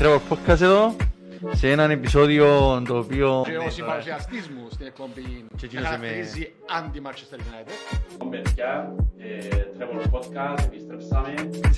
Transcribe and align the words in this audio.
Trevor 0.00 0.20
Podcast 0.30 0.60
εδώ 0.60 0.96
σε 1.52 1.70
έναν 1.70 1.90
επεισόδιο 1.90 2.82
το 2.86 2.98
οποίο... 2.98 3.42
Και 3.46 3.56
ο 3.56 3.70
συμπαρουσιαστής 3.70 4.48
μου 4.48 4.68
στην 4.70 4.86
εκπομπή 4.86 5.44
Και 5.56 5.66
εκείνος 5.66 5.88
με 5.88 5.94
είμαι- 5.94 6.06
χαρακτηρίζει 6.06 6.52
αντι-Manchester 6.76 7.36
United. 7.38 8.26
παιδιά, 8.30 8.94
ε, 9.18 9.48
Trevor 9.78 10.10
Podcast, 10.14 10.64
επιστρέψαμε. 10.64 11.34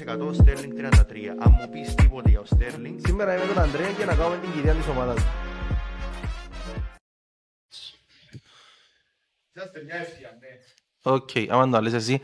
100 0.06 0.30
Sterling 0.36 0.72
33. 0.76 1.36
Αν 1.38 1.56
μου 1.60 1.68
πεις 1.70 1.94
τίποτε 1.94 2.30
για 2.30 2.40
ο 2.40 2.44
Sterling, 2.56 2.94
Σήμερα 3.06 3.34
είμαι 3.36 3.46
τον 3.46 3.58
Ανδρέα 3.62 3.90
και 3.90 4.04
να 4.04 4.14
κάνουμε 4.14 4.38
την 4.40 4.52
κυρία 4.52 4.72
της 4.72 4.86
ομάδας. 4.88 5.22
Είσαστε 9.54 9.82
μια 9.84 9.96
ευθεία, 9.96 10.38
ναι. 10.40 10.48
Οκ, 11.12 11.28
άμα 11.50 11.68
το 11.70 11.80
λες 11.82 11.92
εσύ. 11.92 12.20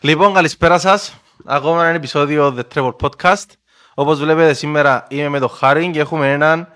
Λοιπόν, 0.00 0.34
καλησπέρα 0.34 0.78
σας. 0.78 1.16
Ακόμα 1.44 1.86
ένα 1.86 1.96
επεισόδιο 1.96 2.54
The 2.58 2.62
Trevor 2.74 2.96
Podcast. 3.00 3.46
Όπως 3.94 4.18
βλέπετε 4.18 4.54
σήμερα 4.54 5.06
είμαι 5.08 5.28
με 5.28 5.38
τον 5.38 5.48
Χάριν 5.48 5.92
και 5.92 6.00
έχουμε 6.00 6.32
έναν 6.32 6.72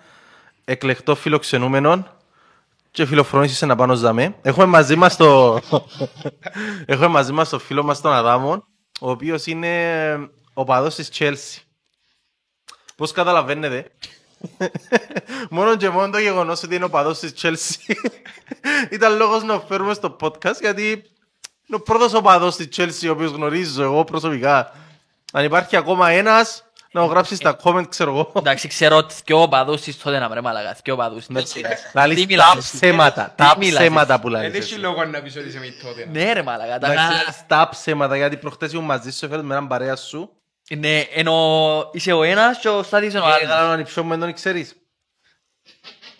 εκλεκτό 0.64 1.14
φιλοξενούμενο 1.14 2.06
και 2.90 3.06
φιλοφρόνησης 3.06 3.62
να 3.62 3.76
πάνω 3.76 3.94
ζαμε. 3.94 4.34
Έχουμε 4.42 4.66
μαζί 4.66 4.96
μας 4.96 5.16
το... 5.16 5.60
έχουμε 6.86 7.06
μαζί 7.06 7.32
μας 7.32 7.48
το 7.48 7.58
φίλο 7.58 7.82
μας 7.82 8.00
τον 8.00 8.12
Αδάμον, 8.12 8.64
ο 9.00 9.10
οποίος 9.10 9.46
είναι 9.46 10.30
ο 10.54 10.64
παδός 10.64 10.94
της 10.94 11.10
Chelsea. 11.18 11.60
Πώς 12.96 13.12
καταλαβαίνετε; 13.12 13.90
μόνο 15.50 15.76
και 15.76 15.88
μόνο 15.88 16.10
το 16.10 16.18
γεγονός 16.18 16.62
ότι 16.62 16.74
είναι 16.74 16.84
ο 16.84 16.90
παδός 16.90 17.18
της 17.18 17.32
Chelsea 17.42 17.94
ήταν 18.96 19.16
λόγος 19.16 19.42
να 19.42 19.60
φέρουμε 19.60 19.94
στο 19.94 20.16
podcast 20.20 20.60
γιατί 20.60 20.90
είναι 20.90 21.76
ο 21.76 21.80
πρώτος 21.80 22.14
οπαδός 22.14 22.56
της 22.56 22.68
Chelsea 22.76 23.08
ο 23.08 23.10
οποίος 23.10 23.30
γνωρίζω 23.30 23.82
εγώ 23.82 24.04
προσωπικά. 24.04 24.72
Αν 25.32 25.44
υπάρχει 25.44 25.76
ακόμα 25.76 26.10
ένας 26.10 26.65
να 26.90 27.00
μου 27.02 27.08
γράψεις 27.10 27.36
στα 27.38 27.56
comment 27.62 27.84
ξέρω 27.88 28.10
εγώ. 28.10 28.32
Εντάξει, 28.36 28.68
ξέρω 28.68 28.96
ότι 28.96 29.14
δυο 29.24 29.42
οπαδούς 29.42 29.80
της 29.80 29.98
τότε 29.98 30.18
να 30.18 30.28
βρε 30.28 30.40
μαλακάς, 30.40 30.78
δυο 30.84 30.94
οπαδούς. 30.94 31.28
Να 31.28 31.40
λες 31.40 31.52
Τι 31.52 31.60
τα 31.60 32.26
μιλάς. 32.28 32.70
ψέματα, 32.72 33.24
Τι 33.24 33.42
τα 33.44 33.54
μιλάς. 33.58 33.80
ψέματα 33.80 34.20
που 34.20 34.30
Δεν 34.30 34.40
λες 34.42 34.50
έχει 34.54 34.58
εσύ. 34.72 34.74
λόγο 34.80 35.04
να 35.04 35.22
πεις 35.22 35.36
ότι 35.36 35.48
είσαι 35.48 35.58
με 35.58 35.74
τότε. 35.82 36.08
Ναι 36.12 36.32
ρε 36.32 36.42
μαλακά, 36.42 36.78
τα 36.78 36.86
Εντάξει, 36.92 37.04
γα- 37.16 37.24
λες 37.26 37.42
Τα 37.46 37.68
ψέματα 37.70 38.16
γιατί 38.16 38.36
προχτές 38.36 38.72
ήμουν 38.72 38.84
μαζί 38.84 39.10
σου 39.12 39.24
έφερες 39.24 39.44
με 39.44 39.54
έναν 39.54 39.66
παρέα 39.68 39.96
σου. 39.96 40.30
Ναι, 40.76 41.00
ενώ 41.14 41.88
είσαι 41.92 42.12
ο 42.12 42.22
ένας 42.22 42.58
και 42.58 42.68
ο 42.68 42.82
Στάτης 42.82 43.10
είναι 43.12 43.20
ο 43.22 43.28
Έκανα 43.28 43.54
άλλος. 43.54 43.66
να 43.68 43.72
ανυψιό 43.72 44.02
μου 44.04 44.16
δεν 44.18 44.34
ξέρεις. 44.34 44.76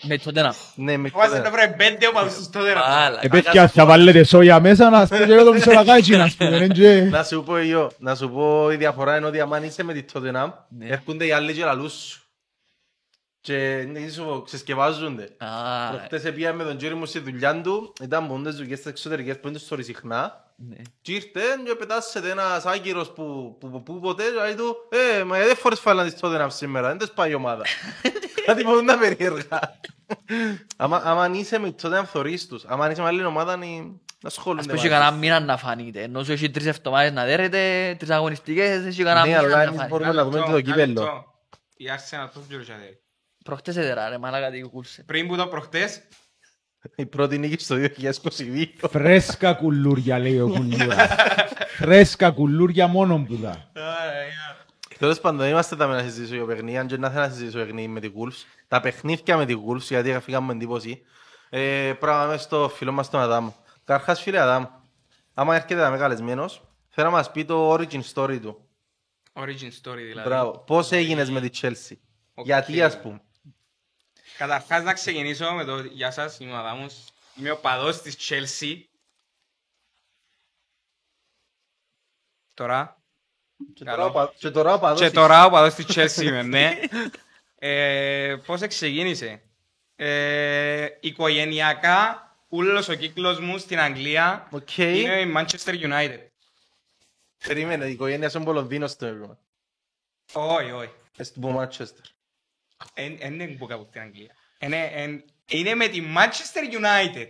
Με 0.03 0.19
τότε 0.19 0.43
να. 0.43 0.55
Ναι, 0.75 0.97
με 0.97 1.09
Βάζε 1.13 1.39
να 1.39 1.51
βρει 1.51 1.75
πέντε 1.77 2.07
ομάδους 2.07 2.33
στους 2.33 2.51
τότε 2.51 2.75
να 2.75 2.81
Μαλακά. 2.89 3.21
Επέτια 3.27 3.69
θα 3.69 3.87
βάλετε 3.87 4.25
σόγια 4.25 4.61
μέσα 4.61 4.91
να 4.91 5.07
σπείτε 5.07 5.27
και 5.27 5.43
το 5.45 5.53
μισολακάκι 5.53 6.17
να 6.17 6.29
σπείτε. 6.29 6.57
είναι 6.57 6.67
και- 6.67 7.01
Να 7.11 7.23
σου 7.25 7.43
πω 7.43 7.57
εγώ, 7.57 7.91
να 7.99 8.15
σου 8.15 8.31
πω 8.31 8.71
η 8.73 8.77
διαφορά 8.77 9.17
είναι 9.17 9.27
ότι 9.27 9.41
άμα 9.41 9.65
είσαι 9.65 9.83
με 9.83 9.93
τη 9.93 10.05
Tottenham, 10.13 10.49
Ναι. 10.69 10.87
έρχονται 10.89 11.27
οι 11.27 11.33
άλλοι 11.33 11.53
και 11.53 11.65
λαλούς 11.65 11.93
σου. 11.93 12.21
Και 13.41 13.87
ναι, 13.91 14.09
σου 14.09 14.43
ξεσκευάζονται. 14.47 15.23
Α, 15.39 15.47
Προχτές 15.91 16.33
πήγα 16.35 16.53
με 16.53 16.65
τον 16.65 16.77
Τζέρι 16.77 16.95
μου 16.95 17.07
στη 17.07 17.19
δουλειά 17.19 17.61
του, 17.61 17.93
ήταν 18.03 18.27
πόντες 18.29 18.55
δουλειές 18.57 18.79
στις 18.79 18.91
εξωτερικές 18.91 19.41
που 19.41 19.49
είναι 19.49 19.59
στο 19.59 19.77
συχνά. 19.83 20.45
ναι. 20.69 20.77
Και 21.03 21.13
ήρθε 21.13 21.41
και 21.67 21.75
πετάσσεται 21.79 22.31
ένας 22.31 22.65
άγκυρος 22.67 23.11
που, 23.13 23.57
που, 23.61 23.71
που, 23.71 23.83
που 23.83 24.01
ποτέ 24.01 24.23
και 24.23 24.43
λέει 24.45 24.55
του 24.55 24.77
«Ε, 25.21 25.25
μα 25.25 25.37
γιατί 25.39 25.55
φορές 25.57 25.81
φάλαν 25.81 26.07
της 26.11 26.17
Tottenham 26.21 26.47
σήμερα, 26.49 26.89
δεν 26.89 26.99
τες 26.99 27.11
πάει 27.15 27.31
η 27.31 27.35
ομάδα». 27.35 27.63
Κάτι 28.47 28.63
που 28.63 28.75
είναι 28.79 28.97
περίεργα. 28.97 29.79
Άμα 30.77 31.03
άμα 31.05 31.31
είσαι 31.35 31.59
με 31.59 31.71
τη 31.71 31.75
Tottenham 31.89 32.05
θωρείς 32.07 32.47
τους, 32.47 32.65
άμα 32.67 32.91
είσαι 32.91 33.01
με 33.01 33.07
άλλη 33.07 33.25
ομάδα 33.25 33.53
είναι- 33.53 33.83
να 34.21 34.29
Ας 34.29 34.37
ασχολούνται 34.37 34.67
πω 34.67 34.73
έχει 34.73 34.77
μαζί 34.79 34.89
κανένα 34.95 35.11
σου. 35.13 35.19
μήνα 35.19 35.41
να 35.41 35.57
φανείτε. 35.57 36.03
Ενώ 36.03 36.23
σου 36.25 36.33
έχει 36.33 36.51
τρεις 36.51 36.67
εβδομάδες 36.67 37.13
να 37.13 37.25
δέρετε, 37.25 37.95
τρεις 37.99 38.11
αγωνιστικές, 38.11 38.85
έχει 38.87 39.03
κανένα 39.03 39.21
Ναι, 39.21 39.27
μήνα 39.27 39.39
αλλά 39.39 39.57
να 39.57 39.63
εμείς 39.63 39.77
φανεί. 39.77 39.89
μπορούμε 39.89 40.13
να 40.13 40.25
δούμε 40.25 40.41
και 40.45 40.51
το 40.51 40.61
κύπελλο. 40.61 41.25
Η 41.77 41.85
Arsenal 41.97 42.29
πώς 42.35 42.43
γυρίσατε. 42.49 42.99
Προχτές 43.45 43.77
έδερα 43.77 44.09
ρε 44.09 44.19
μαλακά 44.19 44.51
τι 44.51 44.61
κούλσε. 44.61 45.03
Πριν 45.07 45.27
που 45.29 45.37
το 45.37 45.47
προχτές, 45.47 46.01
Η 46.97 47.07
πρώτη 47.07 47.39
νίκη 47.39 47.63
στο 47.65 47.75
2022. 47.75 48.73
Φρέσκα 48.91 49.53
κουλούρια 49.53 50.19
λέει 50.19 50.41
ο 50.41 50.49
κουλούρα. 50.49 50.97
Φρέσκα 51.81 52.31
κουλούρια 52.31 52.87
μόνο 52.87 53.25
που 53.29 53.37
δα. 53.37 53.71
Τέλος 54.99 55.21
πάντων, 55.21 55.47
είμαστε 55.47 55.77
τα 55.77 55.87
με 55.87 55.95
να 55.95 56.03
συζητήσω 56.03 56.35
για 56.35 56.45
παιχνίδια, 56.45 56.81
αν 56.81 56.87
και 56.87 56.97
να 56.97 57.11
θέλω 57.11 57.21
να 57.21 57.29
συζητήσω 57.29 57.59
παιχνίδι 57.59 57.89
με 57.89 58.01
τη 58.01 58.13
Wolves. 58.17 58.45
Τα 58.69 58.81
παιχνίδια 58.81 59.37
με 59.37 59.47
τη 59.47 59.55
Wolves, 59.69 59.81
γιατί 59.81 60.21
φύγαμε 60.21 60.47
με 60.47 60.53
εντύπωση. 60.53 61.03
Ε, 61.51 61.93
πράγμα 62.01 62.27
μες 62.27 62.43
στο 62.43 62.69
φίλο 62.69 62.93
μας 62.93 63.11
τον 63.11 63.21
Αδάμ. 63.21 63.51
Καταρχάς 63.85 64.23
φίλε 64.23 64.41
Αδάμ, 64.41 64.65
άμα 65.35 65.55
έρχεται 65.55 65.75
να 65.75 65.87
είμαι 65.87 65.99
καλεσμένος, 65.99 66.63
θέλω 66.89 67.07
να 67.07 67.17
μας 67.17 67.31
πει 67.31 67.45
το 67.45 67.73
origin 67.73 68.03
story 68.15 68.41
του. 68.41 68.69
origin 69.33 69.71
story 69.83 69.97
δηλαδή. 69.97 70.29
Μπράβο. 70.29 70.59
Πώς 70.59 70.93
έγινες 70.93 71.31
με 71.31 71.41
τη 71.41 71.59
Chelsea. 71.63 71.97
OK. 72.35 72.45
Γιατί 72.45 72.83
ας 72.83 73.01
πούμε. 73.01 73.21
Καταρχάς 74.39 74.83
να 74.83 74.93
ξεκινήσω 74.93 75.53
με 75.53 75.65
το 75.65 75.79
«Γεια 75.81 76.11
σας, 76.11 76.39
είμαι 76.39 76.53
ο 76.53 76.57
Αδάμος». 76.57 77.05
Είμαι 77.39 77.51
οπαδός 77.51 78.03
της 78.03 78.17
Chelsea. 78.19 78.81
Τώρα. 82.55 82.96
Και 83.75 83.85
Καλό. 83.85 83.97
τώρα 83.97 84.09
οπα- 84.09 84.33
Και 84.39 84.51
τώρα 84.51 84.75
οπαδός 84.75 84.99
Και 84.99 85.05
της- 85.05 85.15
τώρα 85.15 85.45
οπαδός 85.45 85.75
της 85.75 85.87
Chelsea 85.97 86.23
είμαι, 86.23 86.43
ναι. 86.43 86.79
Ε, 87.59 88.37
πώς 88.47 88.61
ξεκίνησε. 88.67 89.43
Ε, 89.97 90.89
οικογενειακά, 91.01 92.31
ούλος 92.49 92.89
ο 92.89 92.95
κύκλος 92.95 93.41
μου 93.41 93.59
στην 93.59 93.79
Αγγλία 93.81 94.49
Οκ. 94.51 94.77
είναι 94.79 95.21
η 95.21 95.33
Manchester 95.37 95.81
United. 95.83 96.19
Περίμενε, 97.47 97.87
η 97.87 97.91
οικογένεια 97.91 98.29
σου 98.29 98.37
είναι 98.37 98.47
Πολωνδίνος 98.47 98.91
στο 98.91 99.07
έργο. 99.07 99.39
Όχι, 100.33 100.71
όχι. 100.71 100.91
Έστω 101.17 101.41
από 101.41 101.61
Manchester. 101.61 102.05
Δεν 102.95 103.33
είναι 103.41 103.47
που 103.47 103.67
κάπου 103.67 103.87
στην 103.89 104.01
Αγγλία. 104.01 104.35
Είναι- 104.59 104.91
εν- 104.95 105.25
Είναι 105.49 105.75
με 105.75 105.89
τη 105.89 106.03
Manchester 106.17 106.75
United. 106.81 107.29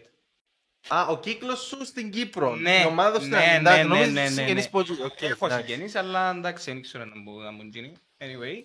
Α, 0.89 1.07
ο 1.07 1.19
κύκλος 1.19 1.61
σου 1.61 1.85
στην 1.85 2.11
Κύπρο. 2.11 2.55
Ναι, 2.57 2.81
Η 2.83 2.87
ομάδα 2.87 3.13
του 3.13 3.25
στην 3.25 3.31
ναι, 3.31 3.37
Αγγλία. 3.37 3.61
ναι, 3.61 3.69
Εντάξει, 3.71 3.83
ναι, 3.89 3.95
νόμιζα 3.95 4.11
ναι, 4.11 4.21
ότι 4.21 4.29
ναι, 4.35 4.37
συγγενείς 4.37 4.65
ναι. 4.65 4.71
που- 4.71 4.79
οκ, 5.05 5.23
Έχω 5.23 5.47
εντάξει. 5.47 5.67
συγγενείς, 5.67 5.95
αλλά 5.95 6.31
εντάξει, 6.31 6.73
δεν 6.73 6.83
ξέρω 6.83 7.05
να 7.05 7.17
μου- 7.17 7.39
να 7.41 7.51
μου 7.51 7.63
γίνει. 7.63 7.93
Anyway. 8.19 8.65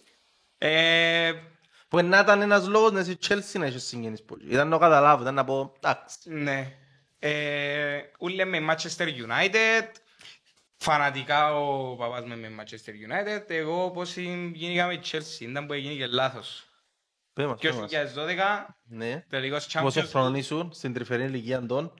Ε, 0.57 1.31
Που 1.87 2.01
να 2.01 2.19
ήταν 2.19 2.41
ένας 2.41 2.67
λόγος 2.67 2.91
να 2.91 2.99
είσαι 2.99 3.17
Chelsea 3.27 3.59
να 3.59 3.65
έχεις 3.65 3.83
συγγενείς 3.87 4.23
που. 4.23 4.37
Ήταν 4.49 4.67
να 4.67 4.73
το 4.73 4.79
καταλάβω, 4.79 5.21
ήταν 5.21 5.33
να 5.33 5.43
πω, 5.43 5.73
εντάξει. 5.77 6.17
Ναι. 6.23 6.73
Ε, 7.19 8.01
ούλε 8.19 8.45
με 8.45 8.59
Manchester 8.69 9.05
United. 9.07 9.87
Φανατικά 10.77 11.55
ο 11.55 11.95
παπάς 11.95 12.25
με 12.25 12.35
με 12.35 12.49
Manchester 12.59 12.89
United. 12.89 13.43
Εγώ 13.47 13.91
πώς 13.91 14.15
γίνηκα 14.17 14.85
με 14.87 14.99
Chelsea. 15.11 15.39
Ήταν 15.39 15.65
που 15.65 15.73
έγινε 15.73 15.93
και 15.93 16.05
λάθος. 16.07 16.65
Πες 17.33 17.45
μας, 17.45 17.59
Και 17.59 17.67
πες 17.67 17.77
ο 17.77 17.79
μας. 17.81 17.89
2012 17.89 18.75
Ναι. 18.83 19.25
τελικός 19.29 19.67
Πόσο 19.67 20.01
Champions 20.01 20.05
χρόνο 20.09 20.37
ήσουν 20.37 20.71
στην 20.73 20.93
τρυφερή 20.93 21.23
ηλικία 21.23 21.65
των. 21.65 21.93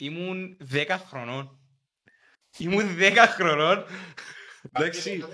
Ήμουν 0.00 0.56
10 0.72 0.96
χρονών. 1.08 1.58
Ήμουν 2.58 2.96
10 2.98 3.16
χρονών. 3.28 3.84
Εντάξει. 4.72 5.24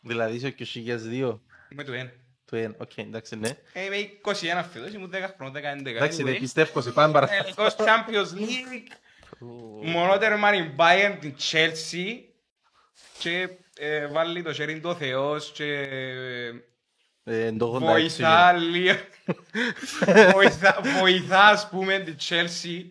Δηλαδή 0.00 0.36
είσαι 0.36 0.46
ο 0.46 0.52
2002. 0.58 1.40
Είμαι 1.72 1.84
του 1.84 1.92
ένα. 1.92 2.12
Το 2.44 2.56
ένα. 2.56 2.74
Οκ, 2.78 2.98
εντάξει, 2.98 3.36
ναι. 3.36 3.48
Ε, 3.72 3.84
Είμαι 3.84 3.96
21 4.22 4.64
φέτος, 4.72 4.92
ήμουν 4.92 5.10
10 5.14 5.16
χρονών, 5.36 5.56
11. 5.56 5.86
Εντάξει, 5.86 6.18
Anyway. 6.22 6.24
δεν 6.24 6.38
πιστεύω 6.38 6.80
σε 6.80 6.90
πάμε 6.90 7.12
παρακάτω. 7.12 7.42
Τελικός 7.42 7.76
Champions 7.78 8.38
League. 8.40 8.92
Μονότερμα 9.84 10.54
η 10.54 10.74
Bayern 10.76 11.16
την 11.20 11.34
Chelsea 11.50 12.18
και 13.18 13.48
ε, 13.78 14.06
βάλει 14.06 14.42
το 14.42 14.52
χέρι 14.52 14.80
του 14.80 14.88
ο 14.90 14.94
Θεός 14.94 15.52
και 15.52 15.72
Ε, 17.24 17.46
εν 17.46 17.58
το 17.58 17.76
86, 17.76 17.78
βοηθά 17.80 18.52
λίγο. 18.52 18.96
βοηθά, 20.34 20.80
βοηθά 21.00 21.40
ας 21.46 21.68
πούμε 21.68 21.98
την 21.98 22.16
Chelsea 22.28 22.84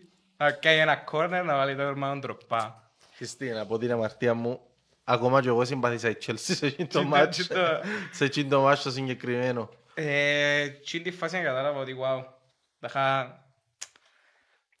να 0.44 0.50
κάνει 0.52 0.78
ένα 0.78 1.04
corner 1.12 1.42
να 1.44 1.56
βάλει 1.56 1.76
το 1.76 1.82
ερμάνο 1.82 2.20
τροπά. 2.20 2.90
Χριστίνα, 3.16 3.60
από 3.60 3.78
την 3.78 3.92
αμαρτία 3.92 4.34
μου, 4.34 4.60
ακόμα 5.04 5.40
και 5.42 5.48
εγώ 5.48 5.64
συμπαθήσα 5.64 6.08
η 6.08 6.16
Chelsea 6.26 6.34
σε 6.38 6.66
εκείνο 6.66 6.88
το 6.88 6.98
Και 6.98 7.04
το- 7.04 7.10
μάτς. 7.10 7.36
και 7.46 7.54
το- 7.54 7.80
Σε 8.10 8.24
εκείνο 8.24 8.48
το 8.48 8.60
μάτς 8.60 8.82
το 8.82 8.90
συγκεκριμένο. 8.90 9.70
Ε, 9.94 10.68
και 10.68 11.00
τη 11.00 11.10
φάση 11.10 11.36
να 11.36 11.42
κατάλαβα 11.42 11.80
ότι 11.80 11.96
wow, 12.00 12.24
θα 12.80 12.86
είχα 12.88 13.38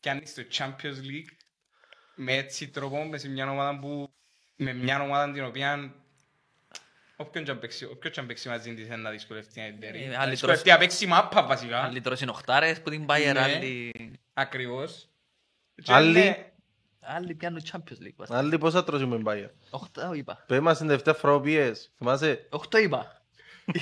κάνει 0.00 0.26
στο 0.26 0.42
Champions 0.52 1.00
League 1.08 1.32
με 2.14 2.32
έτσι 2.36 2.68
τρόπο, 2.68 3.04
με 3.04 3.18
σε 3.18 3.28
μια 3.28 3.50
ομάδα 3.50 3.78
που, 3.78 4.12
με 4.56 4.72
μια 4.72 5.00
ομάδα 5.02 5.32
την 5.32 5.44
οποία 5.44 5.94
όποιον 7.16 7.44
και 7.44 7.50
αν 7.50 7.58
παίξει- 7.58 7.84
όποιον 7.90 8.12
και 8.12 8.20
αν 8.20 8.26
παίξει 8.26 8.48
μαζί 8.48 8.74
της 8.74 8.86
είναι 8.86 8.96
να 8.96 9.10
δυσκολευτεί 9.10 9.60
να 9.60 9.66
την 9.66 9.80
τέρει. 9.80 10.02
Ε, 10.02 10.06
Να 10.08 10.20
άλλοι 10.20 10.30
δυσκολευτεί 10.30 10.62
τρως- 10.64 10.74
να 10.74 10.80
παίξει 10.84 11.06
μάπα 11.06 11.46
βασικά. 11.46 11.80
Άλλοι 11.82 12.00
τρώσουν 12.00 12.28
οχτάρες 12.28 12.80
που 12.80 12.90
την 12.90 13.06
Bayern, 13.08 13.32
Ναι. 13.32 13.40
άλλοι... 13.40 13.92
Ακριβώς. 14.34 15.04
Και 15.82 15.92
Άλλοι- 15.92 16.10
είναι- 16.24 16.52
Άλλοι 17.00 17.34
πιάνουν 17.34 17.60
Champions 17.72 18.02
League. 18.04 18.14
βασικά. 18.16 18.38
Άλλοι 18.38 18.58
πόσα 18.58 18.84
τρώσουμε 18.84 19.18
με 19.18 19.22
Bayern. 19.32 19.50
Οχτώ 19.70 20.12
είπα. 20.14 20.44
Πες 20.46 20.60
μας 20.60 20.78
την 20.78 20.86
τελευταία 20.86 21.14
φορά 21.14 21.32
που 21.34 21.40
πήγες. 21.40 21.92
Θυμάσαι; 21.98 22.46
Οχτώ 22.50 22.78
είπα. 22.78 23.22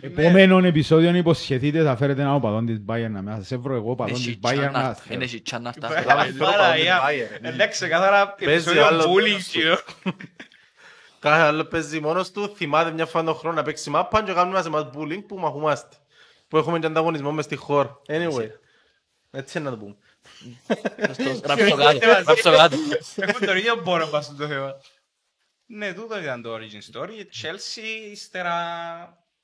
Επόμενο 0.00 0.58
επεισόδιο 0.66 1.14
υποσχεθείτε 1.14 1.82
θα 1.82 1.96
φέρετε 1.96 2.20
έναν 2.20 2.34
οπαδόν 2.34 2.66
της 2.66 2.80
Bayern 2.86 3.10
να 3.10 3.22
μέσα. 3.22 3.42
Σε 3.44 3.56
βρω 3.56 3.74
εγώ 3.74 3.90
οπαδόν 3.90 4.14
της 4.14 4.26
Έχει 4.26 4.38
Bayern 4.42 4.54
να 4.56 4.70
τσάνα- 4.70 4.82
σας 4.94 5.00
φέρω. 5.00 5.14
Είναι 5.14 5.24
έχει 5.24 5.40
τσάνα 5.40 5.68
αυτά. 5.68 5.88
Πάρα, 5.88 6.22
φέρω 6.22 6.36
πάρα, 6.44 6.68
παντού 6.68 6.82
για- 6.82 7.00
Bayern. 7.08 7.44
Εντάξει, 7.44 7.68
ξεκάθαρα 7.80 8.28
Παίζει 8.28 8.52
επεισόδιο 8.52 8.86
άλλο 8.86 9.04
bullying. 9.04 9.76
Κάθε 11.18 11.42
άλλο 11.42 11.64
παίζει 11.64 12.00
μόνος 12.00 12.30
του, 12.30 12.52
θυμάται 12.56 12.90
μια 12.90 13.06
φορά 13.06 13.24
τον 13.24 13.34
χρόνο 13.34 13.56
να 13.56 13.62
παίξει 13.62 13.90
μάπα 13.90 14.22
και 14.22 14.32
κάνουμε 14.32 14.56
μας 14.56 14.66
εμάς 14.66 14.86
bullying 14.96 15.22
που 15.28 15.36
μαχούμαστε. 15.38 15.96
Που 16.48 16.56
έχουμε 16.56 16.78
και 16.78 16.86
ανταγωνισμό 16.86 17.32
μες 17.32 17.44
στη 17.44 17.56
χώρα. 17.56 18.00
Anyway, 18.08 18.48
έτσι 19.36 19.58
είναι 19.58 19.70
να 19.70 19.76
το 19.76 19.82
πούμε. 19.82 19.96
Γράψω 21.44 21.76
κάτω, 21.76 21.98
γράψω 22.24 22.52
κάτω. 22.56 22.76
Έχουν 23.16 23.46
το 23.46 23.56
ίδιο 23.56 23.76
πόνο 23.82 24.06
πάνω 24.06 24.22
στο 24.22 24.46
θέμα. 24.46 24.74
Ναι, 25.66 25.92
τούτο 25.94 26.20
ήταν 26.22 26.42
το 26.42 26.54
origin 26.54 26.92
story. 27.00 27.10
Η 27.10 27.28
Chelsea, 27.42 28.10
ύστερα 28.10 28.56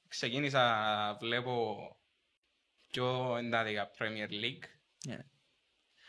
ξεκίνησα 0.08 0.58
να 0.58 1.14
βλέπω 1.14 1.76
πιο 2.90 3.36
εντάτικα 3.38 3.90
Premier 3.98 4.30
League. 4.30 4.64
Ναι. 5.06 5.18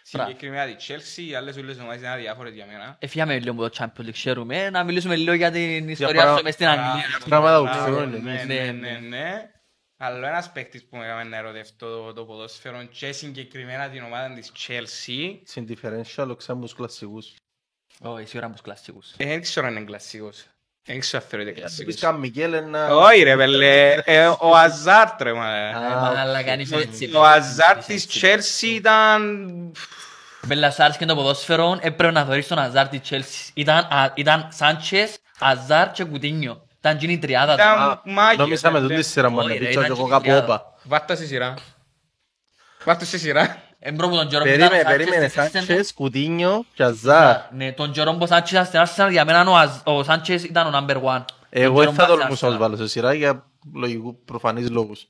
Συγκεκριμένα 0.04 0.76
τη 0.76 0.86
Chelsea, 0.88 1.22
οι 1.30 1.36
άλλες 1.36 1.58
όλες 1.58 1.80
ομάδες 1.80 2.00
είναι 2.00 2.10
αδιάφορες 2.10 2.54
για 2.54 2.66
μένα. 2.66 2.98
Έφυγαμε 3.00 3.40
λίγο 3.40 3.52
από 3.66 3.70
το 3.70 3.78
Champions 3.80 4.06
League, 4.06 4.12
ξέρουμε. 4.12 4.70
Να 4.70 4.84
μιλήσουμε 4.84 5.16
λίγο 5.16 5.34
για 5.34 5.52
την 5.52 5.90
ιστορία 5.90 6.22
παρά- 6.24 6.38
σου 6.38 6.44
μες 6.44 6.54
στην 6.54 6.68
Αγγλία. 6.68 7.20
Πράγματα 7.28 7.58
που 7.58 7.64
Μπράβο, 7.64 7.94
ξέρουν, 7.94 8.24
ναι, 8.24 8.44
ναι, 8.72 8.72
ναι, 9.00 9.52
ναι, 10.10 10.10
ναι. 10.10 10.18
Αλλά 10.18 10.28
ένας 10.30 10.52
παίκτης 10.52 10.84
που 10.86 10.98
με 10.98 11.06
έκανε 11.06 11.24
να 11.24 11.38
ερωτευτώ 11.38 12.04
το- 12.06 12.14
το 12.14 12.24
ποδόσφαιρο 12.26 12.84
και 12.84 13.12
συγκεκριμένα 13.12 13.90
την 13.90 14.04
ομάδα 14.04 14.34
της 14.34 14.52
Chelsea 14.68 15.40
Στην 15.46 15.68
differential, 15.70 16.28
ο 16.30 16.36
ξάμπους 16.36 16.76
κλασσικούς. 16.76 17.34
Όχι, 18.02 18.26
σίγουρα 18.28 18.48
μου 18.50 18.56
κλασσικούς. 18.64 19.12
ε, 19.18 19.26
δεν 19.26 19.42
ξέρω 19.42 19.68
αν 19.68 19.76
είναι 19.76 19.86
κλασσικός. 19.86 20.44
Δεν 20.86 21.00
ξέρω 21.00 21.24
αν 21.24 21.30
θεωρείται 21.30 21.52
Πεις 21.52 21.60
κλασσικός. 21.62 21.96
καν 22.00 22.16
Μικέλ 22.16 22.54
ένα... 22.54 22.96
Όχι 22.96 23.24
ρε 23.24 23.36
πέλε, 23.36 23.94
ε, 24.06 24.28
ο 24.28 24.56
Αζάρτ 24.56 25.22
ρε 25.22 25.34
μα. 25.34 25.56
Ε, 25.56 25.74
Αλλά 26.20 26.44
κάνεις 26.44 26.72
έτσι. 26.72 27.12
Ο 27.16 27.24
Αζάρτ 27.26 27.86
της 27.86 28.08
Chelsea 28.22 28.64
ήταν... 28.68 29.22
Μπέλα, 30.48 30.72
σ' 30.72 30.80
άρεσε 30.80 30.98
και 30.98 31.06
το 31.06 31.16
ποδόσφαιρο, 31.16 31.78
έπρεπε 31.82 32.12
να 32.14 32.26
δωρείς 32.26 32.48
τον 32.48 32.60
Αζάρ 32.60 32.88
της 32.88 33.00
Chelsea. 33.10 33.50
Ήταν, 33.54 33.78
α, 33.78 34.12
ήταν 34.16 34.48
Σάντσες, 34.52 35.18
Αζάρ 35.40 35.92
και 35.92 36.04
Κουτίνιο. 36.04 36.63
Ήταν 36.86 36.98
γίνει 36.98 37.14
η 37.14 37.18
τριάδα 37.18 37.56
του. 37.56 37.62
Ήταν 37.62 38.02
μάγιος. 38.14 38.38
Νόμιζα 38.38 38.72
με 38.72 38.80
τούτη 38.82 39.04
σειρά 39.04 39.30
μου 39.30 39.38
Όχι, 39.38 39.48
να 39.48 39.54
ρε, 39.54 39.60
πίτσω 39.60 39.80
και 39.80 39.86
ήταν 39.86 39.98
εγώ 39.98 40.06
και 40.06 40.12
κάπου 40.12 40.24
τριάδα. 40.24 40.44
όπα. 40.44 40.74
Βάρτα 40.84 41.16
στη 41.16 41.26
σειρά. 41.26 41.54
Βάρτα 42.86 43.06
στη 43.06 43.18
σειρά. 43.18 43.58
Εμπρό 43.80 44.08
μου 44.08 44.16
τον 44.16 44.28
καιρό 44.28 44.44
που 44.44 44.50
ήταν 44.50 44.68
ο 44.68 44.70
Περίμενε, 44.70 44.84
Σάντσες 44.84 45.06
περίμενε. 45.06 45.28
στη 45.28 45.40
Arsenal. 45.40 45.52
Σάντσες, 45.66 45.94
Κουτίνιο 45.94 46.66
και 46.74 46.84
Αζάρ. 46.84 47.38
Ναι, 47.52 47.72
τον 47.72 47.92
καιρό 47.92 48.12
που 48.12 48.18
ο 48.22 48.26
Σάντσες 48.26 48.68
ήταν 48.68 48.86
στην 48.88 49.06
Arsenal, 49.06 49.12
για 49.12 49.26
μένα 49.26 49.50
ο 49.50 49.56
Αζ- 49.58 49.82
ο 49.88 50.04
Σάντσες 50.04 50.44
ήταν 50.44 50.74
ο 50.74 50.78
number 50.88 50.96
one. 51.04 51.24
Εγώ 51.50 51.76
Τον 51.76 51.86
δεν 51.86 51.94
θα 51.94 52.04
καιρό 52.06 52.14
που 52.16 52.20
τολμούσα 52.20 52.26
να 52.26 52.28
τους 52.30 52.40
ήταν 52.40 52.58
βάλω 52.58 52.76
σε 52.76 52.88
σειρά 52.88 53.14
για 53.14 53.46
λογικού 53.74 54.24
προφανείς 54.26 54.70
λόγους. 54.70 55.08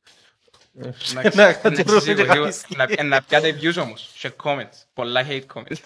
Εντάξει, 0.79 1.15
Να 1.15 1.21
να 1.23 1.53
κάτσω 1.53 1.83
σας 1.93 2.03
και 2.03 2.11
είπα, 2.11 2.25
κάνεις 2.25 2.65
να- 2.75 2.85
ε, 2.97 3.03
Να 3.03 3.21
πιάτε 3.21 3.55
views 3.61 3.81
όμως. 3.81 4.09
Σε 4.17 4.35
comments. 4.43 4.77
Πολλά 4.93 5.25
hate 5.29 5.45
comments. 5.53 5.77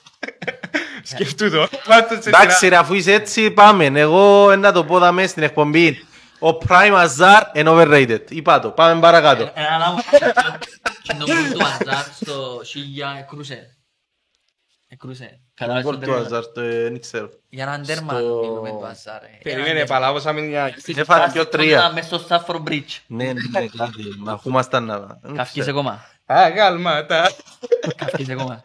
Σκεφτού 1.14 1.50
το. 1.52 1.68
Βάρτα 1.88 2.14
στη 2.16 2.24
σειρά. 2.24 2.42
Εντάξει 2.42 2.68
ρε, 2.68 2.76
αφού 2.78 2.94
είσαι 2.94 3.14
έτσι 3.14 3.52
πάμε. 3.52 3.86
Εγώ 3.86 4.56
να 4.56 4.72
το 4.72 4.84
πω 4.86 5.00
δαμέ 5.00 5.28
στην 5.28 5.44
εκπομπή. 5.44 6.06
Ο 6.40 6.48
Prime 6.68 7.08
Azar 7.08 7.42
είναι 7.54 7.70
overrated. 7.74 8.22
Είπα 8.32 8.60
το. 8.60 8.70
Πάμε 8.72 9.02
παρακάτω. 9.02 9.52
Έναν 9.54 9.82
άλλο 9.82 9.98
και 11.02 11.14
το 11.20 11.26
γκολ 11.26 11.52
του 11.54 11.60
Αζάρ 11.66 12.04
στο 12.22 12.60
Σίγια 12.64 13.16
εκρούσε. 13.20 13.78
Εκρούσε. 14.90 15.40
Κατάλαβες 15.54 15.84
Γκολ 15.84 15.94
τον 16.00 16.04
του 16.04 16.22
τέρμα. 16.30 16.40
Azar, 16.40 16.44
το 16.54 16.62
ε, 16.62 16.82
δεν 16.84 17.00
ξέρω. 17.00 17.30
Για 17.50 17.64
έναν 17.64 17.86
τέρμα 17.86 18.14
Στο- 18.14 18.40
μιλούμε 18.42 18.70
του 18.70 18.86
Αζάρ. 18.86 19.24
ε. 19.24 19.40
Περίμενε, 19.44 19.70
Έναν 19.70 19.88
παλάβωσα 19.88 20.34
με 20.34 20.42
μια... 20.42 20.74
τέρμα. 20.86 21.02
Έφαγε 21.02 21.32
δυο 21.32 21.48
τρία. 21.48 21.78
Ήταν 21.78 21.94
μες 21.94 22.06
στο 22.06 22.26
Stafford 22.30 22.64
Bridge. 22.70 22.98
Ναι, 23.08 23.24
ναι, 23.24 23.32
ναι, 23.52 23.66
κάτι. 23.78 24.04
Μα 24.18 24.32
ακούμασταν 24.32 24.84
να... 24.86 25.00
δεν 25.22 25.36
Καυκείς 25.36 25.62
ξέρω. 25.62 25.80
ακόμα. 25.80 26.06
Αγάλματα. 26.30 27.32
Καυκείς 27.96 28.30
ακόμα. 28.30 28.62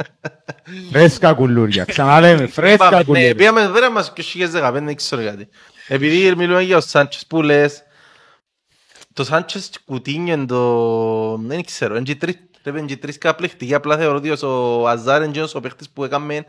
Φρέσκα 0.90 1.32
κουλούρια. 1.34 1.84
Ξαναλέμε, 1.84 2.46
φρέσκα 2.46 2.74
Είπαμε, 2.86 2.96
ναι, 2.96 3.04
κουλούρια. 3.04 3.34
πήγαμε 3.34 3.66
βέβαια 3.68 3.90
μας 3.90 4.12
και 4.12 4.22
2015, 4.34 4.70
δεν 4.72 4.94
ξέρω 4.96 5.22
γιατί. 5.22 5.48
Επειδή 5.88 6.34
μιλούμε 6.36 6.62
για 6.62 6.76
ο 6.76 6.80
Σάντσες 6.80 7.26
που 7.26 7.42
λες, 7.42 7.82
το 9.12 9.24
Σάντσες 9.24 9.70
κουτίνιο 9.84 10.34
είναι 10.34 10.46
το... 10.46 11.36
δεν 11.36 11.64
ξέρω, 11.64 11.94
είναι 11.94 12.04
και 12.04 12.14
τρεις- 12.14 12.38
πρέπει 12.62 12.76
να 12.76 12.82
είναι 12.82 12.92
και 12.94 13.00
τρεις 13.00 13.18
καπληκτικοί, 13.18 13.74
απλά 13.74 13.96
θεωρώ 13.96 14.16
ότι 14.16 14.30
ο 14.46 14.88
Αζάρ 14.88 15.20
είναι 15.20 15.28
εκείνος 15.30 15.54
ο 15.54 15.60
παίχτης 15.60 15.90
που 15.90 16.04
έκαμε 16.04 16.44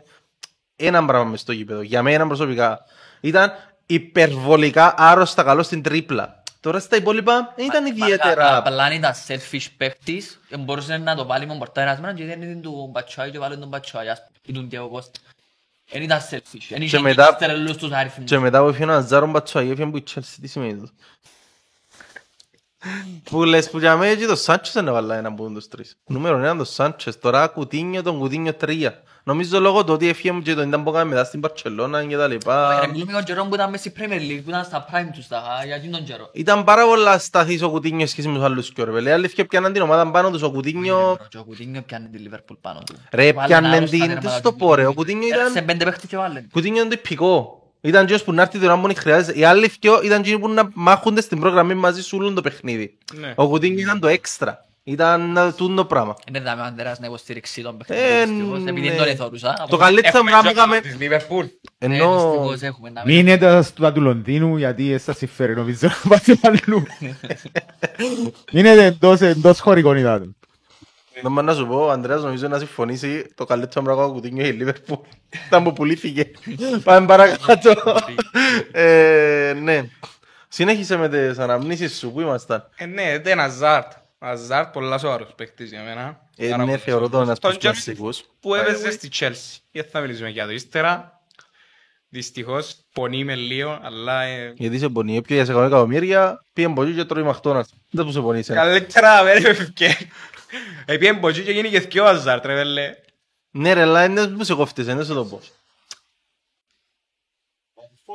ένα 0.76 1.04
πράγμα 1.04 1.30
μες 1.30 1.40
στο 1.40 1.52
γήπεδο, 1.52 1.82
για 1.82 2.02
μένα 2.02 2.26
προσωπικά. 2.26 2.80
Ήταν 3.20 3.52
υπερβολικά 3.86 4.94
άρρωστα 4.96 5.42
καλό 5.42 5.62
στην 5.62 5.82
τρίπλα. 5.82 6.42
Τώρα 6.64 6.78
στα 6.80 6.96
υπόλοιπα 6.96 7.52
δεν 7.56 7.66
ήταν 7.66 7.86
ιδιαίτερα... 7.86 8.56
Απλά 8.56 8.84
αν 8.84 8.92
ήταν 8.92 9.12
selfish 9.26 9.66
παίκτης, 9.76 10.40
μπορούσες 10.58 11.00
να 11.00 11.14
το 11.14 11.26
βάλει 11.26 11.46
με 11.46 11.56
πορτάρασμένα 11.58 12.14
και 12.14 12.24
δεν 12.24 12.42
ήταν 12.42 12.62
του 12.62 12.88
Μπατσουάι 12.92 13.30
και 13.30 13.38
βάλει 13.38 13.58
τον 13.58 13.68
Μπατσουάι, 13.68 14.08
ας 14.08 14.22
πούμε, 14.22 14.38
ή 14.42 14.52
τον 14.52 14.68
Διego 14.70 14.98
Costa. 14.98 15.20
Δεν 15.90 16.02
ήταν 16.02 16.20
selfish. 16.30 16.66
Δεν 16.68 16.82
είχε 16.82 16.98
μετά- 16.98 17.36
και 17.38 17.44
τρελούς 17.44 17.76
τους 17.76 17.90
αριθμούς. 17.92 18.30
Και 18.30 18.38
μετά 18.38 18.60
που 18.62 18.68
έφυγε 18.68 18.84
ο 18.90 18.92
Αζάρον 18.92 19.30
Μπατσουαγί, 19.30 19.70
έφυγε 19.70 19.86
που 19.90 19.96
η 19.96 20.02
Chelsea, 20.14 20.36
τι 20.40 20.48
σημαίνει 20.48 20.80
το. 20.80 20.90
Που 23.24 23.44
λες 23.44 23.70
που 23.70 23.78
για 23.78 23.96
μένα 23.96 24.20
και 24.20 24.26
το 24.26 24.36
Σάντσες 24.36 24.82
να 24.82 24.92
βάλα 24.92 25.16
ένα 25.16 25.28
από 25.28 25.50
τους 25.50 25.68
τρεις. 25.68 25.96
Νούμερο 26.06 26.38
ένα 26.38 26.56
το 26.56 26.64
Σάντσες, 26.64 27.18
τώρα 27.18 27.46
Κουτίνιο 27.46 28.02
τον 28.02 28.18
Κουτίνιο 28.18 28.54
τρία. 28.54 29.02
Νομίζω 29.26 29.60
λόγω 29.60 29.84
του 29.84 29.92
ότι 29.92 30.08
έφυγε 30.08 30.38
και 30.42 30.54
τον 30.54 30.68
ήταν 30.68 30.82
που 30.82 30.90
έκανε 30.90 31.04
μετά 31.10 31.24
στην 31.24 31.40
Παρτσελώνα 31.40 32.04
και 32.04 32.16
τα 32.16 32.26
Ρε, 32.26 32.32
λοιπά. 32.32 32.86
Μιλούμε 32.92 33.04
για 33.10 33.14
τον 33.14 33.24
καιρό 33.24 33.44
που 33.44 33.54
ήταν 33.54 33.70
μέσα 33.70 33.82
στη 33.88 33.92
Premier 33.98 34.20
League, 34.30 34.40
που 34.44 34.50
ήταν 34.50 34.64
στα 34.64 34.84
prime 34.90 35.08
τους, 35.14 35.26
τα- 35.28 35.42
για 35.64 35.74
εκείνον 35.74 35.96
τον 35.96 36.04
καιρό. 36.08 36.28
Ήταν 36.32 36.64
πάρα 36.64 36.84
πολλά 36.86 37.18
σταθής 37.18 37.62
ο 37.62 37.70
Κουτίνιο 37.70 38.06
σχέση 38.06 38.28
με 38.28 38.34
τους 38.34 38.44
άλλους 38.44 38.72
και 38.72 38.84
ρε 38.84 38.90
παιδί. 38.90 39.10
Αλήθεια 39.10 39.46
πιάναν 39.46 39.72
την 39.72 39.82
ομάδα 39.82 40.10
πάνω 40.10 40.30
τους 40.30 40.42
ο 40.42 40.50
Κουτίνιο. 40.50 41.16
Και 41.28 41.38
ο 41.38 41.44
Κουτίνιο 41.44 41.82
πιάνε 41.82 42.08
τη 42.12 42.18
Liverpool 42.28 42.56
πάνω 42.60 42.80
του. 42.86 42.94
Ρε 43.12 43.32
Βάλε 43.32 43.46
πιάναν 43.46 43.64
ένα 43.64 43.76
άρρωστα 43.76 43.96
την, 43.96 44.06
τέρματα 44.06 44.28
τι 44.28 44.34
στο 44.34 44.50
του 44.50 44.56
πω 44.56 44.74
ρε, 44.74 44.86
ο 44.86 44.92
Κουτίνιο. 44.92 45.20
Κουτίνιο 45.20 45.40
Έριξε 45.40 45.52
ήταν... 45.52 45.64
πέντε 45.64 45.84
παίχτες 45.84 46.10
και 46.10 46.16
βάλε. 46.16 46.42
Κουτίνιο 46.52 46.82
είναι 46.82 46.90
τυπικό. 46.96 47.58
Ήταν 47.80 48.06
και 48.06 48.18
που 48.24 48.32
να 48.32 48.42
έρθει 48.42 48.58
την 48.58 48.68
ώρα 48.68 48.80
που 48.80 48.86
δεν 48.86 48.96
χρειάζεται. 48.96 49.38
Οι 49.38 49.44
άλλοι 49.44 49.72
δυο 49.80 50.02
ήταν 50.02 50.22
και 50.22 50.38
που 50.38 50.48
να 50.48 50.70
μάχονται 50.74 51.20
στην 51.20 51.40
πρόγραμμή 51.40 51.74
μαζί 51.74 52.02
σου 52.02 52.16
όλο 52.20 52.32
το 52.32 52.40
παιχνίδι. 52.40 52.98
Ναι. 53.14 53.32
Ο 53.36 53.48
Κουτίνιο 53.48 53.80
ήταν 53.80 54.00
το 54.00 54.06
έξτρα. 54.08 54.63
Ήταν 54.86 55.36
ε, 55.36 55.52
τούτο 55.52 55.74
το 55.74 55.84
πράγμα. 55.84 56.14
Είναι 56.28 56.40
δάμε 56.40 56.62
ο 56.62 56.64
Ανδρέας 56.64 56.98
να 56.98 57.06
υποστηρίξει 57.06 57.62
τον 57.62 57.74
Ε, 57.74 57.84
παιχνίδι. 57.84 58.32
δυστυχώς, 58.32 58.60
Επειδή 58.60 58.80
ναι. 58.80 58.88
δεν 58.88 58.98
τον 58.98 59.08
εθώρουσα. 59.08 59.66
Το 59.68 59.76
καλύτερο 59.76 60.08
Έχουμε 60.18 60.30
πράγμα 60.30 60.52
και 60.52 60.58
έκαμε... 60.58 60.80
της 60.80 60.96
Liverpool. 61.00 61.48
Ναι, 61.86 61.94
Ενώ... 61.96 62.12
δυστυχώς 62.14 62.62
έχουμε 62.62 62.90
να 62.90 63.02
μην- 63.04 63.16
Μείνετε 63.16 63.62
στα 63.62 63.92
του 63.92 64.00
Λονδίνου 64.00 64.56
γιατί 64.56 64.92
εσά 64.92 65.12
συμφέρει 65.12 65.54
νομίζω 65.54 65.88
να 65.88 66.08
πάτε 66.10 66.38
αλλού. 66.42 66.82
Μείνετε 68.52 68.84
εντός, 68.84 69.20
εντός 69.20 69.60
χωρικών 69.60 69.96
υδάτων. 69.96 70.36
Δεν 71.22 71.32
μπορώ 71.32 71.46
να 71.46 71.54
σου 71.54 71.66
πω, 71.66 71.76
ο 71.84 71.90
Ανδρέας 71.90 72.22
νομίζω 72.22 72.48
να 72.48 72.58
συμφωνήσει 72.58 73.26
το 73.34 73.44
καλύτερο 73.44 73.84
πράγμα 73.84 74.06
που 74.06 74.12
κουτίνιο 74.12 74.46
η 74.46 74.50
Λίβερπουλ. 74.50 74.98
Ήταν 75.46 75.62
που 75.64 75.72
πουλήθηκε. 75.72 76.30
Πάμε 76.84 77.06
παρακάτω. 77.06 77.74
Ε, 78.72 79.54
Ναι. 79.62 79.88
Συνέχισε 80.48 80.96
με 80.96 81.08
τις 81.08 81.38
αναμνήσεις 81.38 81.98
σου, 81.98 82.12
πού 82.12 82.20
ήμασταν; 82.20 82.68
Ε, 82.76 82.86
ναι, 82.86 83.02
ήταν 83.02 83.40
Αζάρτ. 83.40 83.92
Αζάρτ 84.26 84.72
πολλά 84.72 84.98
σοβαρός 84.98 85.34
παίκτης 85.34 85.70
για 85.70 85.82
μένα. 85.82 86.28
Ε, 86.36 86.48
Πάρα 86.48 86.64
ναι, 86.64 86.70
πολύ 86.70 86.82
θεωρώ 86.82 87.08
τον 87.08 87.22
ένας 87.22 87.38
Τον 87.38 87.50
από 87.50 87.58
τους 87.60 87.68
καιρό 87.68 87.72
κλασσικούς. 87.72 88.22
Που 88.40 88.54
έπαιζε 88.54 88.90
στη 88.90 89.08
Chelsea. 89.18 89.58
Γιατί 89.70 89.90
θα 89.90 90.00
μιλήσουμε 90.00 90.28
για 90.28 90.46
το 90.46 90.52
ύστερα. 90.52 91.18
Δυστυχώς 92.08 92.76
πονεί 92.92 93.24
με 93.24 93.34
λίγο, 93.34 93.80
αλλά... 93.82 94.22
ε, 94.22 94.52
Γιατί 94.56 94.78
σε 94.78 94.88
πονεί, 94.88 95.16
έπια 95.16 95.36
για 95.36 95.44
σε 95.44 95.50
κανένα 95.52 95.68
εκατομμύρια, 95.70 96.44
πήγε 96.52 96.66
από 96.66 96.82
εκεί 96.82 96.94
και 96.94 97.04
τρώει 97.04 97.22
μαχτώνας. 97.22 97.74
Δεν 97.90 98.04
που 98.04 98.12
σε 98.12 98.20
πονεί 98.20 98.38
εσένα. 98.38 98.60
Καλύτερα 98.60 99.22
να 99.22 99.22
μην 99.22 99.46
έφευκε. 99.46 99.96
Επίεν 100.84 101.20
ποτσί 101.20 101.42
και 101.42 101.52
γίνει 101.52 101.70
και 101.70 101.80
θκυο 101.80 102.04
Αζάρτ, 102.04 102.44
ρε 102.46 102.54
βέλε. 102.54 102.94
Ναι 103.50 103.72
ρε, 103.72 103.82
αλλά 103.82 104.04
είναι 104.04 104.26
που 104.26 104.44
σε 104.44 104.54
κόφτες, 104.54 104.84
δεν 104.86 105.04
σου 105.04 105.14
το 105.14 105.24
πω. 105.24 105.40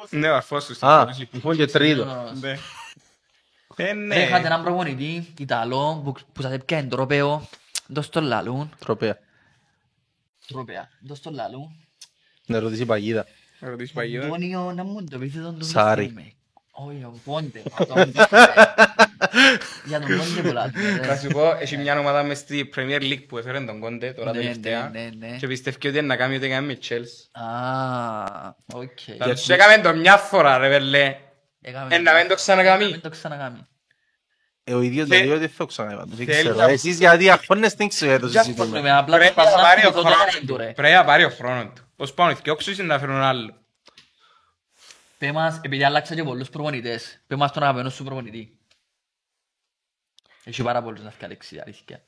Ναι, 0.09 0.29
ο 0.29 0.35
αρφός 0.35 0.65
του. 0.65 0.73
στην 0.73 0.87
Α, 0.87 1.07
Chelsea. 1.09 1.27
λοιπόν 1.31 1.55
και 1.55 1.65
τρίτο. 1.65 2.33
Ναι. 3.83 3.89
Ε, 3.89 3.93
ναι. 3.93 4.15
Ρε, 4.15 4.21
Είχατε 4.24 4.45
έναν 4.48 4.63
προπονητή, 4.63 5.33
Ιταλό, 5.39 6.01
που- 6.03 6.13
που 6.33 6.41
σας 6.41 6.51
έπιανε 6.51 6.88
τρόπαιο, 6.88 7.48
δώσ' 7.88 8.09
το 8.09 8.21
λαλούν. 8.21 8.69
Τροπέα. 8.79 9.17
Τρόπαια, 10.48 10.89
δώσ' 11.01 11.19
το 11.21 11.31
λαλούν. 11.31 11.88
Να 12.45 12.59
ρωτήσει 12.59 12.81
η 12.81 12.86
παγίδα. 12.86 13.25
Να 13.59 13.69
ρωτήσεις 13.69 13.93
παγίδα. 13.93 14.25
Αντώνιο, 14.25 14.71
να 14.75 14.83
μου 14.83 15.03
το 15.03 15.17
πεις 15.17 15.33
τον 15.33 15.43
τον 15.43 15.63
Σάρι. 15.63 16.01
πιστεύουμε. 16.05 16.33
Όχι, 16.71 17.03
ο 17.03 17.19
Πόντε. 17.25 17.62
ο 17.79 17.86
Πόντε. 17.86 18.12
Για 19.86 20.00
τον 20.00 20.17
Πόντε 20.17 20.41
πολλά. 20.48 20.71
Θα 21.03 21.17
σου 21.17 21.27
πω, 21.27 21.51
έχει 21.59 21.77
μια 21.77 22.00
ομάδα 22.00 22.24
μες 22.24 22.38
στη 22.38 22.69
Premier 22.75 23.01
League 23.01 23.25
που 23.27 23.38
έφερε 23.38 23.59
τον 23.62 23.79
Κόντε 23.79 24.12
τώρα 24.13 24.31
Ναι, 24.31 24.38
τελευταία 24.38 24.89
ναι, 24.89 25.00
ναι, 25.17 25.27
ναι. 25.27 25.38
και 25.38 25.48
πιστεύει 25.48 25.77
ότι 25.88 25.98
είναι 25.98 26.01
να 26.07 26.15
κάνει 26.15 26.36
ό,τι 26.36 26.45
έκανε 26.45 26.67
με 26.67 26.77
Chelsea. 26.89 27.41
Α, 27.43 28.53
οκ. 28.74 28.98
Θα 29.17 29.29
τους 29.29 29.50
έκαμε 29.50 29.81
το 29.83 29.93
μια 29.95 30.17
φορά 30.17 30.57
ρε 30.57 30.69
βέλε. 30.69 31.15
Έκαμε- 31.61 31.91
Ε, 31.93 31.97
να 31.97 32.13
μην 32.13 32.27
το 32.27 32.35
ξανακάμει. 32.35 32.83
Να 32.83 32.89
μην 32.89 33.01
το 33.01 33.09
ξανακάμει. 33.09 33.67
Ε, 34.63 34.73
ο 34.73 34.81
ίδιος 34.81 35.07
Θε- 35.07 35.19
το 35.19 35.25
λέει 35.25 35.35
ότι 35.35 35.47
θα 35.47 35.57
το 35.57 35.65
ξανακάνω. 35.65 36.05
Δεν 36.05 36.25
θέλει 36.25 36.39
ξέρω. 36.39 36.55
να- 36.55 36.63
Εσείς 36.69 36.97
γιατί 36.97 37.29
αγχώνεστε, 37.29 37.77
δεν 37.77 37.87
ξέρω 37.87 38.19
το 38.19 38.27
Για 38.27 38.43
συζητούμε. 38.43 38.67
αυτό, 38.77 38.81
με 38.81 38.91
απλά 38.97 39.17
Πρέπει 39.17 39.35
να 39.35 39.41
προσπαθώ 39.43 39.61
να 39.61 39.67
πάρει 39.67 39.79
ο 39.85 39.91
θυμηθώ 39.91 40.01
το 40.01 40.07
χρόνος 40.15 40.35
talent 40.35 40.39
του. 40.39 40.45
του, 40.45 40.57
ρε. 40.57 40.71
Πρέπει 40.73 40.93
να 40.93 41.03
πάρει 41.05 41.23
ο 41.23 41.29
χρόνος 41.29 41.73
του. 41.75 41.91
Ως 41.95 42.13
πάνω 42.13 42.33
και 42.33 42.51
όξους 42.51 42.77
είναι 42.77 42.87
να 42.87 42.99
φέρουν 42.99 43.15
άλλο. 43.21 43.53
Πες 45.17 45.31
μας, 45.31 45.59
επειδή 45.63 45.83
άλλαξα 45.83 46.15
και 46.15 46.23
πολλούς 46.23 46.49
προπονητές, 46.49 47.19
πες 47.27 47.37
μας 47.37 47.51
τον 47.51 47.63
αγαπημένο 47.63 47.89
σου 47.89 48.03
προπονητή. 48.03 48.57
Έχει 50.43 50.63
πάρα 50.63 50.81
πολλούς 50.83 51.01
να 51.01 51.11
φτιάξει 51.11 51.59
αλήθεια. 51.65 52.03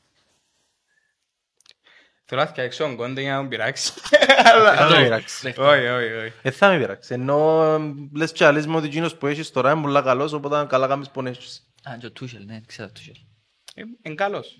Θέλω 2.32 2.44
να 2.44 2.50
φτιάξω 2.50 2.84
τον 2.84 2.96
κόντε 2.96 3.22
για 3.22 3.32
να 3.32 3.38
τον 3.38 3.48
πειράξει. 3.48 3.92
Δεν 4.10 4.46
θα 4.46 4.60
με 4.60 4.70
Αλλά- 4.70 5.02
πειράξει. 5.02 5.48
Όχι, 5.48 5.86
όχι, 5.88 6.12
όχι. 6.14 6.34
Δεν 6.42 6.52
θα 6.52 6.70
με 6.70 6.78
πειράξει. 6.78 7.14
Ενώ 7.14 7.78
λες 8.16 8.32
και 8.32 8.46
άλλες 8.46 8.68
με 8.68 8.76
ότι 8.76 8.86
εκείνος 8.88 9.16
που 9.18 9.28
έχεις 9.28 9.52
τώρα 9.52 9.72
είναι 9.72 9.82
πολλά 9.82 10.02
καλός, 10.02 10.34
οπότε 10.34 10.66
καλά 10.70 10.88
κάνεις 10.88 11.10
που 11.10 11.22
έχεις. 11.22 11.68
Α, 11.90 11.98
και 12.00 12.06
ο 12.06 12.12
Τούσελ, 12.12 12.46
ναι, 12.46 12.62
ξέρω 12.66 12.88
το 12.88 12.94
Τούσελ. 12.94 13.16
Ε, 13.76 13.82
Είναι 14.04 14.16
καλός. 14.16 14.56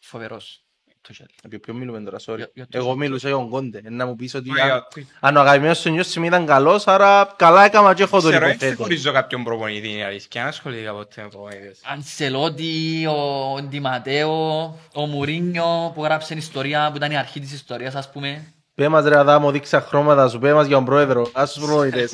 Φοβερός. 0.00 0.64
Τούσελ. 1.06 1.26
Για 1.48 1.60
ποιο 1.60 1.74
μιλούμε 1.74 2.00
τώρα, 2.00 2.18
sorry. 2.18 2.36
Για- 2.36 2.50
για 2.54 2.66
το- 2.70 2.78
Εγώ 2.78 2.96
μιλούσα 2.96 3.28
για 3.28 3.36
τον 3.36 3.48
Κόντε. 3.48 3.78
Ε, 3.84 3.90
Να 3.90 4.06
μου 4.06 4.16
πεις 4.16 4.34
ότι 4.34 4.50
Όχι, 4.50 4.60
αν- 4.60 4.86
όχι. 4.96 5.08
αν 5.20 5.36
ο 5.36 5.40
αγαπημένος 5.40 5.78
σου 5.78 5.90
νιώσει 5.90 6.20
ήταν 6.26 6.46
καλός, 6.46 6.86
άρα 6.86 7.32
καλά 7.36 7.64
έκαμα 7.64 7.94
και 7.94 8.02
έχω 8.02 8.20
τον 8.20 8.30
Ξέρω, 8.30 8.46
δεν 8.46 8.54
υποθέτω. 8.54 8.82
χωρίζω 8.82 9.12
κάποιον 9.12 9.44
προπονητή, 9.44 9.88
είναι 9.88 10.04
αλήθεια. 10.04 10.42
Αν 10.42 10.48
ασχολήθηκα 10.48 10.92
ποτέ 10.92 11.22
με 11.22 11.28
προπονητές. 11.28 11.80
Ανσελότη, 11.92 13.06
ο 13.06 13.62
Ντιματέο, 13.62 14.62
ο 14.94 15.06
Μουρίνιο 15.06 15.92
που 15.94 16.02
γράψε 16.04 16.34
ιστορία 16.34 16.88
που 16.90 16.96
ήταν 16.96 17.10
η 17.10 17.16
αρχή 17.16 17.40
της 17.40 17.52
ιστορίας 17.52 17.94
ας 17.94 18.10
πούμε. 18.10 18.44
Πέ 18.74 18.88
μας 18.88 19.04
ρε 19.04 19.16
Αδάμο, 19.18 19.50
δείξα 19.50 19.80
χρώματα 19.80 20.28
σου, 20.28 20.38
πέ 20.38 20.52
μας 20.54 20.66
για 20.66 20.76
τον 20.76 20.84
πρόεδρο. 20.84 21.30
Ας 21.32 21.52
τους 21.52 21.64
προπονητές. 21.64 22.10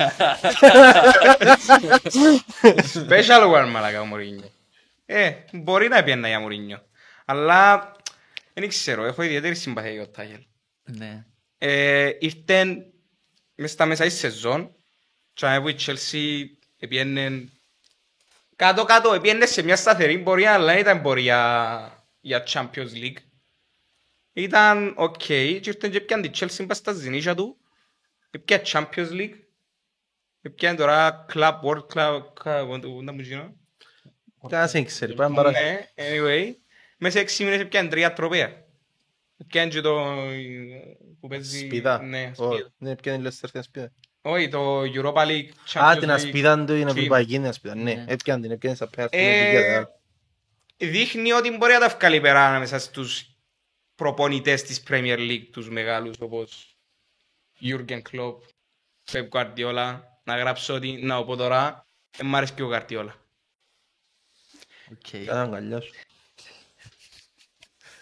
Special 3.09 3.64
one 3.64 3.68
μαλακά 3.73 4.00
ο 4.00 4.04
Μουρίνιο. 4.04 4.50
Ε, 5.06 5.30
μπορεί 5.52 5.88
να 5.88 6.02
πιέννα 6.02 6.28
για 6.28 6.40
Μουρίνιο. 6.40 6.78
Αλλά, 7.25 7.92
δεν 8.54 8.69
ξέρω, 8.69 9.04
έχω 9.04 9.23
ιδιαίτερη 9.23 9.54
συμπαθία 9.54 9.90
για 9.90 10.04
τον 10.04 10.12
Τάγελ. 10.12 10.45
Ναι. 10.83 11.25
Ε, 11.59 12.11
ήρθε 12.19 12.92
μες 13.54 13.71
στα 13.71 13.87
μέσα 13.87 14.04
της 14.04 14.19
σεζόν 14.19 14.75
και 15.33 15.47
αν 15.47 15.66
η 15.66 15.76
Chelsea 15.87 16.45
επιένε 16.78 17.49
κάτω 18.57 18.85
κάτω, 18.85 19.12
επιένε 19.12 19.47
σε 19.47 19.62
μια 19.62 19.76
σταθερή 19.76 20.19
πορεία 20.19 20.52
αλλά 20.52 20.73
δεν 20.73 20.80
ήταν 20.80 21.02
πορεία 21.02 22.09
για 22.21 22.45
Champions 22.47 22.92
League. 22.95 23.16
Ήταν 24.33 24.95
οκ 24.97 25.16
και 25.16 25.49
ήρθε 25.49 25.88
και 25.88 26.00
πιάνε 26.00 26.28
τη 26.28 26.38
Chelsea 26.40 26.64
πας 26.66 26.76
στα 26.76 26.92
ζηνίσια 26.92 27.35
του 27.35 27.57
έπιανε 28.30 28.62
Champions 28.66 29.11
League 29.11 29.38
έπιανε 30.40 30.76
τώρα 30.76 31.26
Club 31.33 31.61
World 31.61 31.87
Club 31.95 32.23
Club, 32.45 32.80
να 33.02 33.12
μου 33.12 33.21
γίνω 33.21 33.54
Κανένας 34.49 34.73
δεν 34.73 34.85
ξέρει, 34.85 35.14
πάμε 35.14 35.35
παρά. 35.37 35.50
ναι, 35.50 35.88
anyway, 35.95 36.52
μέσα 37.00 37.16
σε 37.16 37.23
έξι 37.23 37.45
μήνες 37.45 37.61
έπιανε 37.61 37.88
τρία 37.88 38.12
τροπέα. 38.12 38.64
Έπιανε 39.37 39.71
και 39.71 39.80
το... 39.80 40.14
που 41.21 41.28
παίζει... 41.28 41.59
Σπίδα. 41.59 42.02
Ναι, 42.02 42.30
Ω, 42.37 42.52
σπίδα. 42.52 42.73
Ναι, 42.78 42.97
πιάνει 42.97 43.23
η 43.23 43.26
Leicester 43.28 43.49
την 43.50 43.61
ασπίδα. 43.61 43.92
Όχι, 44.23 44.49
το 44.49 44.80
Europa 44.80 45.26
League 45.26 45.49
Champions 45.73 45.80
Α, 45.85 45.97
την 45.99 46.09
League. 46.09 46.12
ασπίδα 46.12 46.64
του 46.64 46.75
είναι 46.75 46.90
Team. 46.90 46.97
ευρωπαϊκή 46.97 47.33
την 47.33 47.47
ασπίδα. 47.47 47.75
Ναι, 47.75 47.95
Ναι. 47.95 48.04
έπιανε 48.09 48.42
την, 48.42 48.50
έπιανε 48.50 48.76
στα 48.76 48.87
πέρα. 48.88 49.07
στην 49.07 49.21
Ε, 49.21 49.49
Εθνική, 49.50 49.90
ε. 50.76 50.87
Δείχνει 50.90 51.33
ότι 51.33 51.57
μπορεί 51.57 51.73
να 51.73 51.78
τα 51.78 51.88
βγάλει 51.88 52.21
πέρα 52.21 52.47
ανάμεσα 52.49 52.78
στους 52.78 53.25
προπονητές 53.95 54.62
της 54.62 54.83
Premier 54.88 55.19
League, 55.19 55.47
τους 55.52 55.69
μεγάλους 55.71 56.16
όπως 56.21 56.76
Jurgen 57.62 58.00
Klopp, 58.12 58.35
Pep 59.12 59.28
Guardiola. 59.28 60.00
Να 60.25 60.37
γράψω 60.37 60.75
ότι, 60.75 60.92
να 60.92 61.25
πω 61.25 61.37
τώρα, 61.37 61.87
δεν 62.16 62.26
μ' 62.26 62.37
αρέσει 62.37 62.52
και 62.52 62.62
ο 62.62 62.71
Guardiola. 62.73 63.11
Ok. 64.92 65.25
Κάνε 65.26 65.40
αγκαλιάς 65.40 65.85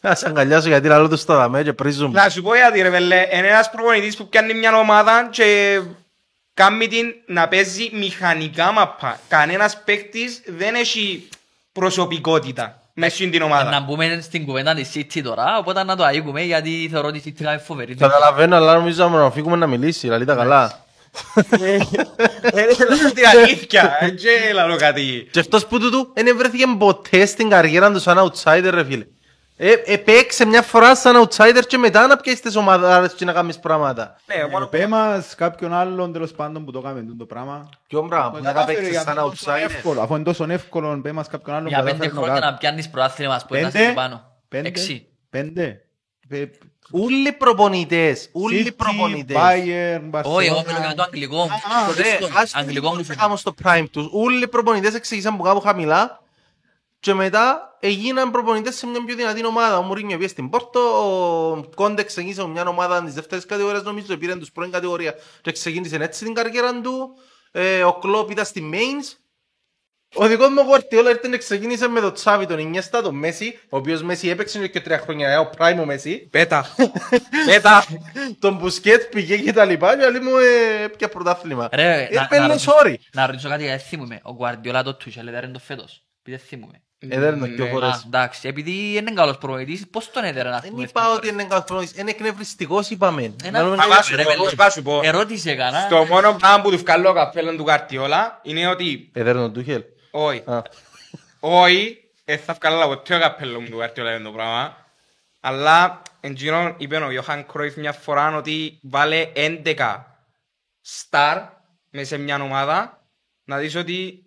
σου. 0.03 0.09
Ας 0.09 0.25
αγκαλιάσω 0.25 0.69
γιατί 0.69 0.89
λαλό 0.89 1.09
του 1.09 1.17
στα 1.17 1.37
δαμέ 1.37 1.63
και 1.63 1.73
πρίζουν. 1.73 2.11
Να 2.13 2.29
σου 2.29 2.43
πω 2.43 2.55
γιατί 2.55 2.83
ρε 2.83 2.91
πελλέ, 2.91 3.27
είναι 3.33 3.47
ένας 3.49 3.71
προπονητής 3.71 4.17
που 4.17 4.29
πιάνει 4.29 4.55
μια 4.55 4.79
ομάδα 4.79 5.29
και 5.31 5.81
κάνει 6.55 6.89
την 6.89 7.07
να 7.27 7.49
παίζει 7.49 7.91
μηχανικά 7.93 8.73
μαπά. 8.73 9.19
Κανένας 9.29 9.83
παίκτης 9.85 10.43
δεν 10.47 10.75
έχει 10.75 11.29
προσωπικότητα 11.73 12.83
μέσα 12.95 13.15
στην 13.15 13.31
την 13.31 13.41
Να 13.41 13.47
ομάδα. 13.47 13.81
μπούμε 13.87 14.19
στην 14.23 14.47
κουβέντα 14.47 14.75
της 14.75 14.91
City 14.95 15.21
τώρα, 15.23 15.59
οπότε 15.59 15.85
να 15.85 15.97
το 15.97 16.05
αγγούμε 16.05 16.43
γιατί 16.43 16.89
θεωρώ 16.93 17.09
ότι 17.09 17.19
η 17.19 17.23
City 17.27 17.41
είναι 17.41 17.59
φοβερή. 17.59 17.95
Καταλαβαίνω, 17.95 18.57
αλλά 18.57 18.75
νομίζω 18.75 19.09
να 19.09 19.31
φύγουμε 19.31 19.57
να 19.57 19.67
μιλήσει, 19.67 20.01
δηλαδή 20.01 20.25
τα 20.25 20.35
καλά. 20.35 20.87
Ε, 21.51 21.77
Λέω 22.53 23.13
την 23.15 23.27
αλήθεια, 23.27 23.97
ε, 24.01 24.11
και 24.11 24.29
λαλώ 24.53 24.77
κάτι. 24.77 25.29
Και 25.31 25.41
αυτός 25.41 25.67
που 25.67 25.79
τούτου 25.81 26.11
δεν 26.15 26.37
βρέθηκε 26.37 26.65
ποτέ 26.79 27.27
στην 27.27 27.49
καριέρα 27.49 27.93
του 27.93 28.01
σαν 28.01 28.19
outsider 28.19 28.69
ρε 28.71 28.85
φίλε. 28.85 29.05
Ε, 29.61 29.73
επέξε 29.85 30.45
μια 30.47 30.63
φορά 30.63 30.95
σαν 30.97 31.23
outsider 31.29 31.63
και 31.67 31.79
μετά 31.79 32.07
να 32.07 32.17
πιέσεις 32.17 32.41
τις 32.41 32.57
ομάδες 32.57 33.13
και 33.13 33.25
να 33.25 33.33
κάνεις 33.33 33.59
πράγματα. 33.59 34.17
Ναι, 34.27 34.49
μόνο 34.51 34.67
Πέ 34.67 34.87
μας 34.87 35.35
κάποιον 35.35 35.73
άλλον 35.75 36.13
τέλος 36.13 36.33
πάντων 36.33 36.65
που 36.65 36.71
το 36.71 36.79
έκαμε 36.85 37.05
το 37.19 37.25
πράγμα. 37.25 37.69
Ποιο 37.89 38.03
πράγμα, 38.03 38.31
που 38.31 38.37
να 38.37 38.43
Κατάφερε, 38.43 38.73
παίξεις 38.73 38.91
για 38.91 39.01
σαν 39.03 39.15
να 39.15 39.21
είναι 39.23 39.31
τόσο 39.31 39.51
outsider. 39.53 39.65
εύκολο. 39.65 40.01
Αφού 40.01 40.15
είναι 40.15 40.25
τόσο 40.25 40.47
εύκολο, 40.49 41.01
πέ 41.03 41.13
μας 41.13 41.29
κάποιον 41.29 41.57
άλλον 41.57 41.69
Για 41.69 41.79
που 41.79 41.85
πέντε 41.85 41.97
κατάφερε 41.97 42.15
να 42.21 42.23
χρόνια 42.25 42.41
κάνει. 42.41 42.53
να 42.53 42.59
πιάνεις 42.59 42.89
προάθλημα 42.91 43.35
ας 43.35 43.45
πούμε, 43.47 43.61
να 43.61 43.71
Πέντε, 43.71 43.85
είσαι 43.85 43.93
πάνω. 43.93 44.23
πέντε, 44.49 44.69
Έξι. 44.69 45.07
πέντε; 45.31 45.81
Πέ- 46.29 46.55
Ούλοι 46.93 47.33
προπονητές, 47.33 48.29
ούλοι 48.33 48.65
City, 48.67 48.75
προπονητές. 48.77 49.37
Bayern, 49.37 50.03
Όχι, 50.23 50.47
εγώ 50.47 50.59
Barcelona. 50.61 50.67
μιλώ 50.67 50.79
για 50.79 50.95
το 50.97 51.03
αγγλικό. 51.03 51.37
Το 51.87 51.93
Ρε, 51.97 52.03
δίσκο, 52.03 52.39
ας 52.39 52.51
το 52.51 52.59
Αγγλικό 52.59 52.89
δούμε 52.91 53.05
μου 53.09 53.15
κάπου 53.19 53.37
στο 53.37 53.55
prime 53.65 53.85
τους. 53.91 54.09
Όλοι 54.13 54.43
οι 54.43 54.49
προπονητές 54.49 54.95
εξήγησαν 54.95 55.37
που 55.37 55.43
κάπου 55.43 55.61
χαμηλά 55.61 56.21
και 57.01 57.15
μετά 57.15 57.77
έγιναν 57.81 58.31
προπονητές 58.31 58.75
σε 58.77 58.87
μια 58.87 59.05
πιο 59.05 59.15
δυνατή 59.15 59.47
ομάδα. 59.47 59.79
Ο 59.79 59.83
Μουρίνιο 59.83 60.17
πήγε 60.17 60.29
στην 60.29 60.49
Πόρτο, 60.51 60.81
ο 60.81 61.65
Κόντε 61.75 62.03
ξεκίνησε 62.03 62.43
με 62.43 62.49
μια 62.49 62.67
ομάδα 62.67 63.05
της 63.05 63.15
δεύτερης 63.15 63.47
κατηγορίας 63.47 63.83
νομίζω, 63.83 64.17
πήρε 64.17 64.37
τους 64.37 64.53
πρώην 64.53 64.71
κατηγορία 64.71 65.15
και 65.41 65.53
ξεκίνησε 65.53 65.97
έτσι 65.97 66.25
την 66.25 66.35
καριέρα 66.35 66.81
του. 66.81 67.09
Ε, 67.53 67.83
ο 67.85 67.93
Κλόπ 67.99 68.31
ήταν 68.31 68.45
στη 68.45 68.71
Mainz. 68.73 69.17
Ο 70.15 70.27
δικός 70.27 70.49
μου 70.49 70.61
Γουαρτιόλα 70.61 71.11
ήρθε 71.11 71.29
και 71.31 71.39
ξεκίνησε 71.39 71.89
με 71.89 72.01
τον 72.01 72.13
Τσάβη, 72.15 72.47
τον 72.47 72.59
Ινιέστα, 72.59 73.03
τον 73.03 73.15
Μέση, 73.15 73.59
ο 73.71 73.77
οποίος 73.77 74.03
Μέση 74.03 74.29
έπαιξε 74.29 74.67
και 74.69 74.81
τρία 74.81 74.99
χρόνια, 74.99 75.29
ε, 75.33 75.37
ο 75.39 75.51
Prime 75.59 75.79
ο 75.81 75.85
Μέση. 75.85 76.29
πέτα. 76.31 76.67
Πέτα. 77.47 77.85
Τον 78.39 78.55
Μπουσκέτ 78.57 79.03
πήγε 79.15 79.37
και 79.39 79.53
τα 79.53 79.65
λοιπά 79.65 79.97
και 79.99 80.05
άλλη 80.05 80.21
μου 80.21 80.37
ε, 80.37 80.89
πια 80.89 81.09
πρωτάθλημα. 81.09 81.69
Ρε, 81.73 82.03
Ε, 82.11 82.15
να- 82.15 82.27
πέλε, 82.27 82.41
να 82.41 82.49
ρωτήσω- 82.49 82.73
sorry. 82.85 82.95
Να 83.13 83.27
ρωτήσω 83.27 83.49
κάτι, 83.49 83.65
δεν 83.65 83.79
θυμούμαι. 83.79 84.21
Ο 84.25 84.31
Guardiola 84.41 84.81
το 84.85 84.97
Tuchel 85.05 85.27
έδερε 85.27 85.47
το 85.47 85.59
φέτος. 85.59 86.03
Πει 86.23 86.31
δεν 86.31 86.41
θυμούμαι. 86.41 86.83
Ε, 87.01 87.19
δεν 87.21 87.37
είναι 87.37 87.47
δυο 87.47 87.65
Ναι. 87.65 87.71
Α, 87.71 87.73
φορές. 87.73 88.03
εντάξει, 88.07 88.49
επειδή 88.49 88.95
είναι 88.97 89.11
καλός 89.13 89.39
προπονητής, 89.39 89.89
πώς 89.91 90.11
τον 90.11 90.25
έδερε 90.25 90.49
να 90.49 90.59
Δεν 90.61 90.71
πούμε. 90.71 90.83
είπα 90.83 91.13
ότι 91.13 91.29
είναι 91.29 91.45
καθόλου, 91.45 91.89
είναι 91.97 92.11
εκνευριστικός 92.11 92.91
είπαμε. 92.91 93.35
Ένα- 93.45 93.59
Μάλλον 93.63 93.77
Θα 93.77 93.85
είναι- 93.85 93.95
βάσου 93.95 94.17
ρε, 94.17 94.23
πω, 94.23 94.31
βέλε. 94.31 94.51
θα 94.57 94.71
σου 94.71 94.83
πω. 94.83 95.01
Ερώτηση 95.05 95.51
έκανα. 95.51 95.81
Στο 95.81 96.05
μόνο 96.05 96.33
πράγμα 96.35 96.63
που 96.63 96.71
του 96.71 96.79
βγάλω 96.79 97.13
καπέλον 97.13 97.57
του 97.57 97.65
Καρτιόλα 97.65 98.41
είναι 98.43 98.67
ότι 98.69 99.11
Έδερε 99.15 99.39
τον 99.39 99.53
Τούχελ. 99.53 99.83
όχι. 100.11 100.43
Α. 100.47 100.63
Όχι, 101.41 101.99
δεν 102.25 102.39
θα 102.39 102.53
βγάλω 102.55 102.87
ποτέ 102.87 103.15
ο 103.17 103.21
καπέλο 103.21 103.61
μου 103.61 103.69
του 103.69 103.77
Καρτιόλα 103.79 104.11
για 104.17 104.25
το 104.25 104.31
πράγμα. 104.31 104.77
Αλλά 105.41 106.03
εν 106.21 106.33
γίνον 106.33 106.75
είπε 106.79 106.97
ο 106.97 107.11
Ιωχάν 107.11 107.47
Κρόιφ 107.47 107.77
μια 107.77 107.93
φορά 107.93 108.37
ότι 108.37 108.79
βάλε 108.83 109.31
11 109.35 110.19
στάρ 110.81 111.39
μέσα 111.91 112.07
σε 112.07 112.19
μια 112.19 112.43
ομάδα 112.43 113.07
να 113.45 113.57
δεις 113.57 113.75
ότι 113.77 114.23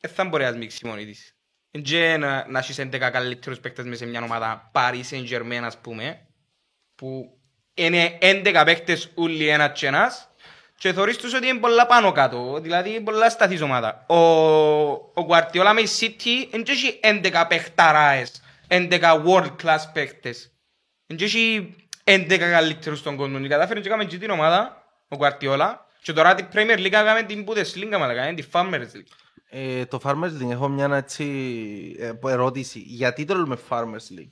δεν 0.00 0.10
θα 0.10 0.24
μπορεί 0.24 0.44
να 0.44 0.50
σμίξει 0.52 0.86
μόνη 0.86 1.04
της. 1.06 1.31
Εν 1.74 1.82
και 1.82 2.16
να, 2.16 2.46
να 2.48 2.58
έχεις 2.58 2.78
11 2.80 3.08
καλύτερους 3.12 3.60
παίκτες 3.60 3.84
μέσα 3.84 4.04
σε 4.04 4.10
μια 4.10 4.22
ομάδα 4.22 4.70
Paris 4.74 5.02
Saint 5.10 5.28
Germain 5.30 5.62
ας 5.64 5.78
πούμε 5.78 6.26
που 6.94 7.38
είναι 7.74 8.18
11 8.20 8.62
παίκτες 8.64 9.10
όλοι 9.14 9.48
ένας 9.48 9.78
και 9.78 9.86
ένας 9.86 10.32
και 10.82 10.92
θεωρείς 10.92 11.16
τους 11.16 11.34
ότι 11.34 11.46
είναι 11.46 11.58
πολλά 11.58 11.86
πάνω 11.86 12.12
κάτω, 12.12 12.58
δηλαδή 12.60 12.90
είναι 12.90 13.00
πολλά 13.00 13.30
σταθής 13.30 13.60
ομάδα. 13.60 14.04
Ο, 14.06 14.16
ο 14.94 15.26
Guardiola 15.28 15.72
με 15.74 15.80
η 15.80 15.88
City 16.00 16.48
δεν 16.50 16.64
έχει 16.68 17.00
11 17.32 17.44
παιχταράες, 17.48 18.42
11 18.68 19.22
world 19.26 19.52
class 19.62 19.78
παίκτες. 19.92 20.50
Δεν 21.06 21.18
έχει 21.20 21.74
11 22.04 22.36
καλύτερους 22.38 22.98
στον 22.98 23.16
κόσμο. 23.16 23.40
Και 23.40 23.48
κατάφερε 23.48 23.80
και 23.80 23.88
έκαμε 23.88 24.04
και 24.04 24.18
την 24.18 24.30
ομάδα, 24.30 24.84
ο 25.08 25.16
Guardiola, 25.20 25.74
και 26.02 26.12
τώρα 26.12 26.34
την 26.34 26.46
Premier 26.52 26.78
League 26.78 26.84
έκαμε 26.84 27.22
την 27.22 27.46
Bundesliga, 27.48 27.96
μα 27.98 28.12
έκαμε 28.12 28.32
την 28.32 28.46
Farmers 28.52 28.96
League. 28.96 29.12
Ε, 29.54 29.86
το 29.86 30.00
Farmers 30.02 30.40
League, 30.40 30.50
έχω 30.50 30.68
μια 30.68 30.96
έτσι 30.96 31.24
ε, 31.98 32.12
ερώτηση. 32.22 32.78
Γιατί 32.78 33.24
το 33.24 33.34
λέμε 33.34 33.58
Farmers 33.68 34.18
League; 34.18 34.30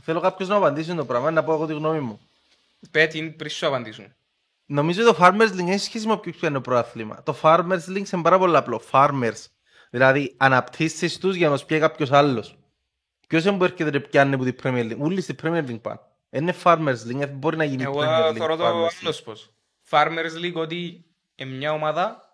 Θέλω 0.00 0.20
κάποιος 0.20 0.48
να 0.48 0.56
απαντήσει 0.56 0.94
το 0.94 1.04
πράγμα, 1.04 1.30
να 1.30 1.44
πω 1.44 1.52
εγώ 1.52 1.66
τη 1.66 1.72
γνώμη 1.72 2.00
μου. 2.00 2.20
Πέ 2.90 3.06
την 3.06 3.36
πριν 3.36 3.50
σου 3.50 3.66
απαντήσουν. 3.66 4.14
Νομίζω 4.66 5.08
ότι 5.08 5.16
το 5.18 5.24
Farmers 5.24 5.52
League 5.52 5.68
έχει 5.68 5.78
σχέση 5.78 6.06
με 6.06 6.18
ποιο 6.18 6.32
είναι 6.42 6.54
το 6.54 6.60
πρόαθλημα. 6.60 7.22
Το 7.22 7.36
Farmers 7.42 7.88
League 7.88 8.12
είναι 8.12 8.22
πάρα 8.22 8.38
πολύ 8.38 8.56
απλό. 8.56 8.82
Farmers. 8.90 9.44
Δηλαδή 9.90 10.34
αναπτύσσεις 10.36 11.18
τους 11.18 11.34
για 11.36 11.48
να 11.48 11.56
σου 11.56 11.66
πιέει 11.66 11.80
κάποιος 11.80 12.12
άλλος. 12.12 12.58
Ποιος 13.26 13.42
δεν 13.42 13.56
μπορεί 13.56 13.72
έρχεται 13.72 13.98
και 13.98 14.00
πιάνει 14.08 14.34
από 14.34 14.44
την 14.44 14.56
Premier 14.62 14.90
League; 14.92 14.98
Όλοι 14.98 15.20
στη 15.20 15.34
Premier 15.42 15.64
League 15.66 15.80
πάνε. 15.80 16.00
Είναι 16.30 16.54
Farmers 16.62 17.06
League, 17.08 17.16
δεν 17.16 17.28
μπορεί 17.28 17.56
να 17.56 17.64
γίνει 17.64 17.82
Εγώ 17.82 18.00
Premier 18.00 18.28
League. 18.30 18.36
θεωρώ 18.36 18.56
το 18.56 18.64
Farmers 18.66 18.86
League. 18.86 18.98
άλλος 19.02 19.22
πώς. 19.22 19.50
Farmers 19.90 20.44
League 20.44 20.54
ότι 20.54 21.04
είναι 21.34 21.50
μια 21.56 21.72
ομάδα 21.72 22.27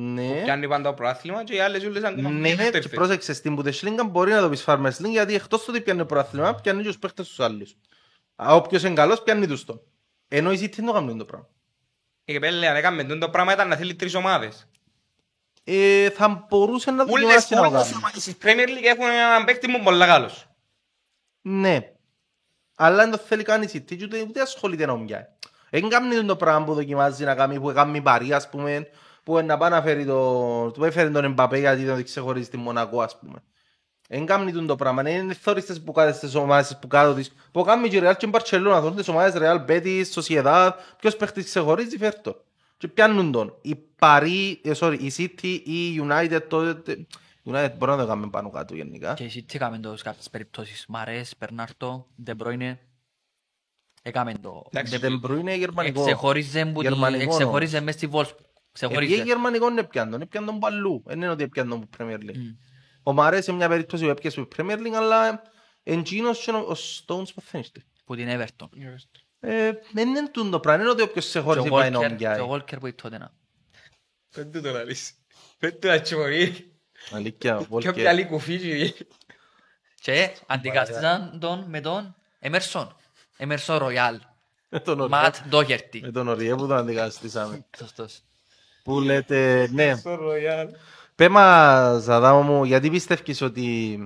Ναι. 0.00 0.42
πιάνει 0.42 0.68
πάντα 0.68 0.88
το 0.88 0.94
προάθλημα 0.94 1.44
και 1.44 1.54
οι 1.54 1.60
άλλες 1.60 1.84
όλες 1.84 2.02
ακόμα 2.04 2.30
Ναι, 2.30 2.48
δεύτερη 2.48 2.70
και 2.70 2.80
θέση. 2.80 2.94
πρόσεξε, 2.94 3.32
στην 3.32 3.58
Bundesliga 3.60 4.06
μπορεί 4.10 4.32
να 4.32 4.40
το 4.40 4.48
πεις 4.48 4.64
Farmers 4.66 4.92
League 5.02 5.10
γιατί 5.10 5.34
εκτός 5.34 5.60
του 5.60 5.66
ότι 5.68 5.80
πιάνει 5.80 6.04
προάθλημα, 6.04 6.54
πιάνει 6.54 6.82
και 6.82 6.86
τους 6.88 6.98
παίχτες 6.98 7.28
τους 7.28 7.40
άλλους. 7.40 7.76
Α, 8.36 8.54
Όποιος 8.54 8.82
είναι 8.82 8.94
καλός 8.94 9.22
πιάνει 9.22 9.46
τους 9.46 9.64
τον. 9.64 9.80
Ενώ 10.28 10.52
η 10.52 10.58
City 10.62 10.72
δεν 10.76 10.86
το 10.86 10.92
κάνουν 10.92 11.18
το 11.18 11.24
πράγμα. 11.24 11.48
Και 12.24 12.38
πέλε, 12.38 12.68
αν 12.68 12.76
έκαμε 12.76 13.02
τούτο 13.04 13.18
το 13.18 13.30
πράγμα 13.30 13.52
ήταν 13.52 13.68
να 13.68 13.76
θέλει 13.76 13.94
τρεις 13.94 14.14
ομάδες. 14.14 14.68
Ε, 15.64 16.10
θα 16.10 16.46
μπορούσε 16.48 16.90
να 16.90 17.02
Όλες 17.02 17.14
δοκιμάσει 17.14 17.54
να 17.54 17.60
το 17.62 17.66
όλες 17.68 17.80
οι 17.80 17.90
κάνει. 17.90 17.96
ομάδες 18.02 18.24
της 18.24 18.36
Premier 18.42 18.68
League 18.68 18.84
έχουν 18.84 19.04
έναν 19.08 19.44
παίκτη 19.44 19.68
μου 19.68 19.82
πολλά 19.82 20.06
καλός. 20.06 20.46
Ναι. 21.42 21.92
Αλλά 22.76 22.96
δεν 22.96 23.10
το 23.10 23.16
θέλει 23.16 23.42
καν 23.42 23.62
η 23.62 23.68
City 23.72 23.96
και 23.96 24.04
ούτε, 24.04 24.20
ούτε 24.28 24.40
ασχολείται 24.40 24.86
να 24.86 24.92
ομιά. 24.92 25.36
Δεν 25.70 25.88
κάνει 25.88 26.24
το 26.24 26.36
πράγμα 26.36 26.64
που 26.64 26.74
δοκιμάζει 26.74 27.24
να 27.24 27.34
κάνει, 27.34 27.60
που 27.60 27.72
κάνει 27.74 28.00
παρή, 28.02 28.32
ας 28.32 28.48
πούμε, 28.48 28.88
που 29.28 29.40
να 29.40 29.56
πάει 29.56 29.70
να 29.70 29.82
φέρει 29.82 30.04
το, 30.06 30.70
που 30.74 30.84
έφερε 30.84 31.10
τον 31.10 31.24
Εμπαπέ 31.24 31.58
γιατί 31.58 31.86
τον 31.86 32.04
ξεχωρίζει 32.04 32.48
τη 32.48 32.56
Μονακό, 32.56 33.00
ας 33.02 33.18
πούμε. 33.18 33.42
Δεν 34.08 34.26
κάνει 34.26 34.66
το 34.66 34.76
πράγμα, 34.76 35.02
δεν 35.02 35.34
θωρείς 35.34 35.64
τις 35.64 35.82
που 35.82 35.92
κάτω 35.92 36.16
στις 36.16 36.34
ομάδες 36.34 36.78
που 36.80 36.86
κάτω 36.88 37.14
της. 37.14 37.32
Που 37.52 37.62
κάνει 37.62 37.88
και 37.88 37.96
η 37.96 38.00
Real 38.02 38.14
και 38.16 38.26
η 38.26 38.28
Μπαρτσελώνα, 38.32 38.80
θωρούν 38.80 38.96
τις 38.96 39.08
ομάδες 39.08 39.42
Real, 39.42 39.64
Betis, 39.70 40.04
Sociedad, 40.14 40.70
ποιος 40.98 41.16
παίχτης 41.16 41.44
ξεχωρίζει, 41.44 41.96
φέρ' 41.98 42.20
το. 42.20 42.44
Και 42.76 42.88
πιάνουν 42.88 43.32
τον. 43.32 43.54
Η 43.62 43.74
Παρή, 43.98 44.60
ε, 44.64 44.72
sorry, 44.78 44.96
η 45.00 45.12
City, 45.16 45.60
η 45.64 46.00
United, 46.08 46.40
τότε, 46.48 46.92
η 46.92 47.06
United 47.50 47.72
μπορεί 47.78 47.90
να 47.90 47.98
το 47.98 48.06
κάνουμε 48.06 48.28
πάνω 48.30 48.50
κάτω 48.50 48.74
γενικά. 48.74 49.14
Και 49.14 49.24
εσύ 49.24 49.42
τι 49.42 49.56
έκαμε 49.56 49.78
το 49.78 49.96
σε 49.96 50.02
κάποιες 50.04 50.30
περιπτώσεις. 50.30 50.84
Μαρές, 50.88 51.36
Περνάρτο, 51.36 52.06
Ντεμπρόινε. 52.22 52.78
Έκαμε 54.02 54.32
το. 54.34 54.64
Εντάξει, 54.72 54.98
De 55.02 55.26
Bruyne 55.26 55.58
γερμανικό. 55.58 56.00
Εξεχώριζε 56.00 56.64
που 56.64 56.80
τη- 56.80 56.88
Γερμανικό, 56.88 57.22
εξεχώριζε 57.34 57.80
μες 57.80 57.94
στη 57.94 58.08
Wolfsburg. 58.12 58.46
Επειδή 58.80 59.04
Ξεχώριζε. 59.06 59.22
γερμανικό 59.22 59.68
είναι 59.70 59.82
πιάντον, 59.84 60.14
είναι 60.14 60.26
πιάντον 60.26 60.58
παλού. 60.58 61.02
Δεν 61.06 61.16
είναι 61.16 61.28
ότι 61.28 61.48
πιάντον 61.48 61.80
που 61.80 61.88
Premier 61.98 62.18
League. 62.18 62.36
Μμ. 62.36 62.56
Ο 63.02 63.12
Μαρές 63.12 63.44
σε 63.44 63.52
μια 63.52 63.68
περίπτωση 63.68 64.04
που 64.04 64.10
έπιασε 64.10 64.40
που 64.40 64.48
Premier 64.56 64.78
League, 64.78 64.94
αλλά 64.96 65.42
εντζίνος 65.82 66.44
και 66.44 66.50
ο 66.50 66.76
Stones 67.06 67.34
παθαίνεστε. 67.34 67.82
Που 68.04 68.16
την 68.16 68.28
Everton. 68.30 68.68
Ε, 69.40 69.70
Δεν 69.92 70.08
είναι 70.08 70.28
τούτο 70.30 70.48
το 70.50 70.60
πράγμα, 70.60 70.82
είναι 70.82 70.90
ότι 70.90 71.02
όποιος 71.02 71.24
σε 71.24 71.32
Και 71.32 71.38
ο 71.38 71.42
χώριζε 71.42 71.68
πάει 71.68 71.90
να 71.90 71.98
Walker- 71.98 72.10
ομοιάει. 72.10 72.34
και 72.36 72.40
ο 72.42 72.52
Walker 72.52 72.78
που 72.80 72.86
η 72.86 72.94
Tottenham. 73.02 73.30
Δεν 74.30 74.52
του 74.52 74.60
το 74.60 74.70
λαλείς. 74.72 75.12
Δεν 75.58 75.70
του 75.72 75.78
τα 75.78 76.00
τσιμωρεί. 76.00 76.72
Αλήθεια, 77.10 77.56
ο 77.58 77.64
Πιο 77.78 77.90
Walker. 77.90 77.94
πιαλή 77.94 78.24
κουφί. 78.26 78.92
Και 80.00 80.30
αντικαθίσαν 80.46 81.38
τον 81.40 81.64
με 81.68 81.80
τον 81.80 82.14
Emerson. 82.40 82.86
Emerson 83.38 83.78
Royal. 83.80 84.16
Με 84.68 84.80
τον 84.80 85.00
Οριέ- 85.00 85.10
Ματ 85.22 85.36
Doherty. 85.50 86.00
Με 86.00 86.10
τον 86.10 86.28
Οριέ 86.28 86.54
που 86.54 86.66
τον 86.66 86.76
αντικαταστήσαμε. 86.76 87.66
Σωστός. 87.78 88.20
Που 88.88 89.00
λέτε, 89.00 89.68
ναι. 89.72 89.94
Στο 89.96 90.18
Royal. 90.22 90.66
Πέ 91.14 91.28
μας, 91.28 92.08
Αδάμο 92.08 92.42
μου, 92.42 92.64
γιατί 92.64 92.90
πιστεύεις 92.90 93.40
ότι... 93.42 93.98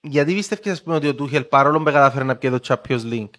Γιατί 0.00 0.34
πιστεύεις, 0.34 0.72
ας 0.72 0.82
πούμε, 0.82 0.96
ότι 0.96 1.08
ο 1.08 1.14
Τούχελ 1.14 1.44
παρόλο 1.44 1.78
που 1.78 1.84
κατάφερε 1.84 2.24
να 2.24 2.36
πιει 2.36 2.50
το 2.50 2.58
Champions 2.66 3.12
League, 3.12 3.30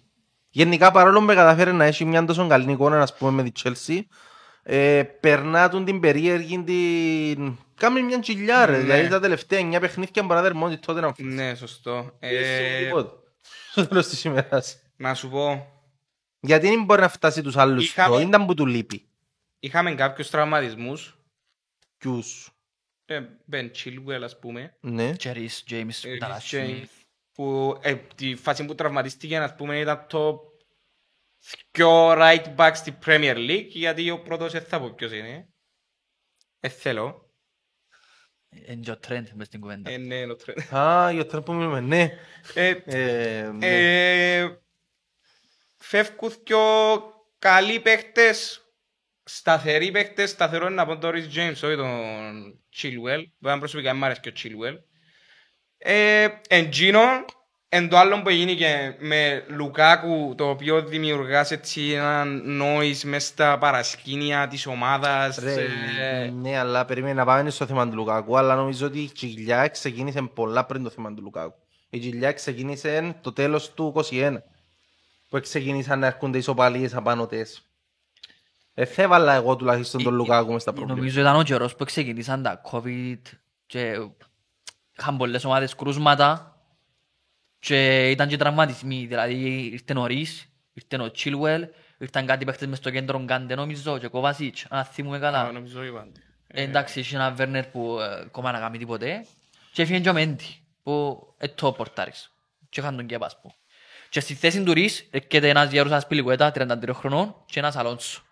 γενικά 0.50 0.90
παρόλο 0.90 1.20
που 1.20 1.26
κατάφερε 1.26 1.72
να 1.72 1.84
έχει 1.84 2.04
μια 2.04 2.24
τόσο 2.24 2.46
καλή 2.46 2.72
εικόνα, 2.72 3.02
ας 3.02 3.16
πούμε, 3.16 3.30
με 3.42 3.50
τη 3.50 3.52
Chelsea, 3.64 4.00
ε, 4.62 5.02
περνά 5.20 5.68
τον 5.68 5.84
την 5.84 6.00
περίεργη 6.00 6.62
την... 6.64 7.56
Κάμε 7.74 8.00
μια 8.00 8.18
τσιλιά, 8.20 8.66
ρε, 8.66 8.72
Ναι. 8.76 8.78
δηλαδή 8.82 9.08
τα 9.08 9.20
τελευταία 9.20 9.60
9 9.72 9.80
παιχνίδια 9.80 10.22
μπορεί 10.22 10.40
να 10.40 10.48
δει 10.48 10.56
μόνο 10.56 10.78
τότε 10.78 11.00
να 11.00 11.12
Ναι, 11.18 11.54
σωστό. 11.54 12.10
Ε, 12.18 12.36
Ε, 12.36 12.90
Στο 13.70 13.86
τέλος 13.86 14.06
της 14.08 14.24
ημέρας. 14.24 14.76
Να 14.96 15.14
σου 15.14 15.28
πω, 15.28 15.66
Γιατί 16.40 16.68
δεν 16.68 16.84
μπορεί 16.84 17.00
να 17.00 17.08
φτάσει 17.08 17.42
τους 17.42 17.56
άλλους 17.56 17.84
Είχαμε- 17.90 18.16
πιο, 18.18 18.28
ήταν 18.28 18.46
που 18.46 18.54
του 18.54 18.66
λείπει. 18.66 19.08
είχαμε 19.60 19.94
κάποιους 19.94 20.30
τραυματισμούς. 20.30 21.18
Ποιους, 21.98 22.50
Ε, 23.04 23.26
Ben 23.52 23.70
Chilwell, 23.70 24.20
ας 24.22 24.38
πούμε. 24.38 24.76
ναι. 24.80 25.12
Και 25.12 25.32
Rhys 25.34 25.70
James 25.72 26.04
Ε, 26.04 26.14
ήταν 26.14 26.30
Rhys 26.30 26.34
άσχημη. 26.34 26.82
James, 26.84 27.04
Που 27.32 27.78
ε, 27.82 27.94
τη 27.94 28.34
φάση 28.36 28.64
που 28.64 28.74
τραυματίστηκε, 28.74 29.38
ας 29.38 29.54
πούμε, 29.54 29.78
ήταν 29.78 30.06
το 30.08 30.40
πιο 31.70 32.10
right 32.12 32.54
back 32.56 32.70
στη 32.74 32.98
Premier 33.06 33.36
League, 33.36 33.68
γιατί 33.68 34.10
ο 34.10 34.22
πρώτος 34.22 34.52
δεν 34.52 34.62
θα 34.62 34.80
πω 34.80 34.90
ποιος 34.94 35.12
είναι. 35.12 35.48
Ε, 36.60 36.68
θέλω. 36.68 37.34
Είναι 38.50 38.80
και 38.82 38.90
ο 38.90 38.98
Trent 39.08 39.24
μες 39.34 39.46
στην 39.46 39.60
κουβέντα. 39.60 39.90
Ε, 39.90 39.96
ναι, 39.96 40.24
ο 40.24 40.36
Trent. 40.44 40.76
Α, 40.76 41.10
για 41.10 41.26
τώρα 41.26 41.42
που 41.42 41.52
μιλούμε, 41.54 41.80
ναι. 41.80 42.18
Ε, 45.80 45.98
Ε, 45.98 45.98
ναι. 45.98 46.00
Ε, 46.00 46.04
φεύγουν 46.04 46.42
πιο 46.42 46.58
καλοί 47.38 47.80
παίχτες, 47.80 48.60
σταθεροί 49.24 49.90
παίχτες, 49.90 50.30
σταθερό 50.30 50.66
είναι 50.66 50.74
να 50.74 50.86
πω 50.86 50.98
τον 50.98 51.10
Rhys 51.10 51.38
James, 51.38 51.68
όχι 51.68 51.76
τον 51.76 52.60
Chilwell. 52.76 53.24
Βέβαια 53.38 53.58
προσωπικά 53.58 53.94
μου 53.94 54.04
αρέσει 54.04 54.20
και 54.20 54.28
ο 54.28 54.32
Chilwell. 54.36 54.78
Ε, 55.78 56.28
εν 56.48 56.70
τζίνο, 56.70 57.00
εν 57.68 57.88
το 57.88 57.98
άλλο 57.98 58.22
που 58.22 58.28
έγινε 58.28 58.54
και 58.54 58.94
με 58.98 59.44
Λουκάκου, 59.48 60.34
το 60.36 60.48
οποίο 60.48 60.82
δημιουργάς 60.82 61.50
έτσι 61.50 61.90
ένα 61.90 62.24
noise 62.62 63.00
μες 63.04 63.26
στα 63.26 63.58
παρασκήνια 63.58 64.48
της 64.48 64.66
ομάδας. 64.66 65.38
Ρε, 65.38 65.54
ε, 66.00 66.30
ναι, 66.30 66.58
αλλά 66.58 66.84
περίμενε 66.84 67.14
να 67.14 67.24
πάμε 67.24 67.50
στο 67.50 67.66
θέμα 67.66 67.88
του 67.88 67.94
Λουκάκου, 67.94 68.38
αλλά 68.38 68.54
νομίζω 68.54 68.86
ότι 68.86 68.98
η 68.98 69.06
κοιλιά 69.06 69.68
ξεκίνησε 69.68 70.30
πολλά 70.34 70.64
πριν 70.64 70.82
το 70.82 70.90
θέμα 70.90 71.14
του 71.14 71.22
Λουκάκου. 71.22 71.54
Η 71.90 71.98
κοιλιά 71.98 72.32
ξεκίνησε 72.32 73.18
το 73.20 73.32
τέλος 73.32 73.74
του 73.74 73.92
21, 74.10 74.36
που 75.30 75.40
ξεκίνησαν 75.40 75.98
να 75.98 76.06
έρχονται 76.06 76.38
ισοπαλίες 76.38 76.94
απάνω 76.94 77.26
τες. 77.26 77.62
Ε, 78.74 78.84
θα 78.84 79.02
έβαλα 79.02 79.34
εγώ 79.34 79.56
τουλάχιστον 79.56 80.02
τον 80.02 80.12
Ε, 80.12 80.16
Λουκάκου 80.16 80.52
μες 80.52 80.62
στα 80.62 80.72
προβλήματα. 80.72 81.00
Νομίζω 81.00 81.20
ήταν 81.20 81.36
ο 81.36 81.42
καιρός 81.42 81.74
που 81.76 81.84
ξεκινήσαν 81.84 82.42
τα 82.42 82.60
COVID 82.70 83.18
και 83.66 83.98
είχαν 84.98 85.16
πολλές 85.16 85.44
ομάδες 85.44 85.74
κρούσματα 85.74 86.56
και 87.58 88.10
ήταν 88.10 88.28
και 88.28 88.36
τραυματισμοί. 88.36 89.06
Δηλαδή 89.06 89.68
ήρθε 89.72 89.98
ο 89.98 90.06
Ρις, 90.06 90.46
ήρθε 90.72 91.02
ο 91.02 91.10
Chilwell, 91.18 91.62
ήρθαν 91.98 92.26
κάτι 92.26 92.44
παίχτες 92.44 92.68
μες 92.68 92.78
στο 92.78 92.90
κέντρο 92.90 93.22
Γκάντε 93.22 93.54
νομίζω 93.54 93.98
και 93.98 94.06
ο 94.06 94.10
Κοβασίτς, 94.10 94.66
αν 94.68 94.84
θυμούμε 94.84 95.16
α, 95.16 95.20
καλά. 95.20 95.52
νομίζω 95.52 95.82
είπαν. 95.84 96.12
Ε, 96.46 96.62
Εντάξει, 96.62 97.00
είχε 97.00 97.16
έναν 97.16 97.34
Βέρνερ 97.34 97.66
που 97.66 97.98
ε, 98.00 98.20
ακόμα 98.20 98.52
να 98.52 98.58
κάνει 98.58 98.78
τίποτε 98.78 99.26
και 99.72 99.82
έφυγε 99.82 100.00
και 100.00 100.08
ο 100.08 100.12
Μέντι 100.12 100.44
που 100.82 101.26
είναι 101.42 101.52
το 101.54 101.72
πορτάρις 101.72 102.30
και 102.68 102.80
είχαν 102.80 102.96
τον 102.96 103.06
Κέπα 103.06 103.26
ας 103.26 103.40
πούμε. 103.40 103.54
Και 104.10 104.20
στη 104.20 104.34
θέση 104.34 104.62
του 104.62 104.72
Ρις 104.72 105.08
έρχεται 105.10 105.48
ένας 105.48 105.70
γέρος 105.70 105.92
Ασπιλικουέτα 105.92 106.52
33 106.54 106.90
χρονών 106.92 107.34
και 107.46 107.58
ένας 107.58 107.76
Αλόνσο. 107.76 108.22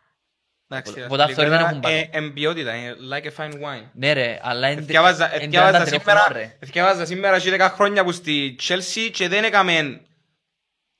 Εντάξει, 0.70 1.02
Οπότε 1.04 1.22
αυτό 1.22 1.42
δεν 1.48 1.52
έχουν 1.52 1.76
ε, 1.76 1.80
πάρει. 1.80 2.10
εμπειότητα, 2.12 2.74
είναι 2.74 2.94
like 3.12 3.24
a 3.24 3.30
fine 3.44 3.52
wine. 3.52 3.88
Ναι 3.92 4.12
ρε, 4.12 4.38
αλλά 4.42 4.70
είναι 4.70 4.80
Εθιάβαζα 4.80 5.34
είναι 5.34 5.44
εθιάβαζα 5.44 5.84
33 5.84 5.88
σήμερα, 5.88 6.20
χρονών, 6.20 6.42
ρε. 6.42 6.56
εθιάβαζα 6.60 7.04
σήμερα 7.06 7.38
και 7.38 7.56
10 7.60 7.68
χρόνια 7.74 8.04
που 8.04 8.12
στη 8.12 8.56
Chelsea 8.68 9.10
και 9.12 9.28
δεν 9.28 9.44
έκαμε 9.44 10.00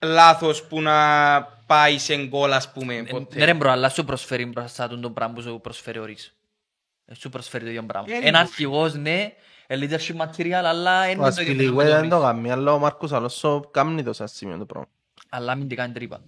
λάθος 0.05 0.63
που 0.67 0.81
να 0.83 1.43
πάει 1.67 1.99
σε 1.99 2.17
γκολ 2.27 2.53
ας 2.53 2.73
πούμε 2.73 2.95
Ναι 2.95 3.01
ρε 3.01 3.09
ποτέ. 3.11 3.55
μπρο, 3.55 3.71
αλλά 3.71 3.89
σου 3.89 4.05
προσφέρει 4.05 4.47
μπροστά 4.47 4.89
του 4.89 5.01
τον 5.01 5.15
πράγμα 5.15 5.35
που 5.35 5.41
σου 5.43 5.61
προσφέρει 5.63 5.99
ο 5.99 6.05
Ρης. 6.05 6.37
Ε, 7.05 7.15
Σου 7.15 7.29
προσφέρει 7.29 7.65
το 7.65 7.71
ίδιο 7.71 7.83
πράγμα. 7.83 8.15
Ε, 8.15 8.29
Ένα 8.29 8.39
αρχηγός, 8.39 8.95
ναι, 8.95 9.21
ε, 9.23 9.33
leadership 9.75 10.17
material, 10.27 10.53
αλλά 10.53 11.09
είναι 11.09 11.21
Ο 11.27 11.35
το 11.35 11.41
ίδιο 11.41 11.45
με 11.45 11.53
Ασπιλιγουέτα 11.53 11.91
τον 11.91 12.01
δεν 12.01 12.09
το 12.09 12.17
Ρης. 12.17 12.25
κάνει, 12.27 12.51
αλλά 12.53 12.73
ο 12.73 12.79
Μάρκος 12.79 13.13
Αλόσο 13.13 13.61
κάνει 13.71 14.03
το 14.03 14.13
σαν 14.13 14.29
σημείο 14.29 14.59
το 14.59 14.65
πράγμα. 14.67 14.89
Αλλά 15.29 15.55
μην 15.55 15.69
την 15.69 15.77
κάνει 15.77 15.93
τρύπα. 15.93 16.21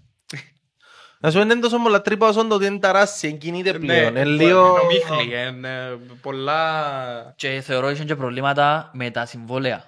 Να 1.22 1.30
σου 1.30 1.38
είναι 1.40 1.54
τόσο 1.54 1.78
πολλά 1.82 2.00
τρύπα 2.02 2.28
όσο 2.28 2.46
το 2.46 2.54
ότι 2.54 2.66
είναι 2.66 2.78
ταράσσι, 2.78 3.32
κινείται 3.32 3.72
πλέον. 3.72 4.12
Ναι, 4.12 4.20
Είναι 4.20 4.24
λίγο... 4.30 4.76
νομίχλη, 4.76 5.48
είναι 5.48 5.98
πολλά... 6.20 7.32
Και 7.36 7.60
θεωρώ 7.60 7.90
είχε 7.90 8.04
και 8.04 8.16
προβλήματα 8.16 8.90
με 8.94 9.10
τα 9.10 9.26
συμβόλαια. 9.26 9.84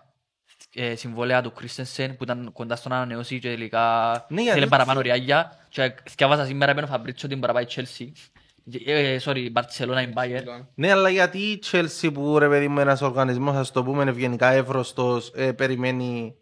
Ε, 0.74 0.94
συμβόλαια 0.94 1.42
του 1.42 1.52
Κρίστενσεν 1.52 2.16
που 2.16 2.22
ήταν 2.24 2.50
κοντά 2.52 2.76
στο 2.76 2.88
να 2.88 2.96
ανανεώσει 2.96 3.38
και 3.38 3.48
τελικά 3.48 4.12
Ναι, 4.28 4.42
γιατί- 4.42 4.58
θέλει 4.58 4.70
παραπάνω 4.70 5.00
ριάγια. 5.00 5.66
Και 5.68 5.94
θυκάβασα 6.10 6.44
σήμερα 6.44 6.72
επένω 6.72 6.86
Φαμπρίτσο 6.86 7.28
την 7.28 7.40
παραπάει 7.40 7.64
Chelsea. 7.68 8.06
Ε, 8.84 9.18
sorry, 9.24 9.48
Barcelona 9.52 10.02
η 10.08 10.12
Bayern. 10.16 10.66
Ναι, 10.74 10.90
αλλά 10.90 11.08
γιατί 11.08 11.38
η 11.38 11.62
Chelsea 11.70 12.10
που 12.14 12.38
ρε 12.38 12.48
παιδί 12.48 12.68
μου 12.68 12.80
ένας 12.80 13.00
οργανισμός, 13.02 13.56
ας 13.56 13.70
το 13.72 13.84
πούμε 13.84 14.02
ευγενικά 14.10 14.50
εύρωστος, 14.50 15.32
ε, 15.34 15.52
περιμένει 15.52 16.36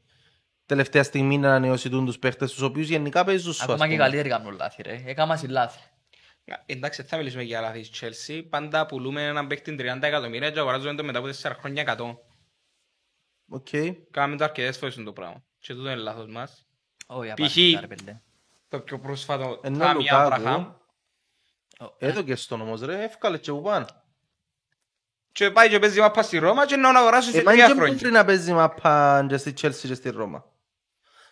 τελευταία 0.67 1.03
στιγμή 1.03 1.39
να 1.39 1.49
ανανεώσει 1.49 1.89
τούν 1.91 2.07
τους 2.07 2.19
παίχτες 2.19 2.53
τους 2.53 2.63
οποίους 2.63 2.89
γενικά 2.89 3.25
παίζουν 3.25 3.53
σου, 3.53 3.63
ας 3.63 3.69
Ακόμα 3.69 3.85
και 3.87 3.93
πούμε. 3.93 4.03
καλύτεροι 4.05 4.29
κάνουν 4.29 4.57
λάθη 4.57 4.83
ρε. 4.83 5.03
Έκαμα 5.07 5.37
σε 5.37 5.47
λάθη. 5.47 5.79
Εντάξει, 6.67 7.03
θα 7.03 7.17
μιλήσουμε 7.17 7.43
για 7.43 7.61
λάθη 7.61 7.81
της 7.89 8.03
Chelsea. 8.03 8.43
Πάντα 8.51 8.87
πουλούμε 8.87 9.23
έναν 9.27 9.47
παίκτη 9.47 9.75
30 9.79 10.07
εκατομμύρια 10.07 10.51
και 10.51 10.59
αγοράζουμε 10.59 10.95
το 10.95 11.05
μετά 11.05 11.19
από 11.19 11.29
4 11.29 11.55
χρόνια 11.59 11.83
100. 11.83 12.19
Οκ. 13.49 13.67
Κάναμε 14.11 14.37
το 14.37 14.45
αρκετές 14.45 14.79
φορές 14.79 14.95
το 14.95 15.13
πράγμα. 15.13 15.43
Και 15.59 15.75
τούτο 15.75 15.91
είναι 15.91 16.01
λάθος 16.01 16.27
μας. 16.29 16.67
Όχι, 17.07 17.29
Π.χ. 17.29 17.33
απαραίτητα, 17.41 17.81
ρε 17.81 17.87
παιδί. 17.87 18.21
Το 18.69 18.81
πιο 18.81 18.99
πρόσφατο 18.99 19.61
Ενώ 19.63 19.79
Τάμι 19.79 19.95
Λουκάκου- 20.03 20.80
Άμπραχαμ. 21.81 22.09
Έδω 22.09 22.23
και 22.23 22.35
στον 22.37 22.61
όμως 22.61 22.81
ρε, 22.81 23.03
εύκαλε 23.05 23.39
και 23.39 23.51
που 23.53 23.63
πάνε. 23.63 23.87
Και 25.33 25.51
πάει 25.51 25.69
και 25.69 25.79
παίζει 25.79 26.01
μάπα 26.01 26.23
στη 26.23 26.39
Ρώμα 26.39 26.67
και 26.67 26.77
να 26.77 26.89
αγοράσει 26.99 27.31
σε 27.31 27.39
Ε, 27.39 27.43
μα 27.43 27.51
τρία 27.53 27.65
είναι 27.65 27.73
και 27.75 27.79
χρόνια. 27.81 27.99
πριν 27.99 28.13
να 28.13 28.25
παίζει 28.25 28.53
μαπά 28.53 29.27
και 29.29 29.37
στη 29.37 29.55
Chelsea 29.61 29.75
και 29.87 29.95
στη 29.95 30.11
Ρώμα. 30.11 30.45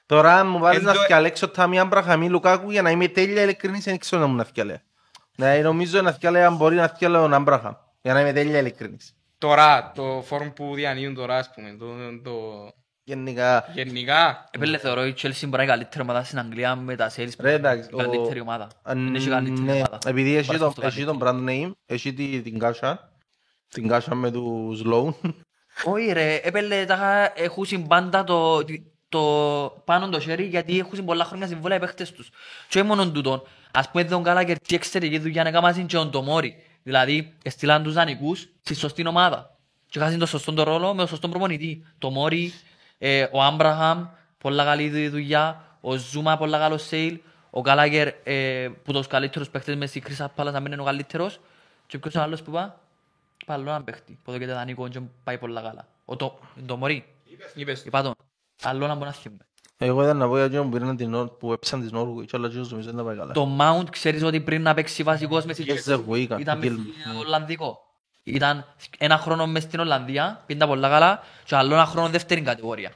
Τώρα 0.07 0.39
αν 0.39 0.49
μου 0.49 0.59
βάλεις 0.59 0.79
Εν 0.79 0.85
να 0.85 0.93
το- 0.93 1.01
φτιαλέξω 1.01 1.49
τα 1.49 1.67
μία 1.67 1.85
μπραχαμή 1.85 2.29
Λουκάκου 2.29 2.71
για 2.71 2.83
να 2.83 2.91
είμαι 2.91 3.09
τέλεια 3.09 3.43
ειλικρινής 3.43 3.85
δεν 3.85 3.99
ξέρω 3.99 4.23
να 4.23 4.29
μου 4.29 4.37
να 4.37 4.45
φτιαλέ. 4.45 4.81
Ναι, 5.37 5.59
νομίζω 5.59 6.03
να 6.03 6.13
φτιαλέ 6.13 6.45
αν 6.45 6.57
μπορεί 6.57 6.75
να 6.77 6.89
φτιαλέ 6.89 7.19
τον 7.19 7.35
Άμπραχαμ. 7.35 7.75
Για 8.03 8.13
να 8.13 8.21
είμαι 8.21 8.33
τέλεια 8.33 8.59
ειλικρινής. 8.59 9.17
Τώρα, 9.39 9.93
το 9.95 10.23
φόρμ 10.27 10.49
που 10.53 10.75
διανύουν 10.75 11.15
τώρα, 11.15 11.37
ας 11.39 11.51
πούμε, 11.55 11.77
το, 11.79 11.87
το... 12.23 12.33
Γενικά. 13.13 13.65
γενικά, 13.75 14.49
Επέλε 14.51 14.79
θεωρώ 14.79 15.07
η 15.07 15.15
Chelsea 15.23 15.33
μπορεί 15.49 15.51
να 15.51 15.63
είναι 15.63 15.73
η 15.73 15.75
καλύτερη 15.77 16.03
ομάδα 16.03 16.25
στην 16.25 16.39
Αγγλία 16.39 16.77
με 16.77 16.97
τα 16.97 17.11
sales 17.17 17.31
Ρε, 17.39 17.53
εντάξει, 17.53 17.89
η 17.93 17.97
καλύτερη 17.97 18.39
ο- 18.39 18.43
ομάδα. 18.43 18.69
Αν- 18.83 19.05
Δεν 19.05 19.15
έχει 19.15 19.29
καλύτερη 19.29 19.61
ναι, 19.67 19.73
ομάδα. 19.73 19.99
Επειδή 20.07 20.37
έχει 20.37 20.47
Μπορεί 20.47 20.59
τον, 20.59 20.69
αυτό 20.69 20.81
το 20.81 20.87
έχει 20.87 21.05
τον 21.05 21.19
καλύτερο. 21.19 21.45
brand 21.47 21.67
name, 21.69 21.73
έχει 21.87 22.13
τη- 22.13 22.41
την 22.43 22.59
κάσα, 22.59 23.13
την 23.69 23.89
κάσα 23.89 24.15
με 24.15 24.31
τους 24.31 24.83
loan. 24.87 25.15
Όχι 25.95 26.13
ρε, 26.13 26.41
έπαιρνε 26.43 26.85
τα 26.85 27.33
έχουν 27.37 27.87
πάντα 27.87 28.25
το... 28.25 28.59
το 29.09 29.23
πάνω 29.85 30.09
το 30.09 30.21
χέρι 30.21 30.45
γιατί 30.45 30.79
έχουν 30.79 31.05
πολλά 31.05 31.25
χρόνια 31.25 31.47
συμβόλαια 31.47 31.77
οι 31.77 31.81
παίχτες 31.81 32.13
τους. 32.13 32.31
Και 32.69 32.79
όχι 32.79 32.87
μόνο 32.89 33.11
τούτον, 33.11 33.43
ας 33.71 33.91
πούμε 33.91 34.05
τον 34.05 34.23
Γκάλαγκερ 34.23 34.59
τι 34.59 34.75
εξαιρετική 34.75 35.19
δουλειά 35.19 35.43
να 35.43 35.51
κάνουν 35.51 35.87
και 35.87 35.97
τον 35.97 36.11
Τομόρι. 36.11 36.55
Δηλαδή, 36.83 37.37
έστειλαν 37.45 37.83
τους 37.83 37.93
δανεικούς 37.93 38.49
στη 38.61 38.75
σωστή 38.75 39.07
ομάδα. 39.07 39.57
Και 39.91 39.99
χάσουν 39.99 40.19
το 40.19 40.27
σωστό 40.27 40.53
το 40.53 40.63
ρόλο 40.63 40.91
με 40.93 40.97
τον 40.99 41.09
σωστό 41.09 41.29
προπονητή. 41.29 41.87
Το 41.99 42.11
Μόρι, 42.11 42.53
ε, 42.99 43.27
ο 43.33 43.43
Άμπραχαμ, 43.43 44.07
πολλά 44.39 44.65
καλή 44.65 45.09
δουλειά, 45.09 45.63
ο 45.81 45.97
Ζούμα, 45.97 46.37
πολλά 46.37 46.59
καλό 46.59 46.79
σέιλ, 46.79 47.19
ο 47.51 47.61
Γκάλαγκερ 47.61 48.09
ε, 48.25 48.69
που 48.85 48.93
τους 48.93 49.07
καλύτερους 49.07 49.49
παίχτες 49.51 49.77
μες 49.77 49.89
στη 49.91 50.01
Κρίστα 50.01 50.29
Πάλας 50.29 50.53
να 50.53 50.61
μην 50.61 50.73
είναι 50.73 50.81
ο 50.81 50.85
καλύτερος. 50.85 51.41
Και 51.87 51.99
ποιος 51.99 52.13
είναι 52.15 52.23
ο 52.23 52.27
άλλος 52.27 52.43
που 52.43 52.51
πάει, 52.51 52.71
πάει 53.47 53.57
άλλο 53.59 53.69
έναν 53.71 53.85
παίχτη, 53.85 54.19
που 54.25 54.31
εδώ 54.31 54.39
και 54.39 54.47
δανεικό 54.47 54.89
και 54.89 55.01
πάει 55.25 55.39
πολλά 55.39 55.61
καλά. 55.61 55.87
Ο 56.05 56.17
το, 56.17 56.39
το 56.67 56.77
Μωρί, 56.77 57.05
Είπες. 57.55 57.85
είπα 57.85 58.03
τον, 58.03 58.15
άλλο 58.63 58.87
να 58.87 58.95
μπορώ 58.95 59.07
να 59.07 59.13
θυμούμε. 59.13 59.43
Εγώ 59.81 60.03
ήταν 60.03 60.17
να 60.17 60.27
πω 60.29 60.35
για 60.37 60.45
εκείνον 60.45 60.71
που 60.71 60.79
πήραν 60.79 60.97
την 60.97 61.11
Νόρ- 61.11 61.31
που 61.31 61.53
έψαν 61.53 61.81
της 61.81 61.93
Νόρβου 61.93 62.25
και 62.25 62.37
όλα 62.37 62.47
εκείνος 62.47 62.71
νομίζω 62.71 62.89
δεν 62.89 62.99
τα 62.99 63.05
πάει 63.05 63.17
καλά. 63.17 63.33
Το 63.33 63.57
Mount 63.61 63.91
ξέρεις 63.91 64.23
ότι 64.23 64.41
πριν 64.41 64.63
να 64.63 64.75
παίξει 64.75 65.03
βασικός 65.03 65.45
μες 65.45 65.57
στη 65.57 65.65
Yes, 65.69 65.93
the 65.93 66.01
way, 66.09 66.19
ήταν 66.19 66.41
ήταν 66.41 66.59
μες 66.59 66.69
Gilman. 66.69 67.01
στην 67.01 67.17
Ολλανδικό. 67.19 67.88
Ήταν 68.35 68.65
ένα 68.99 69.19
χρόνο 69.19 69.47
μες 69.47 69.63
στην 69.63 69.81
Ολλανδία, 69.81 70.43
πήγαινε 70.47 70.65
τα 70.65 70.71
πολλά 70.73 70.89
καλά 70.89 71.23
και 71.45 71.57
άλλο 71.57 71.75
ένα 71.75 71.85
χρόνο 71.87 72.09
δεύτερη 72.09 72.41
κατηγορία. 72.41 72.93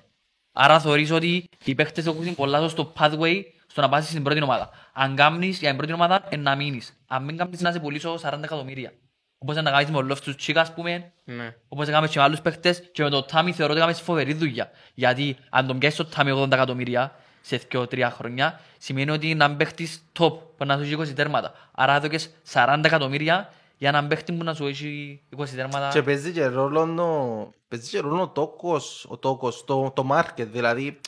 Άρα 0.52 0.80
θεωρείς 0.80 1.10
ότι 1.10 1.48
οι 1.64 1.74
παίχτες 1.74 2.06
έχουν 2.06 2.34
πολλά 2.34 2.68
στο 2.68 2.92
pathway 2.98 3.42
στο 3.66 3.80
να 3.80 3.88
πάσεις 3.88 4.10
στην 4.10 4.22
πρώτη 4.22 4.42
ομάδα. 4.42 4.70
Αν 4.92 5.16
κάνεις 5.16 5.58
για 5.58 5.68
την 5.68 5.76
πρώτη 5.78 5.92
ομάδα, 5.92 6.24
ε, 6.28 6.36
να 6.36 6.56
μείνεις. 6.56 7.02
Αν 7.08 7.24
μην 7.24 7.36
κάνεις 7.36 7.60
να 7.60 7.72
σε 7.72 7.80
πουλήσω 7.80 8.18
40 8.18 8.44
εκατομμύρια. 8.44 8.92
Όπως 9.38 9.56
να 9.56 9.70
κάνεις 9.70 9.90
με 9.90 9.96
ο 9.98 10.06
Loftus 10.10 10.34
Cheek, 10.46 10.54
ας 10.56 10.74
πούμε, 10.74 11.12
Ναι. 11.24 11.54
όπως 11.68 11.88
έκαμε 11.88 12.08
και 12.08 12.18
με 12.18 12.24
άλλους 12.24 12.40
παίχτες 12.40 12.82
και 12.92 13.02
με 13.02 13.10
το 13.10 13.22
Τάμι 13.22 13.52
θεωρώ 13.52 13.72
ότι 13.72 13.80
έκαμε 13.82 13.96
φοβερή 13.96 14.32
δουλειά. 14.32 14.70
Γιατί 14.94 15.36
αν 15.50 15.66
τον 15.66 15.78
πιάσεις 15.78 15.98
το 15.98 16.04
Τάμι 16.04 16.30
80 16.30 16.52
εκατομμύρια 16.52 17.12
σε 17.40 17.56
2-3 17.58 18.10
χρόνια, 18.10 18.60
σημαίνει 18.78 19.10
ότι 19.10 19.30
είναι 19.30 19.44
έναν 19.44 19.56
παίχτης 19.56 20.02
top 20.18 20.32
που 20.56 20.64
να 20.64 20.76
σου 20.76 20.82
έχει 20.82 20.94
20 20.94 21.14
τέρματα. 21.14 21.52
Άρα 21.72 21.94
έδωκες 21.94 22.30
40 22.52 22.80
εκατομμύρια 22.84 23.52
για 23.82 23.90
έναν 23.90 24.08
παίχτη 24.08 24.32
που 24.32 24.44
να 24.44 24.54
σου 24.54 24.66
έχει 24.66 25.22
20 25.36 25.48
τέρματα. 25.48 25.88
Και 25.92 26.02
παίζει 26.02 26.32
και 26.32 26.46
ρόλο 26.46 26.94
το- 26.94 27.52
παίζει 27.68 27.90
και 27.90 27.98
ρόλο 28.00 28.22
ο 28.22 28.28
τόκος, 28.28 29.06
ο 29.08 29.18
τόκος, 29.18 29.64
το, 29.64 29.90
το 29.96 30.08
market, 30.12 30.46
δηλαδή 30.46 31.00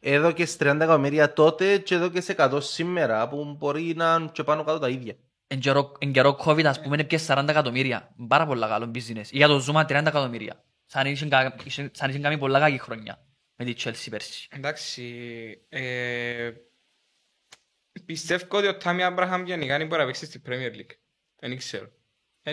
εδώ 0.00 0.32
και 0.32 0.44
30 0.58 0.60
εκατομμύρια 0.62 1.32
τότε 1.32 1.78
και 1.78 1.94
εδώ 1.94 2.08
και 2.08 2.20
σε 2.20 2.34
100 2.38 2.58
σήμερα 2.62 3.28
που 3.28 3.54
μπορεί 3.58 3.94
να 3.96 4.16
είναι 4.20 4.28
και 4.32 4.42
πάνω 4.44 4.64
κάτω 4.64 4.78
τα 4.78 4.88
ίδια. 4.88 5.14
Εν 5.46 5.58
καιρό- 5.60 5.96
Εν 5.98 6.12
καιρό 6.12 6.36
COVID 6.44 6.64
ας 6.64 6.80
πούμε 6.80 6.94
είναι 6.94 7.04
πια 7.04 7.18
40 7.26 7.48
εκατομμύρια. 7.48 8.14
Πάρα 8.28 8.46
πολλά 8.46 8.68
καλό 8.68 8.90
business. 8.94 9.26
Ή 9.30 9.36
Για 9.36 9.48
το 9.48 9.64
Zuma 9.68 9.84
30 9.86 10.06
εκατομμύρια. 10.06 10.64
Σαν 10.86 11.06
είχε 11.06 11.26
κα- 11.28 11.56
είχε- 11.64 11.90
σαν 11.92 12.10
είχε 12.10 12.18
κάνει 12.18 12.38
πολλά 12.38 12.58
κακή 12.58 12.78
χρονιά 12.78 13.24
με 13.56 13.64
τη 13.64 13.74
Chelsea 13.84 14.06
πέρσι. 14.10 14.48
Εντάξει, 14.50 15.02
ε, 15.68 16.50
πιστεύω 18.04 18.44
ότι 18.58 18.66
ο 18.66 18.76
Τάμι 18.76 19.02
Άμπραχαμ 19.02 19.44
γενικά 19.44 19.78
δεν 19.78 19.86
μπορεί 19.86 20.00
να 20.00 20.06
παίξει 20.06 20.24
στην 20.26 20.42
Premier 20.46 20.74
League. 20.76 20.96
Δεν 21.40 21.56
ξέρω. 21.56 21.88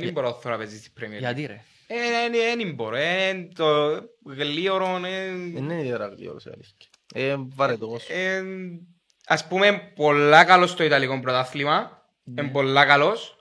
Δεν 0.03 0.12
μπορώ 0.13 0.27
να 0.29 0.34
θέλω 0.36 0.53
να 0.53 0.60
παίζεις 0.60 0.79
στην 0.79 0.91
Premier 0.99 1.15
League. 1.15 1.19
Γιατί 1.19 1.45
ρε; 1.45 1.62
Ε, 1.88 2.29
Δεν 2.55 2.73
μπορώ. 2.73 2.95
ε, 2.95 3.47
Το 3.55 3.99
γλίωρο 4.25 4.95
ε, 5.05 5.27
Δεν 5.29 5.55
είναι 5.55 5.79
ιδιαίτερα 5.79 6.08
γλυόρος 6.08 6.45
η 6.45 6.49
αλήθεια. 6.53 6.88
Ε, 7.13 7.36
βαρετός. 7.39 8.10
ε, 8.10 8.43
ας 9.27 9.47
πούμε 9.47 9.91
πολλά 9.95 10.43
καλός 10.43 10.69
στο 10.69 10.84
Ιταλικό 10.84 11.19
πρωτάθλημα. 11.19 12.05
Είναι 12.23 12.47
πολλά 12.47 12.86
καλός. 12.86 13.36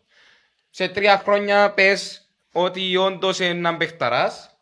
Σε 0.70 0.88
τρία 0.88 1.18
χρόνια 1.18 1.70
πες 1.70 2.28
ότι 2.52 2.96
όντως 2.96 3.38
είναι 3.38 3.48
έναν 3.48 3.76
παιχταράς 3.76 4.58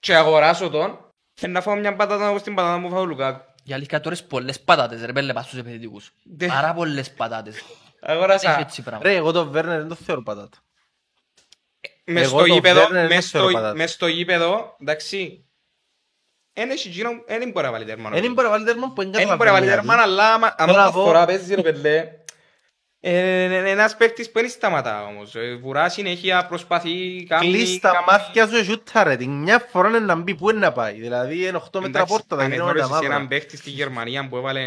και 0.00 0.14
αγοράσω 0.16 0.70
τον 0.70 0.98
ε, 1.40 1.46
να 1.46 1.60
φάω 1.60 1.74
μια 1.76 1.96
πατάτα 1.96 2.30
όπως 2.30 2.42
την 2.42 2.54
πατάτα 2.54 2.78
μου 2.78 2.90
φάω 2.90 3.00
ο 3.00 3.04
Λουκάκου. 3.04 3.44
Η 3.64 3.72
αλήθεια 3.72 4.00
τώρα 4.00 4.16
είναι 4.18 4.26
πολλές 4.26 4.60
πατάτες 4.60 5.04
ρε 5.04 5.12
πέλε 5.12 5.32
πας 5.32 5.46
στους 5.46 5.58
επιθετικούς. 5.58 6.12
Δε- 6.24 6.46
Πάρα 6.46 6.72
πολλές 6.74 7.10
πατάτες. 7.12 7.62
Έχει 8.00 8.12
Αγοράσα 8.12 8.58
έτσι 8.60 8.82
πράγμα. 8.82 9.02
Ρε, 9.02 9.14
εγώ 9.14 9.32
το 9.32 9.46
Βέρνερ 9.50 9.78
δεν 9.78 9.88
το 9.88 9.94
θεωρώ 9.94 10.22
πατάτα. 10.22 10.58
μες 12.04 12.22
Εγώ 12.22 12.28
στο 12.38 12.46
το 12.48 12.54
γήπεδο, 12.54 12.80
Βέρνερ 12.80 13.06
δεν 13.06 13.16
μες 13.16 13.24
το 13.24 13.30
θεωρώ 13.30 13.48
στο- 13.50 13.58
πατάτα. 13.58 13.76
μες 13.76 13.92
στο 13.92 14.06
γήπεδο, 14.06 14.76
εντάξει, 14.80 15.46
εν 16.52 16.70
έχει 16.70 16.88
εκείνο- 16.88 17.22
εν 17.26 17.50
μπορεί 17.50 17.66
να 17.66 17.72
βάλει 17.72 17.84
τέρμα. 17.84 18.10
Δεν 18.10 18.32
μπορεί 18.32 18.46
να 18.46 18.52
βάλει 18.52 18.64
τέρμα 18.64 18.92
που 18.92 19.02
δεν 19.02 19.06
Εν 19.06 19.12
μπορεί 19.12 19.28
να 19.28 19.36
βάλει 19.36 19.66
καταλαβαίνει. 19.66 19.70
τέρμα, 19.70 20.02
αλλά 20.02 20.32
άμα- 20.34 20.54
άμα 20.58 20.72
Τώρα 20.72 20.86
το 20.86 20.92
πω- 20.92 21.04
φορά 21.04 21.24
παίζει 21.26 21.54
ρε 21.54 21.62
πελέ, 21.62 21.96
ε, 21.96 21.98
είναι 21.98 22.24
ένας 23.10 23.96
παίκτης 23.96 24.30
που 24.30 24.40
δεν 24.40 24.48
σταματά 24.50 25.04
όμως. 25.04 25.34
Ε, 25.34 25.58
Βουρά 25.62 25.88
συνέχεια, 25.88 26.46
προσπαθεί, 26.46 27.24
κάνει... 27.28 27.46
Κλείς 27.52 27.78
τα 27.80 27.90
κάνει- 27.90 28.04
μάτια 28.10 28.46
σου 28.46 28.52
και 28.56 28.62
σούτα 28.64 29.04
ρε. 29.04 29.16
Την 29.16 29.30
μια 29.30 29.66
φορά 29.70 29.88
είναι 29.88 29.98
να 29.98 30.14
μπει 30.14 30.34
που 30.34 30.50
είναι 30.50 30.58
να 30.58 30.72
πάει; 30.72 30.92
Δηλαδή 31.00 31.46
είναι 31.46 31.56
8 31.56 31.80
μέτρα 31.80 31.88
Εντάξει, 31.88 32.12
πόρτα. 32.12 32.36
τα 32.36 32.42
αν 32.42 32.50
γυρνάμε 32.50 32.72
τα 32.72 32.78
εγνώρισες 32.78 33.06
έναν 33.06 33.20
μαύρα. 33.22 33.28
παίκτη 33.28 33.56
στη 33.56 33.70
Γερμανία 33.70 34.28
που 34.28 34.36
έβαλε 34.36 34.60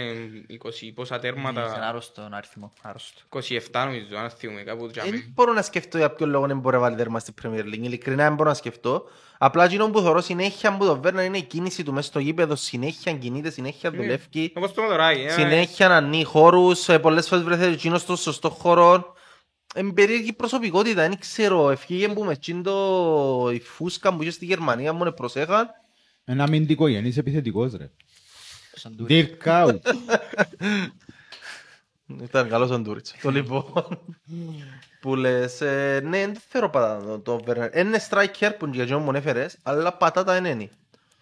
20 0.49 0.91
πόσα 0.95 1.13
Είναι 1.15 1.23
τέρματα, 1.23 1.88
άρρωστο 1.89 2.30
αριθμό. 2.32 2.73
Άρρωστο. 2.82 3.21
27 3.30 3.39
νομίζω, 3.86 4.17
αν 4.17 4.30
θυμούμε 4.30 4.62
κάπου 4.62 4.89
τζάμε. 4.91 5.10
Δεν 5.10 5.32
μπορώ 5.34 5.54
να 5.54 5.62
σκεφτώ 5.62 5.97
για 5.97 6.10
ποιο 6.10 6.25
λόγο 6.25 6.47
δεν 6.47 6.60
μπορεί 6.60 6.75
να 6.75 6.82
βάλει 6.82 6.95
τέρμα 6.95 7.19
στην 7.19 7.34
Premier 7.43 7.60
League. 7.63 7.84
Ειλικρινά 7.84 8.23
δεν 8.23 8.34
μπορώ 8.36 8.49
να 8.49 8.56
σκεφτώ. 8.56 9.04
Απλά 9.41 9.63
εκείνο 9.65 9.89
που 9.89 9.99
θεωρώ 9.99 10.21
συνέχεια 10.21 10.78
που 10.78 10.86
το 10.86 10.99
Βέρνερ 10.99 11.25
είναι 11.25 11.38
η 11.38 11.41
κίνηση 11.43 11.84
του 11.84 11.93
μέσα 11.93 12.08
στο 12.08 12.19
γήπεδο. 12.19 12.56
Συνέχεια 12.56 13.13
κινείται, 13.13 13.49
συνέχεια 13.49 13.91
δουλεύει. 13.91 14.52
Όπως 14.56 14.73
το 14.73 14.82
Μαδωράκη, 14.82 15.21
ε, 15.21 15.30
Συνέχεια 15.30 15.88
να 15.88 15.95
ανοίγει 15.95 16.23
χώρους. 16.23 16.89
ε, 16.89 16.99
Πολλές 16.99 17.28
φορές 17.28 17.43
βρέθηκε 17.43 17.71
εκείνος 17.71 18.02
στο 18.02 18.15
σωστό 18.15 18.49
χώρο. 18.49 19.13
Είναι 19.75 19.91
περίεργη 19.93 20.34
προσωπικότητα. 20.34 21.02
Δεν 21.08 21.19
ξέρω. 21.19 21.69
Ευχήγε 21.69 22.08
που 22.08 22.23
με 22.23 22.32
εκείνο 22.32 22.62
το- 22.62 23.49
η 23.54 23.60
φούσκα 23.60 24.15
που 24.15 24.21
είχε 24.21 24.32
στη 24.32 24.45
Γερμανία 24.45 24.93
μου 24.93 25.13
προσέχαν. 25.13 25.67
Ένα 26.25 26.43
αμυντικό 26.43 26.88
γενής 26.88 27.17
επιθετικός 27.17 27.73
ρε. 27.73 27.91
Σαν 28.73 28.95
τούτο. 28.97 29.15
Dirk 29.15 29.47
Out. 29.65 29.80
Ήταν 32.22 32.50
καλός 32.50 32.69
ο 32.69 32.80
Ντούριτς. 32.80 33.15
Το 33.22 33.30
λοιπόν. 33.30 33.74
Που 35.02 35.15
λες, 35.15 35.62
ε, 35.62 36.00
ναι, 36.04 36.26
δεν 36.26 36.36
θέλω 36.36 36.69
πατάτα 36.69 37.06
το- 37.06 37.19
το 37.19 37.43
Βέρνερ. 37.43 37.78
Είναι 37.78 38.00
striker 38.10 38.52
που 38.60 38.65
για 38.67 38.84
εκείνον 38.84 39.02
μου 39.04 39.12
έφερες, 39.12 39.58
αλλά 39.63 39.98
πατάτα 39.98 40.34
δεν 40.41 40.45
είναι. 40.45 40.69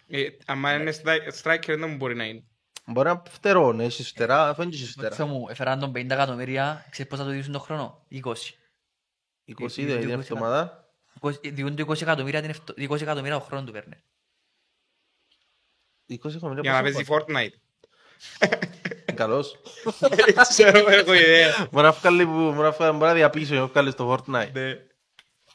ε, 0.08 0.28
άμα 0.46 0.72
είναι 0.74 0.92
stri- 1.02 1.42
striker 1.42 1.76
δεν 1.78 1.96
μπορεί 1.96 2.14
να 2.14 2.24
είναι. 2.24 2.42
Μπορεί 2.86 3.08
να 3.08 3.22
φτερώ, 3.30 3.72
ναι, 3.72 3.84
έχεις 3.84 4.08
φτερά, 4.08 4.48
αφού 4.48 4.62
είναι 4.62 4.70
και 4.70 4.76
έχεις 4.76 4.92
Θεό 4.94 5.10
φτερά. 5.10 5.26
μου, 5.28 5.46
έφεραν 5.48 5.78
τον 5.80 5.92
50 5.92 6.14
εκατομμύρια, 6.14 6.86
ξέρεις 6.90 7.10
πώς 7.10 7.18
θα 7.20 7.24
το 7.24 7.30
διούσουν 7.30 7.52
τον 7.52 7.60
χρόνο; 7.60 8.04
20. 8.10 8.54
20 9.44 9.82
Ε, 9.82 9.84
δηλαδή 9.84 10.00
την 10.00 10.10
ε, 10.10 10.12
εβδομάδα. 10.12 10.88
20 11.20 11.32
Διούν 11.52 11.76
το 11.76 11.82
20 11.88 12.00
εκατομμύρια 12.02 12.40
την 12.40 12.50
ευτο- 12.50 12.74
20 12.76 13.00
εκατομμύρια 13.00 13.36
ο 13.36 13.40
χρόνος 13.40 13.66
του 13.66 13.72
παίρνει. 13.72 13.94
20 16.06 16.30
εκατομμύρια 16.30 16.62
Για 16.62 16.72
να 16.72 16.82
πόσο 16.82 16.92
παίζει 16.92 17.04
πάει. 17.04 17.48
Fortnite. 17.50 17.56
Καλός. 19.18 19.56
Ξέρω, 20.48 20.90
έχω 20.90 21.12
ιδέα. 21.14 21.68
Μπορεί 21.72 21.86
να 21.86 21.92
βγάλει 21.92 22.24
που- 22.24 22.32
μπορεί 22.32 22.56
να 22.58 22.70
βγάλει- 22.70 22.92
μπορεί 22.96 23.08
να 23.08 23.14
διαπίσω 23.14 23.54
να 23.54 23.66
βγάλει 23.66 23.90
στο 23.90 24.12
Fortnite. 24.14 24.50
Ναι. 24.52 24.72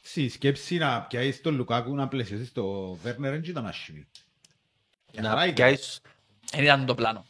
Στη 0.02 0.30
σκέψη 0.30 0.78
να 0.78 1.02
πιάσεις 1.02 1.42
τον 1.42 1.56
Λουκάκου 1.56 1.96
να 1.96 2.08
πλαισιώσεις 2.08 2.52
το 2.52 2.64
Βέρνερ 3.04 3.32
δεν 3.32 3.44
ήταν 3.46 3.66
άσχημη. 3.68 4.08
Να 5.22 5.30
Χαρά 5.30 5.42
ήταν. 5.44 5.54
πιάσεις 5.54 6.00
Δεν 6.52 6.64
ήταν 6.64 6.86
το 6.86 6.96
πλάνο. 6.96 7.26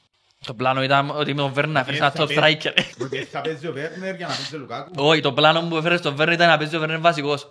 Το 0.46 0.54
πλάνο 0.54 0.84
ήταν 0.84 1.10
ότι 1.10 1.34
με 1.34 1.42
τον 1.42 1.54
Βέρνερ 1.54 1.74
να 1.76 1.84
φέρεις 1.84 2.00
ένα 2.00 2.14
top 2.18 2.32
θα 2.34 2.42
striker. 2.48 2.74
Ότι 3.02 3.24
θα 3.24 3.42
παίζει 3.42 3.68
ο 3.68 3.72
Βέρνερ 3.74 4.16
για 4.16 4.28
να 4.28 4.34
παίζει 4.36 4.56
ο 4.56 4.58
Λουκάκου. 4.60 4.92
Όχι, 4.96 5.22
το 5.22 5.34
πλάνο 5.34 5.62
που 5.62 5.78
έφερες 5.78 6.00
στον 6.00 6.16
Βέρνερ 6.16 6.36
ήταν 6.36 6.48
να 6.50 6.58
παίζει 6.58 6.76
ο 6.76 6.80
Βέρνερ 6.80 7.00
βασικός. 7.00 7.48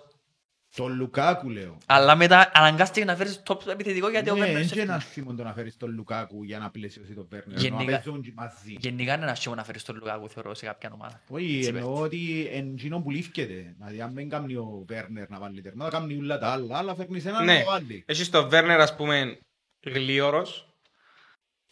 Τον 0.75 0.95
Λουκάκου 0.95 1.49
λέω. 1.49 1.77
Αλλά 1.85 2.15
μετά 2.15 2.51
αναγκάστηκε 2.53 3.05
να 3.05 3.15
φέρεις 3.15 3.41
top 3.47 3.67
επιθετικό 3.67 4.09
γιατί 4.09 4.29
ο 4.29 4.33
Ναι, 4.33 4.39
Βέρνερ 4.39 4.57
είναι 4.59 4.67
σε 4.67 4.73
και 4.73 4.81
ένα 4.81 4.93
άσχημο 4.95 5.33
το 5.35 5.43
να 5.43 5.53
φέρεις 5.53 5.77
τον 5.77 5.91
Λουκάκου 5.91 6.43
για 6.43 6.59
να 6.59 6.69
πλαισιώσει 6.71 7.13
τον 7.13 7.27
Βέρνερ. 7.29 7.55
Να 7.55 7.61
Γενικά- 7.61 7.91
παίζουν 7.91 8.31
μαζί. 8.35 8.75
Γενικά 8.79 9.13
είναι 9.13 9.23
ένα 9.23 9.35
σιώμα 9.35 9.57
να 9.57 9.63
φέρεις 9.63 9.83
τον 9.83 9.95
Λουκάκου 9.95 10.29
θεωρώ 10.29 10.53
σε 10.53 10.65
κάποια 10.65 10.91
ομάδα. 10.93 11.21
Όχι, 11.27 11.55
Έτσι 11.57 11.67
εννοώ 11.69 12.01
ότι 12.01 12.49
εν 12.51 12.71
εκείνο 12.73 12.99
που 13.01 13.11
λήφκεται. 13.11 13.73
Δηλαδή 13.77 14.01
αν 14.01 14.13
δεν 14.13 14.29
κάνει 14.29 14.55
ο 14.55 14.83
Βέρνερ 14.87 15.29
να 15.29 15.39
βάλει 15.39 15.61
τέρμα, 15.61 15.83
θα 15.83 15.89
κάνει 15.91 16.17
όλα 16.17 16.39
τα 16.39 16.47
άλλα, 16.51 16.77
αλλά 16.77 16.95
φέρνεις 16.95 17.25
έναν 17.25 17.45
να 17.45 17.53
Ναι, 17.53 17.63
το 17.63 17.69
βάλει. 17.69 18.03
έχεις 18.07 18.29
το 18.29 18.49
Βέρνερ 18.49 18.79
ας 18.81 18.95
πούμε 18.95 19.37
γλίωρος, 19.85 20.67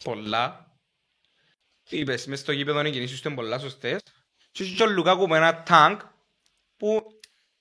πολλά. 0.04 0.66
Είπες, 1.88 2.26
μες 2.26 2.40
στο 2.40 2.52
γήπεδο 2.52 2.84
οι 2.84 2.90
κινήσεις 2.90 3.20
του 3.20 3.28
είναι 3.28 3.36
πολλά 3.36 3.58
σωστές. 3.58 4.00
Και 4.52 4.62
έχεις 4.62 4.76
και 4.76 4.82
ο 4.82 4.86
Λουκάκου 4.86 5.28
με 5.28 5.36
ένα 5.36 5.62
τάγκ 5.62 5.98
που 6.76 7.02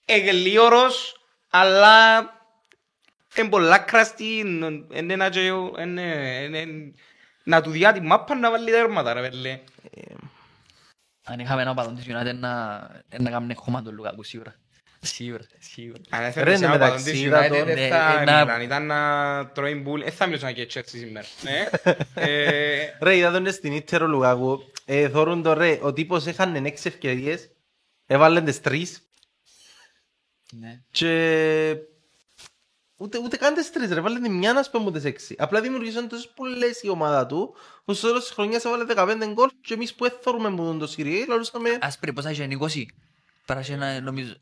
εγλίωρος, 0.06 1.16
αλλά 1.52 2.20
είναι 3.36 3.50
πολλά 3.50 3.78
κραστή, 3.78 4.38
είναι 4.94 5.16
να 5.16 5.30
και- 5.30 5.40
είναι- 5.80 6.44
είναι- 6.44 6.94
να 7.44 7.62
του 7.62 7.70
διά 7.70 7.92
τη 7.94 8.02
μάπα 8.02 8.36
να 8.36 8.52
βάλει 8.52 8.72
τέρματα 8.72 9.14
ρε 9.14 9.22
πέλε. 9.30 9.60
Αν 11.24 11.40
είχαμε 11.40 11.62
ένα 11.62 11.74
παδόν 11.74 11.96
της 11.96 12.06
United 12.08 12.36
να, 12.36 12.78
να 13.20 13.30
κάνουμε 13.30 13.54
χώμα 13.54 13.82
τον 13.82 13.94
Λουκάκου 13.96 14.24
σίγουρα. 14.24 14.56
Σίγουρα, 15.04 15.44
σίγουρα. 15.60 16.00
Αν 16.10 16.20
Ρε, 16.20 16.26
έφερες 16.28 16.60
ναι, 16.60 16.66
ένα 16.66 16.78
παδόν 16.78 16.88
μεταξύ, 16.88 17.12
της 17.12 17.22
είδα 17.22 17.46
United 17.46 17.50
το- 17.50 17.66
δεν 17.66 17.76
ναι, 17.76 17.88
θα 17.88 18.22
ε, 18.22 18.24
να- 18.24 18.40
μιλάνε, 18.40 18.64
ήταν 18.64 18.86
να 18.86 19.48
τρώει 19.54 19.76
μπουλ, 19.76 20.02
δεν 20.02 20.12
θα 20.12 20.26
μιλούσαν 20.26 20.54
και 20.54 20.68
Chelsea 20.74 20.84
σήμερα. 20.86 21.26
Ναι. 21.42 21.66
Ε, 22.26 22.98
Ρε, 23.02 23.16
είδα 23.16 23.32
τον 23.32 23.52
στην 23.52 23.74
Ίτερο 23.74 24.08
Λουκάκου. 24.08 24.72
Ε, 24.86 25.10
θωρούν 25.10 25.44
το 25.44 25.54
ρε, 25.54 25.80
ο 25.82 25.94
τύπος 25.94 26.26
έχανε 26.28 26.62
έξι 26.68 26.88
ευκαιρίες. 26.88 27.50
Έβαλαν 28.06 28.44
τις 28.46 28.62
τρεις. 28.62 29.02
Ναι. 30.60 30.82
Και 30.92 31.78
Ούτε, 33.02 33.18
ούτε 33.18 33.38
καν 33.38 33.54
τις 33.54 33.72
τρεις 33.72 33.92
ρε, 33.92 34.02
βάλε 34.02 34.20
τη 34.20 34.30
μια 34.30 34.54
να 34.54 34.64
σπέμπουν 34.64 34.94
τις 34.94 35.04
έξι. 35.04 35.36
Απλά 35.38 35.62
δημιουργήσαν 35.62 36.08
τόσες 36.08 36.32
πολλές 36.36 36.82
η 36.82 36.90
ομάδα 36.90 37.26
του, 37.26 37.56
που 37.86 37.94
στο 37.94 38.08
τέλος 38.08 38.24
της 38.24 38.32
χρονιάς 38.32 38.66
έβαλε 38.66 38.86
15 38.88 39.32
γκολ 39.34 39.50
και 39.62 39.74
εμείς 39.74 39.96
που 39.96 40.06
έθωρουμε 40.06 40.56
που 40.56 40.78
το 40.80 40.88
Σιριέ, 40.88 41.26
λαλούσαμε 41.26 41.78
Άσπρη, 41.82 42.14
πόσα 42.14 42.32
είχε 42.32 42.48
20. 42.60 42.84
Πέρασε 43.46 43.74
ένα, 43.74 44.02
νομίζω, 44.02 44.34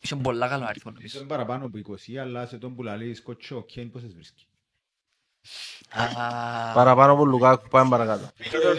είχε 0.00 0.16
πολλά 0.16 0.48
καλό 0.48 0.64
αριθμό 0.64 0.92
νομίζω. 0.92 1.18
Είσαι 1.18 1.26
παραπάνω 1.26 1.64
από 1.66 1.78
20, 2.08 2.16
αλλά 2.16 2.46
σε 2.46 2.58
τον 2.58 2.74
που 2.74 2.82
λαλείς 2.82 3.18
σκοτσό, 3.18 3.56
ο 3.56 3.62
Κέιν 3.62 3.90
πόσες 3.90 4.14
βρίσκει; 4.14 4.46
Α, 5.90 6.72
παραπάνω 6.74 7.12
από 7.12 7.24
Λουκάκου, 7.24 7.68
πάμε 7.68 7.90
παρακάτω. 7.90 8.30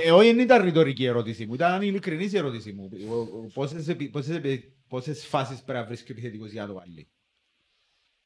Ε, 0.03 0.11
Όχι, 0.11 0.27
δεν 0.27 0.39
ήταν 0.39 0.63
ρητορική 0.63 1.05
ερώτηση 1.05 1.45
μου, 1.45 1.53
ήταν 1.53 1.81
ειλικρινής 1.81 2.33
η 2.33 2.37
ερώτηση 2.37 2.71
μου. 2.73 2.89
Ο- 3.09 3.15
ο- 3.15 3.49
πόσες 3.53 3.87
επι- 3.87 4.71
πόσες 4.93 5.17
επι- 5.17 5.31
Πόσες 5.31 5.47
φάσεις 5.47 5.63
πρέπει 5.63 5.79
να 5.79 5.85
βρίσκει 5.85 6.11
ο 6.11 6.15
επιθετικός 6.17 6.51
για 6.51 6.61
να 6.61 6.67
το 6.67 6.73
βάλει; 6.73 7.07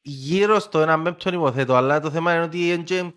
Γύρω 0.01 0.60
στο 0.60 0.80
ένα 0.80 1.01
πέμπτον 1.01 1.34
υποθέτω, 1.34 1.75
αλλά 1.75 1.99
το 1.99 2.12
θέμα 2.12 2.34
είναι 2.34 2.43
ότι 2.43 2.71
εν 2.71 2.84
και 2.84 3.13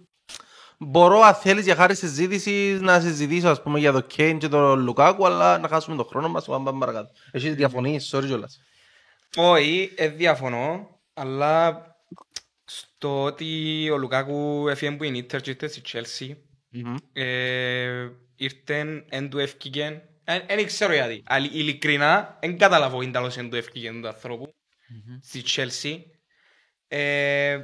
μπορώ 0.79 1.21
αν 1.21 1.35
θέλεις 1.35 1.65
για 1.65 1.75
χάρη 1.75 1.95
συζήτηση 1.95 2.79
να 2.81 3.01
συζητήσω 3.01 3.49
ας 3.49 3.63
πούμε 3.63 3.79
για 3.79 3.93
το 3.93 4.01
Κέιν 4.01 4.39
και 4.39 4.49
τον 4.49 4.81
Λουκάκου, 4.81 5.27
αλλά 5.27 5.59
να 5.59 5.69
χάσουμε 5.69 5.97
τον 5.97 6.07
χρόνο 6.07 6.29
μας, 6.29 6.45
πάμε 6.45 6.79
παρακάτω. 6.79 7.11
Έχεις 7.31 7.55
διαφωνείς, 7.55 8.15
sorry 8.15 8.25
κιόλας. 8.27 8.61
Όχι, 9.37 9.93
ε, 9.97 10.09
διαφωνώ, 10.09 10.89
αλλά 11.15 11.85
στο 12.65 13.23
ότι 13.23 13.91
ο 13.91 13.99
Λουκάκου 13.99 14.69
έφυγε 14.69 14.97
που 14.97 15.05
είναι 15.05 15.19
Ίντερ 15.19 15.41
και 15.41 15.51
ήρθε 15.51 15.67
στη 15.67 15.83
Chelsea, 15.85 16.37
Μμμ. 16.69 16.95
ε, 17.13 18.09
ήρθε, 18.37 19.05
εν 19.09 19.31
του 19.31 19.39
έφυγε, 19.39 20.03
δεν 20.25 20.67
ξέρω 20.67 20.93
γιατί, 20.93 21.23
αλλά 21.27 21.49
ειλικρινά, 21.53 22.39
δεν 22.41 22.59
καταλαβαίνω 22.59 23.03
είναι 23.03 23.13
τέλος 23.13 23.37
εν 23.37 23.51
του 23.51 23.57
έφυγε 23.57 23.91
του 23.91 24.09
ανθρώπου 24.09 24.55
στη 25.23 25.43
Chelsea. 25.47 25.99
Ε, 26.89 27.59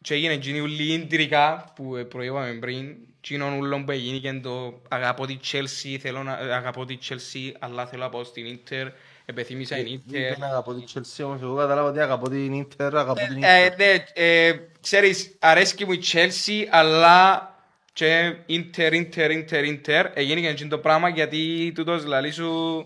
και 0.00 0.14
έγινε 0.14 0.32
εκείνη 0.32 0.60
ούλη 0.60 0.92
ίντρικα 0.92 1.72
που 1.74 1.96
ε, 1.96 2.04
προείπαμε 2.04 2.52
πριν, 2.52 2.96
εκείνον 3.16 3.58
ούλον 3.58 3.84
που 3.84 3.90
έγινε 3.90 4.18
και 4.18 4.40
το 4.40 4.82
αγαπώ 4.88 5.26
τη 5.26 5.36
Chelsea, 5.52 5.96
θέλω 6.00 6.22
να, 6.22 6.38
ε, 6.38 6.52
αγαπώ 6.52 6.84
τη 6.84 6.98
Chelsea, 7.08 7.52
αλλά 7.58 7.86
θέλω 7.86 8.02
να 8.02 8.08
πάω 8.08 8.24
στην 8.24 8.46
Ίντερ, 8.46 8.88
επεθύμησα 9.24 9.76
την 9.76 9.86
Ίντερ. 9.86 10.34
Δεν 10.34 10.42
αγαπώ 10.42 10.74
την 10.74 10.84
Chelsea 10.94 11.24
όμως, 11.24 11.40
εγώ 11.42 11.56
κατάλαβα 11.56 11.88
ότι 11.88 12.00
αγαπώ 12.00 12.28
την 12.28 12.52
Ίντερ, 12.52 12.96
αγαπώ 12.96 13.26
την 13.26 13.42
Ε, 13.42 13.64
Ίντερ. 13.64 13.76
ναι, 13.76 14.04
ε, 14.12 14.52
ξέρεις, 14.80 15.36
αρέσκει 15.38 15.84
μου 15.84 15.92
η 15.92 16.00
Chelsea, 16.12 16.64
αλλά 16.70 17.50
και 17.96 18.36
Ίντερ, 18.46 18.92
Ίντερ, 18.92 19.30
Ίντερ, 19.30 19.64
Ίντερ. 19.64 20.10
Έγινε 20.18 20.40
και 20.40 20.48
εκείνο 20.48 20.68
το 20.68 20.78
πράγμα 20.78 21.08
γιατί 21.08 21.72
τούτος 21.74 22.04
λαλί 22.04 22.30
σου 22.30 22.84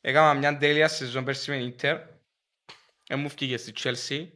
έκανα 0.00 0.34
μια 0.34 0.58
τέλεια 0.58 0.88
σεζόν 0.88 1.24
πέρσι 1.24 1.50
με 1.50 1.56
Ίντερ. 1.56 1.96
Ε, 3.08 3.14
μου 3.16 3.28
φύγε 3.28 3.56
στη 3.56 3.72
Chelsea, 3.82 4.26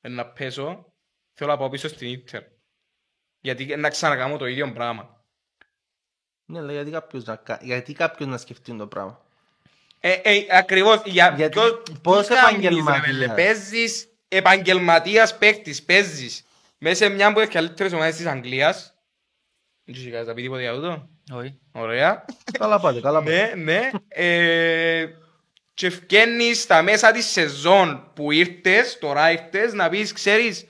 ε, 0.00 0.08
να 0.08 0.26
πέσω, 0.26 0.92
θέλω 1.34 1.50
να 1.50 1.56
πάω 1.56 1.68
πίσω 1.68 1.88
στην 1.88 2.08
Ίντερ. 2.08 2.42
Γιατί 3.40 3.72
ε, 3.72 3.76
να 3.76 3.88
ξανακάμω 3.88 4.36
το 4.36 4.46
ίδιο 4.46 4.72
πράγμα. 4.72 5.24
Ναι, 6.46 6.58
αλλά 6.58 6.72
γιατί 6.72 6.90
κάποιος 6.90 7.24
να, 7.24 7.36
κα- 7.36 7.60
γιατί 7.62 7.92
κάποιος 7.92 8.28
να 8.28 8.36
σκεφτεί 8.38 8.76
το 8.76 8.86
πράγμα; 8.86 9.24
Ε, 10.00 10.12
ε, 10.12 10.46
ακριβώς, 10.50 11.02
για 11.04 11.34
Γιατί 11.36 11.58
ποιο- 11.58 11.82
πώς 12.02 12.26
τι 12.26 12.34
κάνεις, 12.34 12.60
ρε, 12.60 12.66
επαγγελματίας; 12.66 13.06
βέλε, 13.16 13.34
Παίζεις 13.34 14.08
επαγγελματίας 14.28 15.38
παίκτης, 15.38 15.82
παίζεις 15.84 16.44
μέσα 16.78 17.04
σε 17.04 17.08
μια 17.10 17.26
από 17.26 17.40
τις 17.40 17.48
καλύτερες 17.48 17.92
ομάδες 17.92 18.16
της 18.16 18.26
Αγγλίας. 18.26 18.93
Δεν 19.84 19.94
ξέρω 19.94 20.10
κανείς 20.10 20.26
να 20.26 20.34
πει 20.34 20.42
τίποτα 20.42 20.60
για 20.60 20.74
τούτο. 20.74 21.08
όχι. 21.32 21.58
Ωραία. 21.72 22.24
Καλά 22.58 22.80
πάτε, 22.80 23.00
καλά 23.00 23.18
πάτε. 23.18 23.54
ναι, 23.54 23.62
ναι. 23.62 23.90
Ε, 24.08 25.06
και 25.74 25.90
φκένεις 25.90 26.60
στα 26.62 26.82
μέσα 26.82 27.12
της 27.12 27.26
σεζόν 27.26 28.10
που 28.14 28.30
ήρθες, 28.30 28.98
τώρα 28.98 29.30
ήρθες, 29.30 29.72
να 29.72 29.88
πεις, 29.88 30.12
ξέρεις, 30.12 30.66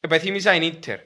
επεθύμησα 0.00 0.54
η 0.54 0.66
Ίντερ. 0.66 1.00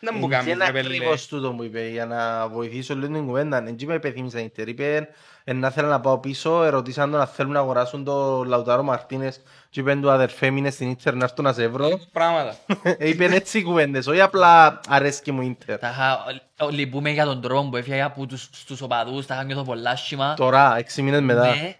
Δεν 0.00 0.14
μου 0.18 0.24
Είναι 0.24 0.36
κάνεις, 0.36 0.54
ρε, 0.56 0.70
βέλε. 0.72 0.78
ακριβώς 0.78 1.26
τούτο 1.26 1.52
που 1.52 1.62
είπε, 1.62 1.88
για 1.88 2.06
να 2.06 2.48
βοηθήσω 2.48 2.94
λίγο 2.94 3.12
την 3.12 3.26
κουβέντα. 3.26 3.56
Εν 3.56 3.76
με 3.86 3.94
υπεθύμισα 3.94 4.40
η 4.40 4.44
Ιντερ. 4.44 4.68
Είπε, 4.68 5.08
«Ε, 5.44 5.52
να 5.52 5.70
θέλω 5.70 5.88
να 5.88 6.00
πάω 6.00 6.18
πίσω, 6.18 6.62
ερωτήσαν 6.64 7.10
τον 7.10 7.18
να 7.18 7.26
θέλουν 7.26 7.52
να 7.52 7.58
αγοράσουν 7.58 8.04
τον 8.04 8.48
Λαουτάρο 8.48 8.82
Μαρτίνες 8.82 9.40
και 9.70 9.80
είπαν 9.80 10.00
του 10.00 10.10
αδερφέ 10.10 10.50
μου 10.50 10.56
είναι 10.56 10.70
στην 10.70 10.90
Ιντερ 10.90 11.14
να 11.14 11.24
έρθω 11.24 11.42
να 11.42 11.52
σε 11.52 11.68
βρω. 11.68 12.00
Πράγματα. 12.12 12.56
Ε, 12.82 13.08
Είπαν 13.08 13.32
έτσι 13.32 13.58
οι 13.58 13.62
κουβέντες, 13.62 14.06
όχι 14.06 14.20
απλά 14.20 14.80
αρέσκει 14.88 15.32
μου 15.32 15.42
η 15.42 15.56
Ιντερ. 15.60 15.78
Τα 15.78 15.88
είχα- 15.88 16.24
ο- 16.66 16.68
λυπούμε 16.70 17.10
για 17.10 17.24
τον 17.24 17.40
τρόπο 17.40 17.68
που 17.68 17.76
έφυγε 17.76 18.02
από 18.02 18.26
τους, 18.26 18.48
στους 18.52 18.80
οπαδούς, 18.80 19.26
τα 19.26 19.34
είχα 19.34 19.44
νιώθω 19.44 19.62
πολλά 19.62 19.90
άσχημα. 19.90 20.34
Τώρα, 20.36 20.76
έξι 20.78 21.02
μήνες 21.02 21.20
μετά. 21.20 21.46
Ναι, 21.54 21.76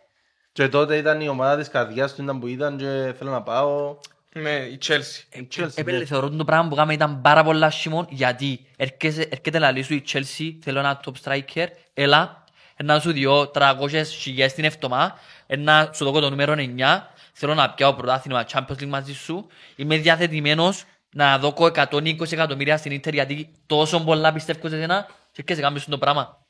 Και 0.52 0.68
τότε 0.68 0.96
ήταν 0.96 1.20
η 1.20 1.28
ομάδα 1.28 1.57
της 1.57 1.68
καρδιάς 1.68 2.14
του 2.14 2.22
ήταν 2.22 2.38
που 2.40 2.46
ήταν 2.46 2.76
και 2.76 3.14
θέλω 3.18 3.31
να 3.31 3.42
πάω. 3.42 3.96
Ναι, 4.42 4.51
η 4.51 4.79
Chelsea. 4.87 5.35
Η 5.38 5.48
Chelsea, 5.57 5.68
Έπαιρνε, 5.74 5.98
ναι. 5.98 6.05
θεωρώ 6.05 6.31
το 6.31 6.44
πράγμα 6.44 6.68
που 6.68 6.74
κάναμε 6.74 6.92
ήταν 6.94 7.20
πάρα 7.20 7.44
πολλά 7.44 7.66
άσχημο 7.66 8.07
γιατί 8.11 8.66
έρχεσαι- 8.77 9.33
έρχεται 9.33 9.59
λαλή 9.59 9.83
σου 9.83 9.94
η 9.94 10.05
Chelsea, 10.12 10.59
θέλω 10.62 10.79
ένα 10.79 11.01
top 11.05 11.12
striker, 11.24 11.66
έλα, 11.94 12.44
να 12.85 13.01
σου 13.01 13.12
διώ 13.12 13.51
300 13.55 14.03
χιλιές 14.20 14.53
την 14.55 14.64
εβδομάδα, 14.64 15.18
να 15.59 15.90
σου 15.94 16.05
δω 16.11 16.20
το 16.20 16.31
νούμερο 16.31 16.53
9, 16.57 17.07
θέλω 17.33 17.55
να 17.55 17.70
πιάω 17.70 17.94
πρωτάθλημα 17.94 18.44
Champions 18.53 18.83
League 18.83 18.87
μαζί 18.87 19.14
σου, 19.14 19.46
είμαι 19.77 19.96
διαθετημένος 19.96 20.85
να 21.14 21.38
δω 21.38 21.55
120 21.59 22.33
εκατομμύρια 22.33 22.77
στην 22.77 22.92
Ίντερ 22.92 23.14
γιατί 23.14 23.51
τόσο 23.66 24.05
πολλά 24.05 24.33
πιστεύω 24.33 24.68
σε 24.68 24.77
εσένα 24.77 25.07
και 25.33 25.40
έρχεσαι 25.40 25.61
κάνεις 25.61 25.85
το 25.85 25.98
πράγμα. 25.98 26.46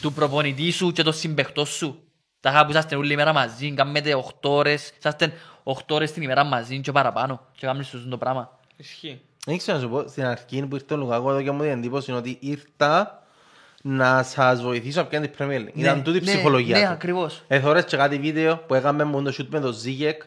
Του 0.00 0.12
προπονητή 0.12 0.70
σου 0.70 0.92
και 0.92 1.02
των 1.02 1.12
συμπαιχτών 1.12 1.66
σου. 1.66 2.03
Τα 2.44 2.50
είχα 2.50 2.64
που 2.64 2.70
είσαστε 2.70 2.96
όλη 2.96 3.16
μέρα 3.16 3.32
μαζί, 3.32 3.72
κάνετε 3.72 4.24
8 4.40 4.50
ώρες, 4.50 4.92
είσαστε 4.98 5.32
8 5.64 5.72
ώρες 5.88 6.12
την 6.12 6.22
ημέρα 6.22 6.44
μαζί 6.44 6.80
και 6.80 6.92
παραπάνω 6.92 7.40
και 7.56 7.66
κάνεις 7.66 8.06
το 8.10 8.18
πράγμα. 8.18 8.58
Ισχύει. 8.76 9.20
Δεν 9.46 9.58
ξέρω 9.58 9.76
να 9.76 9.82
σου 9.82 9.90
πω, 9.90 10.04
στην 10.08 10.24
αρχή 10.24 10.66
που 10.66 10.74
ήρθε 10.74 10.94
ο 10.94 10.96
Λουκάκου 10.96 11.30
εδώ 11.30 11.42
και 11.42 11.50
μου 11.50 11.62
την 11.62 11.70
εντύπωση 11.70 12.10
είναι 12.10 12.18
ότι 12.18 12.36
ήρθα 12.40 13.22
να 13.82 14.22
σας 14.22 14.62
βοηθήσω 14.62 15.00
να 15.00 15.06
πιάνει 15.06 15.28
την 15.28 15.46
Premier 15.46 15.60
League. 15.60 15.74
Ήταν 15.74 16.02
τούτη 16.02 16.18
η 16.18 16.20
ναι, 16.20 16.32
ψυχολογία 16.32 16.78
Ναι, 16.78 16.84
του. 16.84 16.92
ακριβώς. 16.92 17.42
Εθώρες 17.46 17.84
και 17.84 17.96
κάτι 17.96 18.18
βίντεο 18.18 18.56
που 18.56 18.74
έκαμε 18.74 19.04
μόνο 19.04 19.30
το 19.30 19.36
shoot 19.38 19.46
με 19.48 19.60
τον 19.60 19.72
Ζίγεκ 19.72 20.22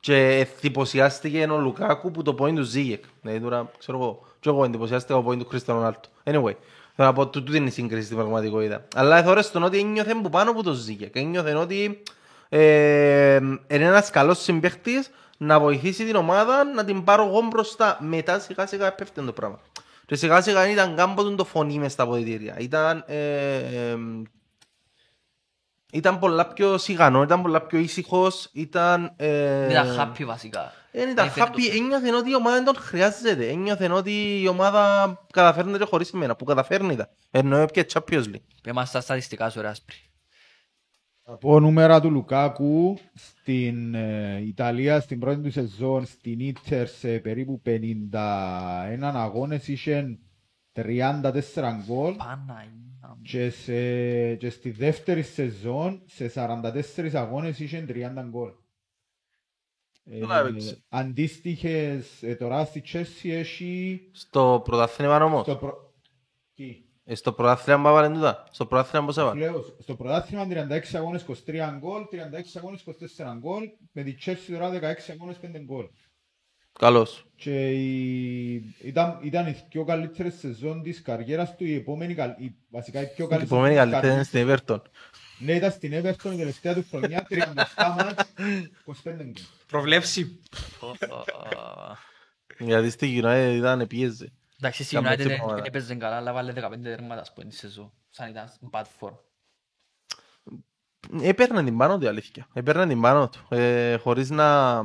και 0.00 0.46
εντυπωσιάστηκε 0.60 1.46
ο 1.50 1.58
Λουκάκου 1.58 2.10
που 2.10 2.22
το 2.22 2.36
point 2.38 2.54
του 2.54 2.62
Ζίγεκ. 2.62 3.04
Δηλαδή 3.22 3.40
τώρα 3.40 3.70
ξέρω 3.78 3.98
εγώ, 3.98 4.26
και 4.40 4.48
εγώ 4.48 4.64
εντυπωσιάστηκα 4.64 5.14
από 5.14 5.24
το 5.24 5.30
point 5.30 5.38
του 5.38 5.46
Κρίστιαν 5.46 5.76
Ρονάλτο. 5.76 6.08
Anyway, 6.24 6.54
θέλω 6.94 7.08
να 7.08 7.12
πω 7.12 7.26
τούτη 7.28 7.56
είναι 7.56 7.68
η 7.68 7.70
σύγκριση 7.70 8.04
στην 8.04 8.16
πραγματικότητα. 8.16 8.84
Αλλά 8.94 9.16
εθώρες 9.16 9.50
τον 9.50 9.62
ότι 9.62 9.78
ένιωθε 9.78 10.14
που 10.14 10.28
πάνω 10.28 10.50
από 10.50 10.62
τον 10.62 10.74
Ζίγεκ. 10.74 11.16
Ένιωθε 11.16 11.54
ότι 11.54 12.02
ε, 12.48 13.36
είναι 13.36 13.60
ένας 13.68 14.10
καλός 14.10 14.42
συμπαίχτης 14.42 15.10
να 15.36 15.60
βοηθήσει 15.60 16.04
την 16.04 16.14
ομάδα 16.14 16.64
να 16.64 16.84
την 16.84 17.04
πάρω 17.04 17.26
εγώ 17.26 17.40
μπροστά. 17.50 17.98
Μετά 18.00 18.38
σιγά 18.38 18.66
σιγά 18.66 18.86
έπεφτε 18.86 19.22
το 19.22 19.32
πράγμα. 19.32 19.58
Και 20.06 20.14
σιγά 20.14 20.40
σιγά 20.40 20.60
δεν 20.60 20.70
ήταν 20.70 20.94
κάμποτον 20.94 21.36
το 21.36 21.44
φωνή 21.44 21.78
μες 21.78 21.92
στα 21.92 22.02
αποδητήρια. 22.02 22.56
Ήταν 22.58 23.04
ε, 23.06 23.16
ε, 23.56 23.96
ήταν 25.92 26.18
πολλά 26.18 26.46
πιο 26.46 26.78
σιγανό, 26.78 27.22
ήταν 27.22 27.42
πολλά 27.42 27.60
πιο 27.60 27.78
ήσυχος, 27.78 28.48
ήταν... 28.52 29.12
Ε, 29.16 29.70
Ήταν 29.70 29.86
happy 29.98 30.24
βασικά. 30.24 30.72
Δεν 30.92 31.08
ήταν 31.08 31.26
Έφερε 31.26 31.46
το- 31.46 31.52
happy, 31.56 31.76
ένιωθε 31.76 32.14
ότι 32.14 32.30
η 32.30 32.34
ομάδα 32.34 32.54
δεν 32.56 32.64
τον 32.64 32.74
χρειάζεται. 32.76 33.48
Ένιωθε 33.48 33.90
ότι 33.92 34.40
η 34.42 34.48
ομάδα 34.48 35.14
καταφέρνεται 35.32 35.84
χωρίς 35.84 36.12
εμένα, 36.12 36.36
που 36.36 36.44
καταφέρνει 36.44 36.96
τα. 36.96 37.08
Εννοώ 37.30 37.64
πια 37.66 37.84
Champions 37.92 38.24
League. 38.24 38.42
Πες 38.62 38.72
μας 38.72 38.90
τα 38.90 39.00
στατιστικά 39.00 39.50
σου 39.50 39.60
ρε 39.60 39.68
Άσπρη. 39.68 39.96
Από 41.22 41.60
νούμερα 41.60 42.00
του 42.00 42.10
Λουκάκου 42.10 42.98
στην 43.14 43.94
ε, 43.94 44.40
Ιταλία 44.46 45.00
στην 45.00 45.18
πρώτη 45.18 45.40
του 45.42 45.50
σεζόν 45.50 46.06
στην 46.06 46.40
Ίντερ 46.40 46.88
σε 46.88 47.08
περίπου 47.18 47.62
51 47.66 48.10
αγώνες 49.00 49.68
είχε 49.68 50.18
34 50.76 50.82
γκολ 51.86 52.14
Παναγία 52.14 52.70
μου. 52.74 52.89
Και, 53.22 53.50
σε, 53.50 54.34
και 54.34 54.50
στη 54.50 54.70
δεύτερη 54.70 55.22
σεζόν 55.22 56.02
σε 56.06 56.32
44 56.34 57.10
αγώνες 57.14 57.58
είχε 57.58 57.84
30 57.88 58.24
γκολ. 58.28 58.50
Ε, 60.04 60.18
Καλά 60.18 60.38
έπαιξε. 60.40 60.84
αντίστοιχες 60.88 62.22
ε, 62.22 62.34
τώρα 62.34 62.64
στη 62.64 62.82
Chelsea 62.92 63.28
έχει 63.30 64.00
Στο 64.12 64.60
πρωτάθλημα 64.64 65.24
όμως; 65.24 65.42
στο, 65.42 65.56
προ... 65.56 65.92
Τι; 66.54 66.84
Ε, 67.04 67.14
Στο 67.14 67.32
πρωτάθλημα 67.32 67.80
που 67.82 67.88
έβαλε 67.88 68.14
τούτα. 68.14 68.48
Στο 68.50 68.66
πρωτάθλημα 68.66 69.06
πώς 69.06 69.16
έβαλε. 69.16 69.40
Λέω, 69.40 69.62
στο 69.78 69.96
πρωτάθλημα 69.96 70.46
36 70.50 70.80
αγώνες 70.92 71.26
23 71.46 71.76
γκολ, 71.78 72.02
36 72.12 72.16
αγώνες 72.54 72.84
24 72.86 73.36
γκολ, 73.38 73.64
με 73.92 74.02
τη 74.02 74.14
Chelsea 74.24 74.50
τώρα 74.52 74.70
16 74.70 75.10
αγώνες 75.12 75.36
5 75.42 75.60
γκολ. 75.64 75.88
Καλώς. 76.72 77.24
Και 77.36 77.70
η... 77.70 78.54
ήταν, 78.82 79.18
ήταν 79.22 79.46
οι 79.46 79.64
πιο 79.68 79.84
καλύτερες 79.84 80.34
σεζόν 80.38 80.82
της 80.82 81.02
καριέρας 81.02 81.56
του, 81.56 81.64
η 81.64 81.74
επόμενη, 81.74 82.14
καλ- 82.14 82.40
η, 82.40 82.54
βασικά 82.70 83.00
η 83.02 83.06
πιο 83.06 83.24
Η 83.24 83.28
καλύτερη 83.28 83.44
επόμενη 83.54 83.74
σεζόν 83.74 83.90
της 83.90 84.00
καλύτερη 84.00 84.14
είναι 84.14 84.24
καριέρας- 84.24 84.56
στην 84.66 84.76
Everton. 84.76 84.90
Ναι, 85.38 85.52
ήταν 85.52 85.70
στην 85.70 85.92
Everton 85.94 86.32
η 86.32 86.36
τελευταία 86.36 86.74
του 86.74 86.84
χρονιά, 86.90 87.26
37 87.30 87.94
μάτς, 87.96 88.32
25 88.84 88.92
γκολ. 89.04 89.32
Προβλέψει. 89.66 90.40
Γιατί 92.58 92.90
στη 92.90 93.20
United 93.22 93.54
ήταν 93.56 93.86
πίεζε. 93.86 94.32
Εντάξει, 94.58 94.84
στη 94.84 94.94
Κάμε 94.94 95.08
United 95.08 95.12
έτσι 95.12 95.28
δεν 95.28 95.36
πράγματα. 95.36 95.62
έπαιζε 95.66 95.94
καλά, 95.94 96.16
αλλά 96.16 96.32
βάλε 96.32 96.52
15 96.56 96.82
τέρματα 96.82 97.20
ας 97.20 97.32
πούμε 97.32 97.46
τη 97.48 97.54
σεζόν. 97.56 97.92
Σαν 98.10 98.30
ήταν 98.30 98.48
στην 98.48 98.68
bad 98.72 98.84
form. 99.00 99.14
Έπαιρνε 101.22 101.64
την 101.64 101.76
πάνω 101.76 101.98
του 101.98 102.04
η 102.04 102.08
αλήθεια. 102.08 102.48
Έπαιρνε 102.52 102.86
την 102.86 103.00
πάνω 103.00 103.28
του. 103.28 103.46
Ε, 103.54 103.96
χωρίς 103.96 104.30
να... 104.30 104.80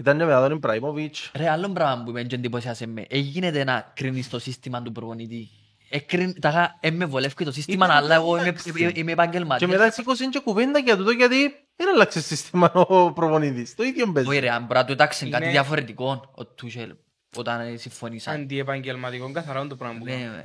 Ήταν 0.00 0.18
και 0.18 0.24
μετά 0.24 0.40
τον 0.42 0.52
Ιμπραήμοβιτς. 0.56 1.30
Ρε, 1.34 1.48
άλλο 1.50 1.68
πράγμα 1.68 2.04
που 2.04 2.10
με 2.10 2.20
εντυπωσιάσε 2.20 2.86
με. 2.86 3.04
Εγίνεται 3.08 3.64
να 3.64 3.92
κρίνεις 3.94 4.28
το 4.28 4.38
σύστημα 4.38 4.82
του 4.82 4.92
προπονητή. 4.92 5.48
Εκριν, 5.90 6.40
τάχα, 6.40 6.76
ε, 6.80 6.90
με 6.90 7.04
βολεύει 7.04 7.44
το 7.44 7.52
σύστημα, 7.52 7.84
Ήταν- 7.86 7.96
αλλά 7.96 8.14
εγώ 8.14 8.36
είμαι, 8.36 8.48
εντάξει. 8.48 8.72
είμαι- 8.76 8.96
είμαι 8.98 9.12
επαγγελματίας. 9.12 9.70
Και 9.70 9.76
μετά 9.76 9.90
σήκωσε 9.90 10.26
και 10.26 10.38
κουβέντα 10.38 10.78
για 10.78 10.96
τούτο 10.96 11.10
γιατί 11.10 11.50
δεν 11.76 11.88
άλλαξε 11.94 12.20
σύστημα 12.20 12.72
ο 12.72 13.12
προπονητής. 13.12 13.74
Το 13.74 13.82
ίδιο 13.82 14.04
Όχι 14.04 14.12
παίζει. 14.12 14.38
ρε, 14.38 14.50
αν 14.50 14.64
μπορεί 14.64 14.78
να 14.78 14.84
του 14.84 14.92
έταξε 14.92 15.28
κάτι 15.28 15.42
Είναι- 15.42 15.52
διαφορετικό 15.52 16.30
ο 16.34 16.44
Τούσελ 16.46 16.96
όταν 17.36 17.60
ε, 17.60 17.76
συμφωνήσαν. 17.76 18.34
Αντιεπαγγελματικό 18.40 19.32
καθαρά 19.32 19.66
το 19.66 19.76
πράγμα 19.76 19.98
που 19.98 20.04
Ναι, 20.04 20.12
κάνω. 20.12 20.36
ε, 20.36 20.44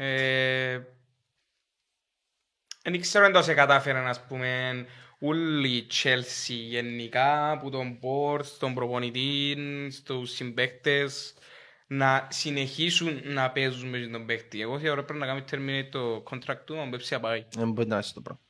Ε, 0.00 0.78
Δεν 2.82 3.00
ξέρω 3.00 3.24
αν 3.24 3.32
το 3.32 3.42
σε 3.42 3.54
κατάφεραν, 3.54 4.06
ας 4.06 4.20
πούμε, 4.26 4.86
όλοι 5.18 5.68
οι 5.68 5.86
Chelsea 6.02 6.54
γενικά, 6.68 7.58
που 7.62 7.70
τον 7.70 7.98
board, 8.02 8.44
στον 8.44 8.74
προπονητή, 8.74 9.56
στους 9.90 10.30
συμπαίκτες, 10.30 11.34
να 11.86 12.26
συνεχίσουν 12.30 13.20
να 13.24 13.50
παίζουν 13.50 13.88
με 13.88 13.98
τον 14.12 14.26
παίκτη. 14.26 14.60
Εγώ 14.60 14.78
θεωρώ 14.78 15.04
πρέπει 15.04 15.18
να 15.20 15.26
κάνει 15.26 15.44
terminate 15.50 15.88
το 15.90 16.22
contract 16.30 16.60
του, 16.64 16.80
αν 16.80 16.88
πρέπει 16.90 17.04
να 17.10 17.20
πάει. 17.20 17.44
Δεν 17.50 17.70
μπορεί 17.70 17.88
να 17.88 17.98
είσαι 17.98 18.14
το 18.14 18.20
πράγμα. 18.20 18.40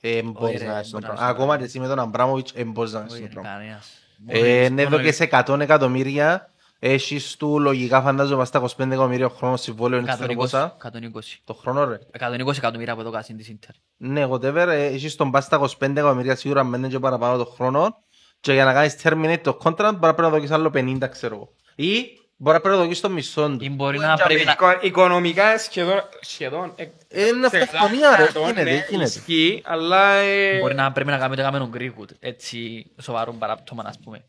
Ε, 0.00 0.22
μπορείς 0.22 0.60
ρε, 0.60 0.66
να 0.66 0.80
είσαι 0.80 0.90
το 0.90 0.98
μπορεί 0.98 1.02
να 1.02 1.08
πράγμα. 1.12 1.14
είσαι 1.14 1.24
το 1.34 1.42
Ακόμα 1.42 1.58
και 1.58 1.64
εσύ 1.64 1.80
με 1.80 1.86
τον 1.86 1.98
Αμπράμοβιτς, 1.98 2.52
ε, 2.54 2.64
μπορείς 2.64 2.92
να 2.92 3.04
είσαι 3.06 3.12
όχι 3.14 3.22
το 3.22 3.26
ρε, 3.28 3.32
πράγμα. 3.40 3.50
κανένας. 3.50 3.98
Ε, 4.26 4.68
ναι, 4.68 4.82
Μόνο- 4.82 4.96
εδώ 4.96 5.00
και 5.04 5.12
σε 5.12 5.24
100 5.24 5.60
εκατομμύρια 5.60 6.49
έχεις 6.82 7.36
του 7.36 7.58
λογικά 7.60 8.02
φαντάζομαι 8.02 8.44
στα 8.44 8.62
25 8.62 8.66
εκατομμύρια 8.78 9.26
ο 9.26 9.28
χρόνος 9.28 9.60
συμβόλαιο 9.60 9.98
είναι 10.00 10.12
στο 10.12 10.24
120, 10.28 10.32
20 10.48 10.66
120. 10.66 11.20
το 11.44 11.54
χρόνο 11.54 11.84
ρε. 11.84 11.98
120 12.18 12.56
εκατομμύρια 12.56 12.92
από 12.92 13.02
το 13.02 13.10
κάσιν 13.10 13.36
της 13.36 13.48
Ίντερ. 13.48 13.70
Ναι, 13.96 14.26
whatever, 14.30 14.66
ε, 14.68 14.84
έχεις 14.84 15.16
τον 15.16 15.30
πας 15.30 15.44
στα 15.44 15.58
25 15.60 15.66
εκατομμύρια 15.80 16.36
σίγουρα 16.36 16.64
μένουν 16.64 16.90
και 16.90 16.98
παραπάνω 16.98 17.36
το 17.36 17.44
χρόνο 17.44 17.96
και 18.40 18.52
για 18.52 18.64
να 18.64 18.72
κάνεις 18.72 18.96
terminate 19.02 19.40
το 19.42 19.58
contract 19.62 19.74
μπορεί 19.76 19.96
να 20.00 20.14
πρέπει 20.14 20.20
να 20.22 20.28
δοκίσεις 20.30 20.50
άλλο 20.54 20.70
50 20.74 21.08
ξέρω 21.10 21.34
εγώ. 21.34 21.52
Ή 21.74 22.04
μπορεί 22.36 22.54
να 22.56 22.60
πρέπει 22.62 22.76
να 22.76 22.82
δοκίσεις 22.82 23.02
το 23.02 23.10
μισό 23.10 23.48
του. 23.48 23.64
Ή 23.64 23.70
μπορεί 23.70 23.98
να 23.98 24.16
πρέπει 24.16 24.44
να... 24.44 24.52
Οικο- 24.52 24.78
Οικονομικά 24.80 25.58
σχεδόν, 25.58 26.00
σχεδόν, 26.20 26.72
ε, 26.76 26.82
Ε, 27.08 27.26
Είναι 27.26 27.48
σε 27.48 27.58
αυτοκτονία 27.58 28.16
ρε, 28.16 28.22
εκατό, 28.22 28.40
γίνεται, 28.40 28.62
ναι, 28.62 28.86
γίνεται. 28.90 29.08
ισχύει, 29.08 29.62
αλλά 29.64 30.12
ε, 30.14 30.58
Μπορεί 30.60 30.74
να 30.74 30.92
πρέπει 30.92 31.10
να 31.10 31.16
κάνουμε 31.18 31.36
το 31.36 31.42
κάμενο 31.42 31.70
Greenwood, 31.74 32.08
έτσι 32.18 32.86
σοβαρό 33.02 33.32
παράπτωμα, 33.32 33.82
ας 33.86 33.98
πούμε. 34.04 34.24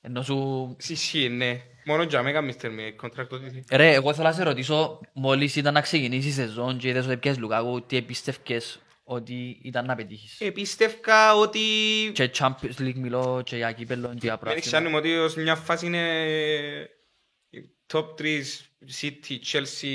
Ενώ 0.00 0.22
σου... 0.22 0.76
ισχύει, 0.88 1.28
ναι. 1.28 1.60
Μόνο 1.88 2.02
για 2.02 2.22
μένα 2.22 2.38
κάνεις 2.40 2.56
terminate 2.62 3.04
contract 3.06 3.28
ότι 3.28 3.64
Ρε, 3.72 3.92
εγώ 3.92 4.14
θέλω 4.14 4.28
να 4.28 4.32
σε 4.34 4.42
ρωτήσω, 4.42 5.00
μόλις 5.12 5.56
ήταν 5.56 5.74
να 5.74 5.80
ξεκινήσεις 5.80 6.30
η 6.30 6.34
σεζόν 6.34 6.78
και 6.78 6.88
είδες 6.88 7.06
ότι 7.06 7.16
πιες 7.16 7.38
Λουκάκου, 7.38 7.82
τι 7.86 7.96
εμπίστευκες 7.96 8.80
ότι 9.04 9.60
ήταν 9.62 9.84
να 9.86 9.94
πετύχεις; 9.94 10.40
Επίστευκα 10.40 11.34
ότι 11.34 11.60
Και 12.12 12.30
Champions 12.38 12.78
League 12.80 12.94
μιλώ 12.94 13.42
και 13.44 13.56
για 13.56 13.72
κύπελλο 13.72 14.08
και 14.08 14.18
για 14.20 14.30
δεν 14.30 14.38
προάθλημα. 14.38 14.66
ξέρουμε 14.66 14.96
ότι 14.96 15.16
ως 15.16 15.34
μια 15.34 15.54
φάση 15.54 15.86
είναι 15.86 16.32
η 17.50 17.60
top 17.92 18.04
3 18.18 18.42
City, 19.00 19.38
Chelsea, 19.52 19.88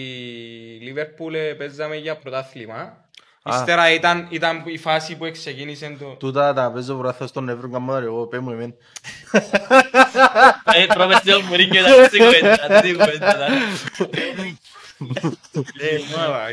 Liverpool 0.88 1.34
ε, 1.34 1.54
παίζαμε 1.54 1.96
για 1.96 2.18
πρωτάθλημα. 2.18 3.03
Α. 3.44 3.56
Ύστερα 3.56 3.94
ήταν, 3.94 4.28
ήταν 4.30 4.64
η 4.66 4.78
φάση 4.78 5.16
που 5.16 5.30
ξεκίνησε 5.32 5.96
το... 6.00 6.06
Τούτα 6.06 6.54
τα 6.54 6.72
παίζω 6.72 6.96
βράθος 6.98 7.30
στον 7.30 7.50
Εύρων 7.50 7.72
καμπάρι, 7.72 8.06
εγώ 8.06 8.28
πέ 8.28 8.40
μου 8.40 8.52
εμένα. 8.52 8.74
Ε, 10.74 10.86
τρώμε 10.86 11.16
στο 11.16 11.42
Μουρίνιο, 11.42 11.82
ήταν 11.82 12.10
σίγουρα, 12.10 12.80
δεν 12.82 12.98
κουβέντα. 12.98 13.48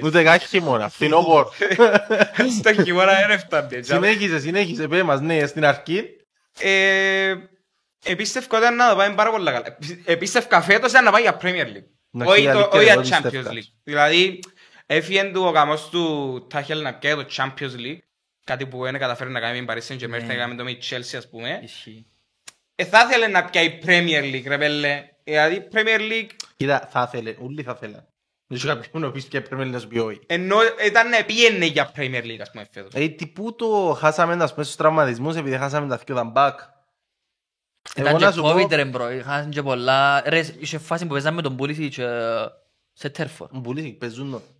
Ούτε 0.02 0.22
καν 0.22 0.38
χειμώνα, 0.38 0.88
φθινόπωρο. 0.88 1.52
Στο 2.60 2.82
χειμώνα 2.82 3.12
δεν 3.14 3.30
έφτανε. 3.30 3.82
Συνέχισε, 3.82 4.38
συνέχισε, 4.38 4.88
πέ 4.88 5.02
μας, 5.02 5.20
ναι, 5.20 5.46
στην 5.46 5.64
αρχή. 5.64 6.04
Ε, 6.58 7.34
Επίστευκα 8.04 8.56
ότι 8.56 8.66
ήταν 8.66 8.76
να 8.76 8.90
το 8.90 8.96
πάει 8.96 9.10
πάρα 9.14 9.30
πολύ 9.30 9.44
καλά. 9.44 9.62
Επίστευκα 10.04 10.60
φέτος 10.60 10.90
ήταν 10.90 11.04
να 11.04 11.10
πάει 11.10 11.22
για 11.22 11.36
Premier 11.42 11.66
League. 11.76 11.86
Να 12.10 12.24
Όχι 12.24 12.36
χίλια 12.36 12.52
το- 12.52 12.58
λίκα, 12.58 12.70
όχι 12.76 12.84
για 12.84 12.92
εγώ 12.92 13.02
Champions 13.02 13.22
πιστεύκα. 13.22 13.50
League. 13.50 13.72
Δηλαδή, 13.84 14.38
έφυγε 14.94 15.24
του 15.24 15.42
ο 15.42 15.50
γαμός 15.50 15.88
του 15.88 16.46
Τάχελ 16.50 16.82
να 16.82 16.94
πιάει 16.94 17.14
το 17.14 17.26
Champions 17.36 17.76
League. 17.76 17.98
Κάτι 18.44 18.66
που 18.66 18.82
δεν 18.82 18.98
καταφέρει 18.98 19.30
να 19.30 19.40
κάνει 19.40 19.60
με 19.62 19.74
την 19.74 19.82
Paris 19.82 19.92
Saint-Germain, 19.92 20.08
Ναι. 20.20 20.24
θα 20.26 20.34
κάνει 20.34 20.54
το 20.56 20.64
με 20.64 20.70
η 20.70 20.78
Chelsea 20.90 21.16
ας 21.16 21.28
πούμε. 21.28 21.60
Ισχύει. 21.62 22.06
Ε, 22.74 22.84
θα 22.84 23.06
ήθελε 23.08 23.26
να 23.26 23.44
πιάει 23.44 23.78
Premier 23.84 24.22
League 24.34 24.44
ρε 24.46 24.58
πέλε. 24.58 25.08
Δηλαδή 25.24 25.68
Premier 25.72 26.00
League 26.00 26.30
Κοίτα, 26.56 26.88
θα 26.90 27.10
ήθελε, 27.12 27.36
όλοι 27.40 27.62
θα 27.62 27.72
ήθελαν. 27.76 28.04
Δεν 28.46 28.58
σου 28.58 28.66
κάποιον 28.66 29.02
να 29.02 29.10
πεις 29.10 29.24
και 29.24 29.40
πρέπει 29.40 29.64
να 29.68 29.78
σου 29.78 29.88
πει 29.88 29.98
όχι. 29.98 30.20
ενώ 30.26 30.56
ήταν 30.86 31.08
να 31.08 31.24
πήγαινε 31.24 31.64
για 31.64 31.92
Premier 31.96 32.22
League 32.24 32.38
ας 32.40 32.50
πούμε 32.50 32.66
φέτος. 32.70 32.90
Ε, 32.94 33.08
τυπού 33.08 33.54
το 33.54 33.96
χάσαμε 33.98 34.42
ας 34.44 34.52
πούμε 34.52 34.64
στους 34.64 34.76
τραυματισμούς 34.76 35.36
επειδή 35.36 35.56
χάσαμε 35.56 35.88
τα 35.88 35.96
δυο 35.96 36.14
τα 36.14 36.24
μπακ. 36.24 36.58
Εγώ 37.94 38.08
Ήταν 38.08 38.20
να 38.20 38.26
και 38.28 38.34
σου 38.34 38.40
πω, 38.42 38.48
COVID 38.48 38.70
ρε 38.70 38.84
μπρο, 38.84 39.10
είχαν 39.10 39.50
και 39.50 39.62
πολλά... 39.62 40.22
Ρε, 40.26 40.44
είχε 40.58 40.78
φάση 40.78 41.06
που 41.06 41.12
παίζαμε 41.12 41.42
τον 41.42 41.56
Πούληση 41.56 41.88
και 41.88 42.06
σε 42.92 43.10
τέρφορ. 43.10 43.48
Μπουλίσικ, 43.52 43.98
παίζουν 43.98 44.30
το. 44.30 44.36
Νο, 44.36 44.42
Ε, 44.42 44.59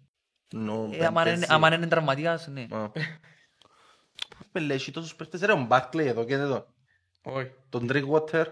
άμα 0.55 0.93
είναι- 1.01 1.23
παίζει. 1.23 1.45
άμα 1.49 1.75
είναι 1.75 1.87
τραυματίας, 1.87 2.47
ναι. 2.47 2.67
Α. 2.71 2.91
Με 4.53 4.61
λέει, 4.67 4.77
έχει 4.77 4.91
τόσους 4.91 5.15
παίχτες 5.15 5.41
ρε, 5.41 5.53
ο 5.53 5.57
Μπάρκλεϊ 5.65 6.07
εδώ 6.07 6.25
και 6.25 6.35
εδώ. 6.35 6.67
Όχι. 7.23 7.51
Τον 7.69 7.89
Drinkwater. 7.93 8.45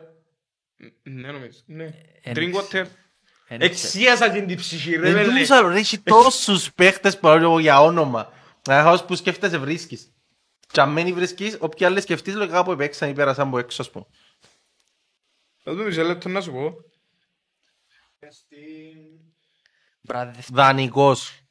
Ναι 1.03 1.33
νομίζω. 1.33 1.59
Ναι. 1.67 1.91
Εν 2.23 2.35
Drinkwater. 2.37 2.85
Εν 3.51 3.61
Εξίασα 3.61 4.31
την 4.31 4.47
την 4.47 4.57
ψυχή 4.57 4.91
ρε 4.97 5.01
Δεν 5.13 5.15
πέλε. 5.27 5.39
τους 5.41 5.51
άλλο, 5.51 5.69
ρε, 5.69 5.79
έχει 5.79 5.99
τόσους 5.99 6.73
παίχτες 6.73 7.19
παρόλο 7.19 7.45
εγώ 7.45 7.59
για 7.59 7.81
όνομα. 7.81 8.33
Αχάως 8.69 9.05
που 9.05 9.15
σκέφτεσαι 9.15 9.59
βρίσκεις. 9.59 10.13
Και 10.73 10.81
αν 10.81 10.91
μένει 10.91 11.13
βρίσκεις, 11.13 11.57
όποιοι 11.61 11.87
άλλοι 11.87 12.01
σκεφτείς 12.01 12.35
λογικά 12.35 12.65
που 12.65 12.73
επέξαν 12.73 13.11
ή 13.11 13.13
πέρασαν 13.13 13.47
από 13.47 13.59
έξω 13.59 13.83
ας 13.83 13.91
πούμε. 13.91 14.05
Θα 15.63 15.75
δούμε 15.75 15.91
σε 15.91 16.03
λεπτό 16.03 16.29
να 16.29 16.41
σου 16.41 16.53
πω. 16.53 16.75
Βράδυ, 20.03 20.41
Δανεικός. 20.53 21.31
δεν 21.31 21.37
είχε 21.37 21.48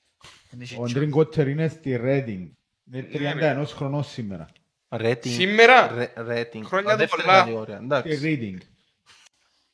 Ο 0.77 0.85
τσο- 0.85 0.99
Drinkwater 0.99 1.47
είναι 1.47 1.67
στη 1.67 1.99
Reading. 2.03 2.47
Είναι 2.93 3.07
Ναι, 3.11 3.61
31 3.61 3.65
χρονών 3.67 4.03
σήμερα. 4.03 4.45
Rating. 4.89 5.27
Σήμερα; 5.27 5.87
Ρε- 5.93 6.13
Rating. 6.17 6.61
Χρόνια 6.63 6.89
Α, 6.89 6.93
του 6.93 6.97
δεύτερη 6.99 7.21
πολλά. 7.21 7.37
κατηγορία, 7.39 7.75
Στη 7.75 7.83
Εντάξει. 7.85 8.19
Reading. 8.23 8.61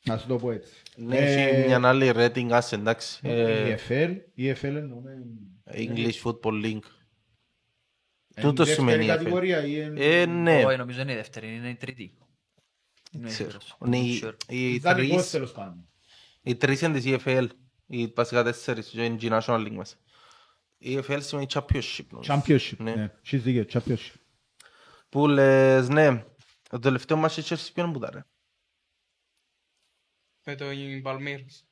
Να 0.06 0.18
σου 0.18 0.28
το 0.28 0.36
πω 0.36 0.52
έτσι. 0.52 0.74
Ναι, 0.96 1.18
Ε, 1.18 1.44
έχει 1.48 1.68
μια 1.68 1.88
άλλη 1.90 2.12
rating, 2.16 2.48
άσε, 2.52 2.76
εντάξει. 2.76 3.20
Η 3.28 3.30
Ε, 3.32 3.78
EFL, 3.88 4.16
η 4.34 4.50
EFL 4.52 4.64
εννοούμε... 4.64 5.24
English 5.72 6.22
Football 6.24 6.64
Link. 6.66 6.66
είναι 6.66 6.82
Τούτο 8.42 8.64
η 8.64 8.66
δεύτερη 8.66 8.70
σημαίνει 8.90 9.04
EFL. 9.06 9.08
κατηγορία 9.08 9.66
ή 9.66 9.72
είναι- 9.86 10.06
Ε, 10.06 10.26
ναι. 10.26 10.66
Όχι, 10.66 10.78
νομίζω 10.78 11.02
είναι 11.02 11.12
η 11.12 11.16
δεύτερη, 11.16 11.56
είναι 11.56 11.70
η 11.70 11.76
τρίτη. 11.76 12.18
Είμαι 13.12 13.28
Ξέρω. 13.28 13.50
σίγουρος. 13.50 13.78
Ναι, 13.80 13.98
οι- 13.98 14.22
Sure. 14.24 14.34
οι 14.48 14.78
Δανεικός 14.78 15.16
τρεις- 15.18 15.30
τέλος 15.32 15.52
πάντων. 15.52 15.88
οι 16.42 16.56
τρεις 16.56 16.82
είναι 16.82 17.00
της 17.00 17.06
EFL. 17.26 17.48
Οι 17.88 18.08
βασικά 18.08 18.44
τέσσερις 18.44 18.88
και 18.88 19.04
είναι 19.04 19.18
η 19.22 19.28
National 19.32 19.66
League 19.66 19.72
μέσα. 19.76 19.96
Η 20.86 20.98
EFL 21.08 21.18
σημαίνει 21.22 21.48
Championship. 21.54 22.06
νομίζω. 22.10 22.34
Championship. 22.46 22.78
Ναι. 22.78 22.96
Ναι, 22.96 23.12
έχεις 23.26 23.44
δίκιο, 23.44 23.66
Championship. 23.82 24.14
Που 25.10 25.28
λες, 25.28 25.90
ναι. 25.90 26.24
Το 26.70 26.80
τελευταίο 26.80 27.18
μας 27.18 27.38
η 27.38 27.44
Chelsea 27.46 27.68
ποιον 27.74 27.94
που 27.94 28.00
τα 28.00 28.10
ρε. 28.14 28.24
Με 30.46 30.56
το 30.56 30.66
Παλμύρος. 31.04 31.64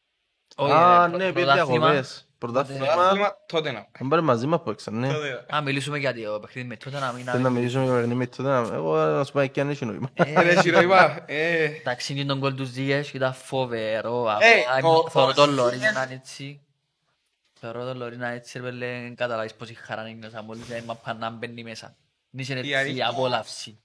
Όχι, 0.55 0.71
Α, 0.73 1.07
ρε, 1.07 1.17
ναι, 1.17 1.31
πήρε 1.31 1.45
πρωτάθλημα. 1.45 1.63
διακοπές. 1.91 2.25
Πρωτάθλημα. 2.37 2.85
Πρωτάθλημα 2.85 3.33
τότε 3.47 3.71
να. 3.71 3.87
Δεν 3.99 4.07
πάρε 4.07 4.21
μαζί 4.21 4.47
μας 4.47 4.61
που 4.63 4.69
έξαν, 4.69 4.99
ναι. 4.99 5.13
Τότε. 5.13 5.45
Α, 5.55 5.61
μιλήσουμε 5.61 5.97
για 5.97 6.13
το 6.13 6.39
παιχνίδι 6.39 6.67
με 6.67 6.75
τότε 6.77 6.99
να 6.99 7.11
μην... 7.11 7.25
Θέλω 7.25 7.43
να 7.43 7.49
μιλήσουμε 7.49 7.83
για 7.83 7.93
παιχνίδι 7.93 8.15
με 8.15 8.27
τότε. 8.27 8.43
να- 8.49 8.73
Εγώ 8.73 8.97
να 9.05 9.23
σου 9.23 9.31
πω 9.31 9.45
και 9.45 9.61
αν 9.61 9.69
έχει 9.69 9.85
νόημα. 9.85 10.09
Ε, 10.13 10.41
ρε 10.41 10.61
Σιρόιβα, 10.61 11.23
ε, 11.27 11.63
Εντάξει, 11.63 12.13
είναι 12.13 12.25
τον 12.25 12.39
κόλ 12.39 12.55
του 12.55 12.63
Ζήγες, 12.63 13.13
ήταν 13.13 13.33
φοβερό. 13.33 14.27
Ε, 14.39 14.75
απλά 14.77 14.89
ο- 14.89 15.09
Θεωρώ 15.09 15.29
ο 15.29 15.33
τον 15.33 15.53
Λόρι 15.53 15.75
Ζήγες- 15.75 15.93
να 15.93 16.03
είναι 16.03 16.13
έτσι. 16.13 16.61
Θεωρώ 17.63 17.85
τον 17.85 17.97
Λόρι 17.97 18.17
να 18.17 18.27
είναι 18.27 18.35
έτσι, 18.35 18.57
ρε 18.57 18.63
πέλε, 18.63 19.01
δεν 19.01 19.15
καταλάβεις 19.15 19.53
πόση 19.55 19.73
χαρά 19.73 20.07
είναι 20.07 20.19
μέσα 20.19 20.41
μόλις 20.41 20.69
η 20.69 20.81
μαπά 20.85 21.13
να 21.13 21.29
μπαίνει 21.29 21.63
μέσα. 21.63 21.97
Είναι 22.31 22.43
Η 22.43 22.53
έτσι 22.53 22.73
αλήθεια- 22.75 23.05
η 23.05 23.07
απόλαυση. 23.07 23.83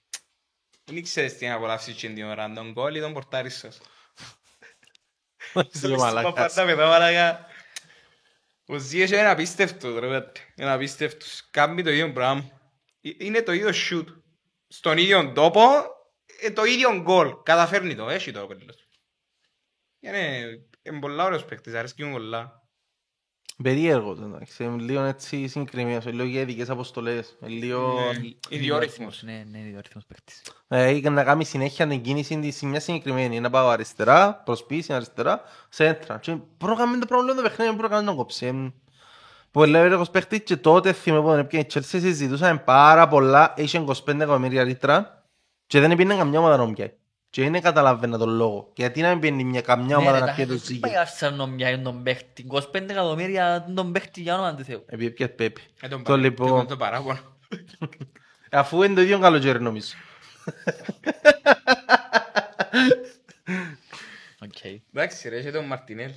δεν 0.85 1.03
ξέρεις 1.03 1.37
τι 1.39 1.45
είναι 1.45 1.55
απολαύσεις 1.55 1.95
και 1.97 2.09
την 2.09 2.24
ώρα, 2.24 2.53
τον 2.53 2.72
γκολ 2.72 2.95
ή 2.95 3.01
τον 3.01 3.12
πορτάρι 3.12 3.51
σας. 3.51 3.81
Είσαι 5.72 5.89
μαλάκας. 5.89 6.33
Πάντα 6.55 6.64
με 6.64 6.74
τα 6.74 6.87
μαλάκα. 6.87 7.47
Ο 8.66 8.77
Ζιές 8.79 9.11
είναι 9.11 9.29
απίστευτος, 9.29 9.99
ρε 9.99 10.09
παιδί. 10.09 10.41
Είναι 10.57 10.70
απίστευτος. 10.70 11.49
Κάνει 11.51 11.83
το 11.83 11.91
ίδιο 11.91 12.12
πράγμα. 12.12 12.51
Ε, 13.01 13.11
Είναι 13.18 13.43
το 13.43 13.53
ίδιο 13.53 13.70
shoot. 13.91 14.07
Στον 14.68 14.99
ίδιο 14.99 15.33
τόπο, 15.33 15.61
ε, 16.41 16.51
το 16.51 16.64
ίδιο 16.64 17.01
γκολ. 17.01 17.43
Καταφέρνει 17.43 17.95
το, 17.95 18.09
έχει 18.09 18.33
το 18.33 18.47
πέλος. 18.47 18.89
Είναι, 20.01 20.39
είναι 20.83 20.99
πολλά 21.01 21.24
ωραίος 21.24 21.45
παίκτης, 21.45 21.74
αρέσκει 21.74 22.05
μου 22.05 22.12
πολλά. 22.12 22.56
Περίεργος, 23.63 24.19
εντάξει. 24.19 24.65
Είναι 24.65 24.83
λίγο 24.83 25.03
έτσι 25.03 25.47
συγκεκριμένος. 25.47 26.05
είναι 26.05 26.13
Λίγο 26.13 26.29
για 26.29 26.41
ειδικές 26.41 26.71
αποστολές. 26.71 27.37
είναι 27.41 27.51
Λίγο... 27.51 27.95
Ναι. 28.21 28.57
Ιδιόρυθμος. 28.57 29.23
Ναι, 29.23 29.45
ναι, 29.51 29.59
ιδιόρυθμος 29.59 30.05
παίκτης. 30.07 30.43
Ε, 30.69 30.91
για 30.91 31.11
να 31.11 31.25
κάνει 31.25 31.45
συνέχεια 31.45 31.87
την 31.87 32.01
κίνηση 32.03 32.39
της 32.39 32.57
σε 32.57 32.67
μια 32.67 32.81
συγκεκριμένη. 32.81 33.41
Να 33.41 33.51
πάω 33.51 33.69
αριστερά, 33.69 34.35
προς 34.45 34.65
πίσω, 34.65 34.95
αριστερά, 34.95 35.43
σέντρα. 35.69 36.19
Και 36.19 36.37
μπορώ 36.59 36.73
να 36.73 36.79
κάνουμε 36.79 36.99
το 36.99 37.07
πρόβλημα 37.07 37.35
το 37.35 37.43
παιχνίδι, 37.43 37.71
μπορώ 37.71 37.89
να 37.89 37.95
κάνω 37.95 38.07
τον 38.07 38.17
κόψει. 38.17 38.47
Εμ, 38.47 38.71
Πολύ 39.51 39.79
ωραίος 39.79 40.11
παίχτης 40.11 40.43
και 40.43 40.57
τότε 40.57 40.93
θυμάμαι 40.93 41.23
που 41.23 41.29
τον 41.29 41.39
έπιανε 41.39 41.67
η 41.69 41.73
Chelsea 41.75 41.81
συζητούσαμε 41.83 42.59
πάρα 42.59 43.09
πολλά, 43.09 43.55
είχε 43.57 43.85
25 43.87 43.95
εκατομμύρια 44.07 44.65
ρήτρα 44.65 45.25
και 45.67 45.81
δεν 45.81 45.91
έπινε 45.91 46.17
καμιά 46.17 46.39
ομάδα 46.39 46.57
να 46.57 46.73
πιάει. 46.73 46.93
Και 47.37 47.51
δεν 47.51 47.61
καταλαβαίνα 47.62 48.18
τον 48.18 48.28
λόγο. 48.28 48.72
Γιατί 48.74 49.01
να 49.01 49.09
μην 49.11 49.20
πιένει 49.20 49.45
μια 49.45 49.61
καμιά 49.61 49.97
ομάδα 49.97 50.20
να 50.26 50.34
πιέει 50.34 50.47
το 50.47 50.55
Ζήγε. 50.57 50.80
Πάει 50.80 50.93
Ζήγε. 50.93 51.30
Arsenal 51.30 51.34
να 51.37 51.49
πιάει 51.55 51.78
τον 51.78 52.03
παίχτη. 52.03 52.47
25 52.53 52.64
εκατομμύρια 52.74 53.66
τον 53.74 53.93
παίχτη 53.93 54.20
για 54.20 54.34
όνομα 54.34 54.55
του 54.55 54.64
Θεού. 54.64 54.84
Επειδή 54.87 55.11
πιέει 55.11 55.28
Πέπη. 55.28 55.61
Ε, 55.80 55.89
τον 55.89 55.99
Το 55.99 56.05
παρα- 56.11 56.20
λοιπόν, 56.22 56.66
Το 56.66 56.76
παράπονο. 56.76 57.18
αφού 58.51 58.82
είναι 58.82 58.95
το 58.95 59.01
ίδιο 59.01 59.18
καλοκαίρι 59.18 59.61
νομίζω. 59.61 59.95
Οκ. 64.43 64.64
Εντάξει 64.93 65.28
ρε, 65.28 65.37
έχει 65.37 65.51
τον 65.51 65.64
Μαρτινέλ. 65.64 66.11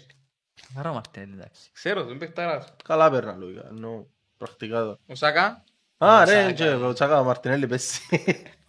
Άρα 0.76 0.90
ο 0.90 0.94
Μαρτίνελ, 0.94 1.32
εντάξει. 1.34 1.70
Ξέρω, 1.74 2.06
τον 2.06 2.18
παιχταράς. 2.18 2.74
Καλά 2.84 3.10
παίρνα 3.12 3.36
λόγια, 3.36 3.66
εννοώ 3.70 4.06
πρακτικά 4.38 4.84
το. 4.84 5.00
Ο 5.08 5.16
Σάκα, 5.16 5.64
Α, 5.98 6.22
Ο 6.22 6.24
ρε, 6.24 6.32
Σάκα. 6.42 6.52
και 6.52 6.70
ο 6.70 6.94
Τσάκα 6.94 7.20
ο 7.20 7.24
Μαρτινέλli 7.24 7.68
πέσει. 7.68 8.02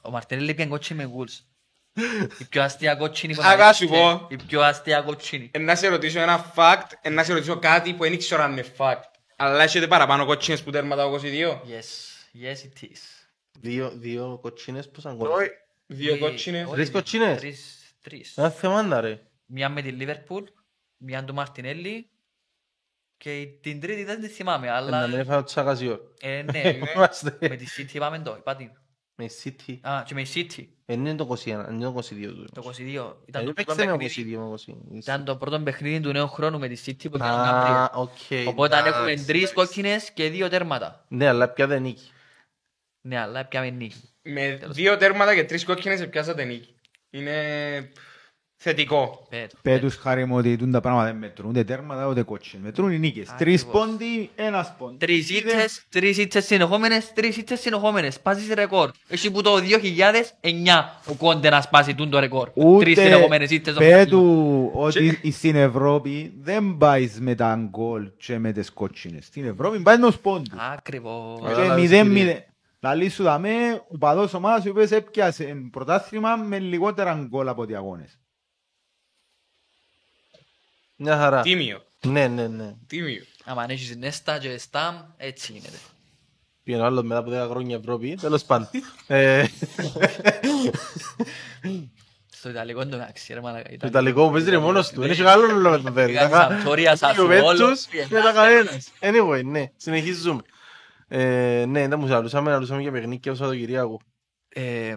Ο 0.03 0.11
Μαρτίνελ 0.11 0.55
πιάνε 0.55 0.71
κότσινη 0.71 1.05
με 1.05 1.11
Wolves. 1.17 1.45
Η 2.39 2.45
πιο 2.45 2.63
αστεία 2.63 2.95
κότσινη 2.95 3.35
που 3.35 3.43
Αγά 3.45 3.67
να 3.67 3.73
σου 3.73 3.89
δεις, 3.89 3.99
πω. 3.99 4.27
Η 4.31 4.37
πιο 4.37 4.61
αστεία 4.63 5.01
κότσινη. 5.01 5.51
ε, 5.53 5.59
να 5.59 5.75
σε 5.75 5.89
ρωτήσω 5.89 6.21
ένα 6.21 6.53
fact, 6.57 6.87
ε, 7.03 7.09
να 7.11 7.25
σε 7.25 7.33
ρωτήσω 7.33 7.59
κάτι 7.59 7.95
που 7.95 8.03
δεν 8.03 8.13
ήξερα 8.13 8.45
αν 8.45 8.53
είναι 8.53 8.65
fact. 8.77 9.01
Αλλά 9.37 9.63
έχετε 9.63 9.87
παραπάνω 9.87 10.25
κότσινες 10.27 10.63
που 10.63 10.71
τέρματα 10.71 11.07
ο 11.07 11.15
22. 11.15 11.51
Yes, 11.53 11.89
yes 12.43 12.57
it 12.57 12.85
is. 12.85 12.99
Δύο, 13.61 13.91
δύο 13.95 14.39
κοτσίνες 14.43 14.89
πώς 14.91 15.07
αν 15.07 15.17
κόλλουν. 15.19 15.35
Όχι, 15.35 15.49
δύο 15.87 16.13
Όχι, 16.13 16.21
κότσινες. 16.21 16.65
όχι, 16.65 16.75
Τρεις 16.75 16.91
κότσινες; 16.91 17.39
Τρεις, 17.41 17.79
τρεις. 18.03 18.37
Ένα 18.37 18.51
θεμάντα 18.51 19.01
ρε. 19.01 19.21
Μια 19.47 19.69
με 19.69 19.83
τη 19.83 19.97
Liverpool, 20.01 20.43
μια 20.97 21.25
του 21.25 21.35
Μαρτινέλli 21.35 22.05
και 23.17 23.47
την 23.63 23.81
τρίτη 23.81 24.05
δεν 24.05 24.21
τη 24.21 24.29
θυμάμαι, 24.29 24.67
Να 24.67 24.81
μην 24.83 24.95
αλλά... 24.95 25.19
έφαγε 25.19 25.39
ο 25.39 25.45
Τσάκας 25.45 25.81
η 25.81 25.87
ώρα. 25.89 25.99
Ε, 26.21 26.43
ναι, 26.43 26.61
Είμαστε. 26.95 27.37
με 27.41 27.57
τη 27.57 27.67
City 27.77 27.93
είπαμε 27.95 28.19
το, 28.19 28.35
είπα 28.39 28.57
την. 28.57 28.71
Με 29.21 29.25
η 29.27 29.31
City. 29.45 29.77
Α, 29.81 30.03
και 30.07 30.15
με 30.15 30.21
η 30.21 30.27
City, 30.35 30.65
Ε, 30.87 30.93
Είναι 30.93 31.15
το 31.15 31.37
21, 31.45 31.47
είναι 31.49 31.85
το 31.85 31.95
22 31.99 32.27
του. 32.27 32.49
το 32.55 32.63
22. 32.79 33.17
Ήταν 33.27 33.43
Ε, 33.43 33.45
το 33.47 33.53
παίξτε 33.53 33.75
πρώτο 33.75 33.91
με 33.91 33.97
παιχνίδι. 33.97 34.35
22 34.35 34.39
με 34.39 34.45
22. 34.45 34.97
Ήταν 34.97 35.25
το 35.25 35.37
πρώτο 35.37 35.61
παιχνίδι 35.61 36.01
του 36.01 36.13
νέου 36.13 36.29
χρόνου 36.29 36.59
με 36.59 36.69
τη 36.69 36.83
City 36.87 37.11
που 37.11 37.17
ήταν 37.17 37.29
Α, 37.29 37.45
Γκάμπριελ. 37.45 38.03
οκ. 38.03 38.49
Οπότε 38.49 38.77
αν 38.77 38.87
έχουμε 38.87 39.11
εντάξει. 39.11 39.27
τρεις 39.27 39.53
κόκκινες 39.53 40.11
και 40.11 40.29
δύο 40.29 40.49
τέρματα. 40.49 41.05
Ναι, 41.09 41.27
αλλά 41.29 41.49
πια 41.49 41.67
δεν 41.67 41.83
νίκη. 41.83 42.11
Ναι, 43.01 43.19
αλλά 43.19 43.45
πιάμε 43.45 43.71
νίκη. 43.71 44.01
Με 44.23 44.59
δύο 44.67 44.97
τέρματα 44.97 45.35
και 45.35 45.45
τρεις 45.45 45.65
κόκκινες 45.65 46.09
πιάσατε 46.09 46.45
νίκη. 46.45 46.75
Είναι 47.11 47.35
θετικό. 48.63 49.27
Πέτω. 49.31 49.57
Πέτους 49.63 49.97
χάρη 49.97 50.25
μου 50.25 50.37
ότι 50.37 50.57
τούν 50.57 50.71
τα 50.71 50.81
πράγματα 50.81 51.05
δεν 51.07 51.17
μετρούν, 51.17 51.49
ούτε 51.51 51.65
τέρματα 51.65 52.07
ούτε 52.07 52.23
κότσιν. 52.23 52.61
Μετρούν 52.63 52.91
οι 52.93 52.99
νίκες. 52.99 53.35
Τρεις 53.39 53.63
Ακριβώς. 53.63 53.87
πόντι, 53.87 54.31
ένας 54.35 54.75
πόντι. 54.79 54.97
Τρεις 55.07 55.31
Είδε- 55.31 55.53
ήττες, 55.53 55.83
τρεις 55.89 56.19
ήττες 56.19 56.45
συνεχόμενες, 56.45 57.13
τρεις 57.13 57.37
ήττες 57.37 57.61
συνεχόμενες. 57.61 58.21
Πάσεις 58.21 58.49
ρεκόρ. 58.55 58.91
Εσύ 59.09 59.31
που 59.31 59.43
το 59.43 59.61
2009 59.61 61.01
ο 61.07 61.15
Κόντε 61.15 61.49
να 61.49 61.61
σπάσει 61.61 61.95
τούν 61.95 62.11
το 62.11 62.19
ρεκόρ. 62.19 62.49
Τρεις 62.51 62.65
Ούτε 62.65 63.03
συνεχόμενες 63.03 63.51
ήττες. 63.51 63.75
στο 63.75 63.83
πέτου 63.85 64.71
ότι 64.75 65.21
στην 65.33 65.57
Ευρώπη 65.57 66.33
δεν 66.41 66.77
πάεις 66.79 67.21
με 67.21 67.35
τα 67.35 67.61
γκολ 67.69 68.11
και 68.17 68.39
με 68.39 68.53
τις 68.53 68.71
κότσινες. 68.73 69.25
Στην 69.25 69.45
Ευρώπη 69.47 69.81
πάεις 69.81 69.99
με 69.99 70.07
τους 70.07 70.19
πόντους. 70.19 70.59
Ακριβώς. 70.73 71.13
Ωραία. 71.41 71.55
Και 71.55 71.61
Κατάλαβες, 71.61 71.83
μηδέν 71.83 72.07
κύριε. 72.07 72.23
μηδέν. 72.25 72.45
Λαλή 72.83 73.09
σου 73.09 73.23
δαμέ, 73.23 73.83
ο 73.89 73.99
παδός 73.99 74.35
ομάδας 74.35 74.67
ο 74.67 74.71
οποίος 74.71 74.91
έπιασε 74.91 75.57
πρωτάθλημα 75.71 76.37
με 76.37 76.59
λιγότερα 76.59 77.27
γκολ 77.29 77.49
από 77.49 77.63
ό,τι 77.63 77.75
αγώνες. 77.75 78.19
Μια 81.03 81.17
χαρά. 81.17 81.41
Τίμιο. 81.43 81.83
Ναι, 82.07 82.29
ναι, 82.29 82.47
ναι. 82.49 82.75
Τίμιο. 82.87 83.23
Άμα 83.45 83.63
αν 83.63 83.71
έχεις 83.71 83.97
Νέστα 83.97 84.39
και 84.39 84.59
Σταμ, 84.59 84.97
έτσι 85.17 85.53
γίνεται. 85.53 85.77
Πήγαινε 86.63 86.83
ο 86.83 86.87
άλλος 86.87 87.03
μετά 87.05 87.19
από 87.19 87.31
10 87.31 87.49
χρόνια 87.51 87.77
Ευρώπη, 87.77 88.15
τέλος 88.21 88.45
πάντων. 88.45 88.69
Ε, 89.07 89.45
Στο 92.31 92.49
Ιταλικό 92.51 92.83
είναι 92.83 92.91
το 92.91 92.97
εντάξει 92.97 93.35
ρε 93.35 93.41
μαλάκα. 93.41 93.77
Το 93.77 93.87
Ιταλικό 93.87 94.27
που 94.27 94.33
παίζει 94.33 94.51
ρε 94.51 94.59
μόνος 94.59 94.91
του, 94.91 95.01
δεν 95.01 95.11
έχει 95.11 95.23
καλό 95.23 95.47
λόγο 95.47 95.77
με 95.77 95.83
το 95.83 95.93
φέρει. 95.93 96.13
Πήγαν 96.13 96.31
Σαμπτόρια, 96.31 96.97
Σασουόλο. 96.97 97.35
Γιουβέντους, 97.35 97.87
δεν 98.09 98.23
τα 98.23 98.33
κανένας. 98.33 98.91
Anyway, 99.01 99.45
ναι, 99.45 99.71
συνεχίζουμε. 99.77 100.41
Ε, 101.09 101.65
Ναι, 101.69 101.89
δεν 101.89 101.99
μου 101.99 102.07
σαλούσαμε, 102.07 102.53
αλούσαμε 102.53 102.81
για 102.83 102.91
παιχνίκια 102.93 103.35
στο 103.35 103.43
Σαββατοκυριακό. 103.45 104.01
Ε, 104.49 104.95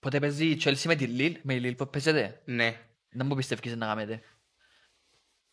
Πότε 0.00 0.18
παίζει 0.20 0.46
η 0.46 0.60
Chelsea 0.64 0.82
με 0.84 0.94
τη 0.94 1.04
Λίλ, 1.06 1.36
με 1.42 1.54
η 1.54 1.58
Λίλ 1.60 1.74
που 1.74 1.88
παίζετε. 1.90 2.40
Ναι. 2.44 2.76
Δεν 3.10 3.26
μου 3.26 3.34
πιστεύεις 3.34 3.76
να 3.76 3.86
κάνετε. 3.86 4.20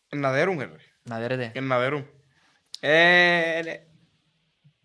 Να 0.10 0.32
δέρουμε 0.32 0.64
ρε. 0.64 0.72
Να 1.04 1.20
δέρετε. 1.20 1.50
Και 1.54 1.60
να 1.60 1.80
δέρουμε. 1.80 2.10
Ε, 2.80 3.62
ναι. 3.64 3.74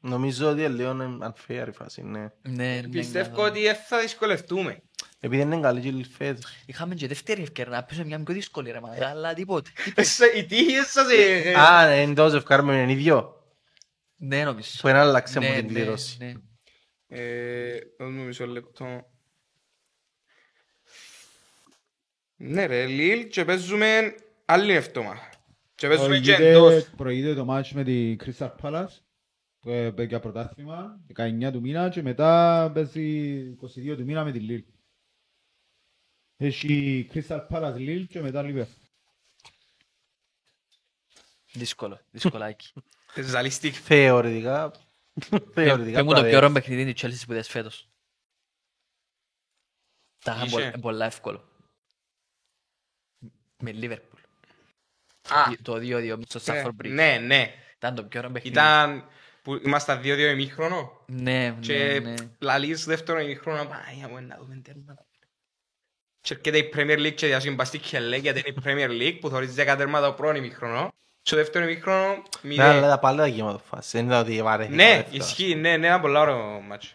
Νομίζω 0.00 0.48
ότι 0.50 0.60
είναι 0.60 0.68
λίγο 0.68 1.20
unfair 1.22 1.64
η 1.68 1.72
φάση, 1.72 2.02
ναι. 2.02 2.28
Ναι, 2.42 2.80
ναι, 2.80 2.88
Πιστεύω 2.88 3.42
ναι. 3.42 3.48
ότι 3.48 3.62
δεν 3.62 3.74
θα 3.74 4.00
δυσκολευτούμε. 4.00 4.82
Επειδή 5.20 5.42
δεν 5.42 5.52
είναι 5.52 5.60
καλή 5.62 5.80
και 5.80 6.08
φέτος. 6.16 6.52
Είχαμε 6.66 6.94
και 6.94 7.06
δεύτερη 7.06 7.42
ευκαιρία 7.42 7.70
να 7.70 7.84
πέσουμε 7.84 8.06
μια 8.06 8.22
πιο 8.22 8.34
δύσκολη 8.34 8.70
ρε 8.70 8.80
μαλάκα, 8.80 9.08
αλλά 9.08 9.34
τίποτε. 9.34 9.70
Οι 10.36 10.44
τύχες 10.46 10.86
σας... 10.86 11.06
ε, 11.12 11.54
Α, 11.54 12.00
είναι 12.02 12.14
τόσο 12.14 12.36
ευκάρουμε 12.36 12.84
με 12.84 12.92
ίδιο. 12.92 13.34
Ναι, 14.16 14.44
νομίζω. 14.44 14.70
Που 14.80 14.88
είναι 14.88 14.98
άλλαξε 14.98 15.40
μου 15.40 15.48
Ναι, 15.48 15.54
την 15.54 15.64
ναι, 15.66 15.72
κλήρωση. 15.72 16.16
ναι. 16.20 16.32
Ε, 17.08 17.78
Δώσ' 17.98 18.10
μου 18.10 18.22
μισό 18.22 18.46
λεπτό. 18.46 19.10
Ναι 22.36 22.66
ρε, 22.66 22.86
Λίλ 22.86 23.28
και 23.28 23.44
παίζουμε 23.44 24.14
άλλη 24.52 24.72
εβδομάδα. 24.72 25.28
Και 25.74 25.88
παίζουμε 25.88 26.18
και 26.20 26.34
εντός. 26.34 26.62
Προηγείται- 26.70 26.96
Προηγείται 26.96 27.34
το 27.34 27.44
μάτς 27.44 27.72
με 27.72 27.84
τη 27.84 28.16
Crystal 28.24 28.50
Palace 28.62 28.96
που 29.60 29.70
ε, 29.70 29.90
παίζει 29.90 30.08
για 30.10 30.20
πρωτάθλημα 30.20 31.00
19 31.16 31.50
του 31.52 31.60
μήνα 31.60 31.88
και 31.88 32.02
μετά 32.02 32.70
παίζει 32.74 33.56
22 33.62 33.96
του 33.96 34.04
μήνα 34.04 34.24
με 34.24 34.32
τη 34.32 34.38
Λίλ. 34.38 34.64
Έχει 36.36 37.08
Crystal 37.12 37.46
Palace 37.50 37.74
Λίλ 37.76 38.06
και 38.06 38.20
μετά 38.20 38.42
Liverpool. 38.44 38.66
Δύσκολο, 41.52 42.00
δυσκολάκι. 42.10 42.72
Ζαλιστικ. 43.30 43.74
Θεωρητικά. 43.82 44.72
Θεωρητικά. 45.52 45.92
Πες 45.96 46.02
μου 46.02 46.08
το 46.08 46.14
τα 46.14 46.20
πιο 46.26 46.36
ωραίο 46.36 46.40
δέχομαι. 46.40 46.60
παιχνίδι 46.60 46.92
της 46.92 47.02
Chelsea 47.02 47.26
που 47.26 47.32
είδες 47.32 47.48
φέτος. 47.48 47.88
Τα 50.24 50.32
είχαν 50.34 50.46
Είχε. 50.46 50.54
πολλά- 50.56 50.78
πολλά 50.80 51.06
εύκολο. 51.06 51.48
Με 53.62 53.70
Liverpool. 53.74 54.09
Α, 55.28 55.44
Το 55.62 55.74
2-2 55.74 56.18
στο 56.28 56.52
ναι, 56.52 56.62
Stafford 56.62 56.84
Bridge. 56.84 56.90
ναι, 56.90 57.18
ναι. 57.26 57.54
Ήταν 57.76 57.94
το 57.94 58.02
πιο 58.04 58.18
ωραίο 58.18 58.30
παιχνίδι. 58.32 58.54
Ήταν 58.56 59.04
που 59.42 59.60
ήμασταν 59.64 60.00
2-2 60.04 60.04
ημίχρονο 60.18 61.04
Ναι, 61.06 61.56
και 61.60 61.72
ναι, 61.74 61.98
ναι. 62.10 62.14
λαλείς 62.38 62.84
δεύτερο 62.84 63.20
ημίχρονο 63.20 63.64
πάει 63.64 64.02
από 64.04 64.20
να 64.20 64.36
δούμε 64.40 64.60
τέρματα. 64.64 65.04
Και 66.20 66.34
έρχεται 66.34 66.58
η 66.58 66.70
Premier 66.76 66.98
League 67.06 67.14
και 67.14 67.26
διάσουν 67.26 67.56
πας 67.56 67.68
στη 67.68 67.78
Κελέ 67.78 68.16
γιατί 68.16 68.42
είναι 68.46 68.54
η 68.58 68.62
Premier 68.64 68.90
League 69.02 69.18
που 69.20 69.28
θωρείς 69.28 69.50
10 69.58 69.74
τέρματα 69.78 70.06
το 70.06 70.12
πρώτο 70.12 70.36
ημίχρονο. 70.36 70.88
Στο 71.22 71.36
δεύτερο 71.36 71.64
ημίχρονο 71.64 72.22
Ναι, 72.42 72.62
αλλά 72.62 72.72
μηδέν. 72.74 72.88
τα 72.90 72.98
πάλι 72.98 73.18
τα 73.18 73.26
γεμάτο 73.26 73.58
φάση. 73.58 73.96
Δεν 73.96 74.06
ήταν 74.06 74.20
ότι 74.20 74.42
βαρέθηκα 74.42 74.74
Ναι, 74.76 74.94
δεύτερα. 74.96 75.24
ισχύει, 75.24 75.54
ναι, 75.54 75.76
ναι, 75.76 75.86
ήταν 75.86 76.00
πολλά 76.00 76.20
ωραίο 76.20 76.60
μάτσο. 76.60 76.92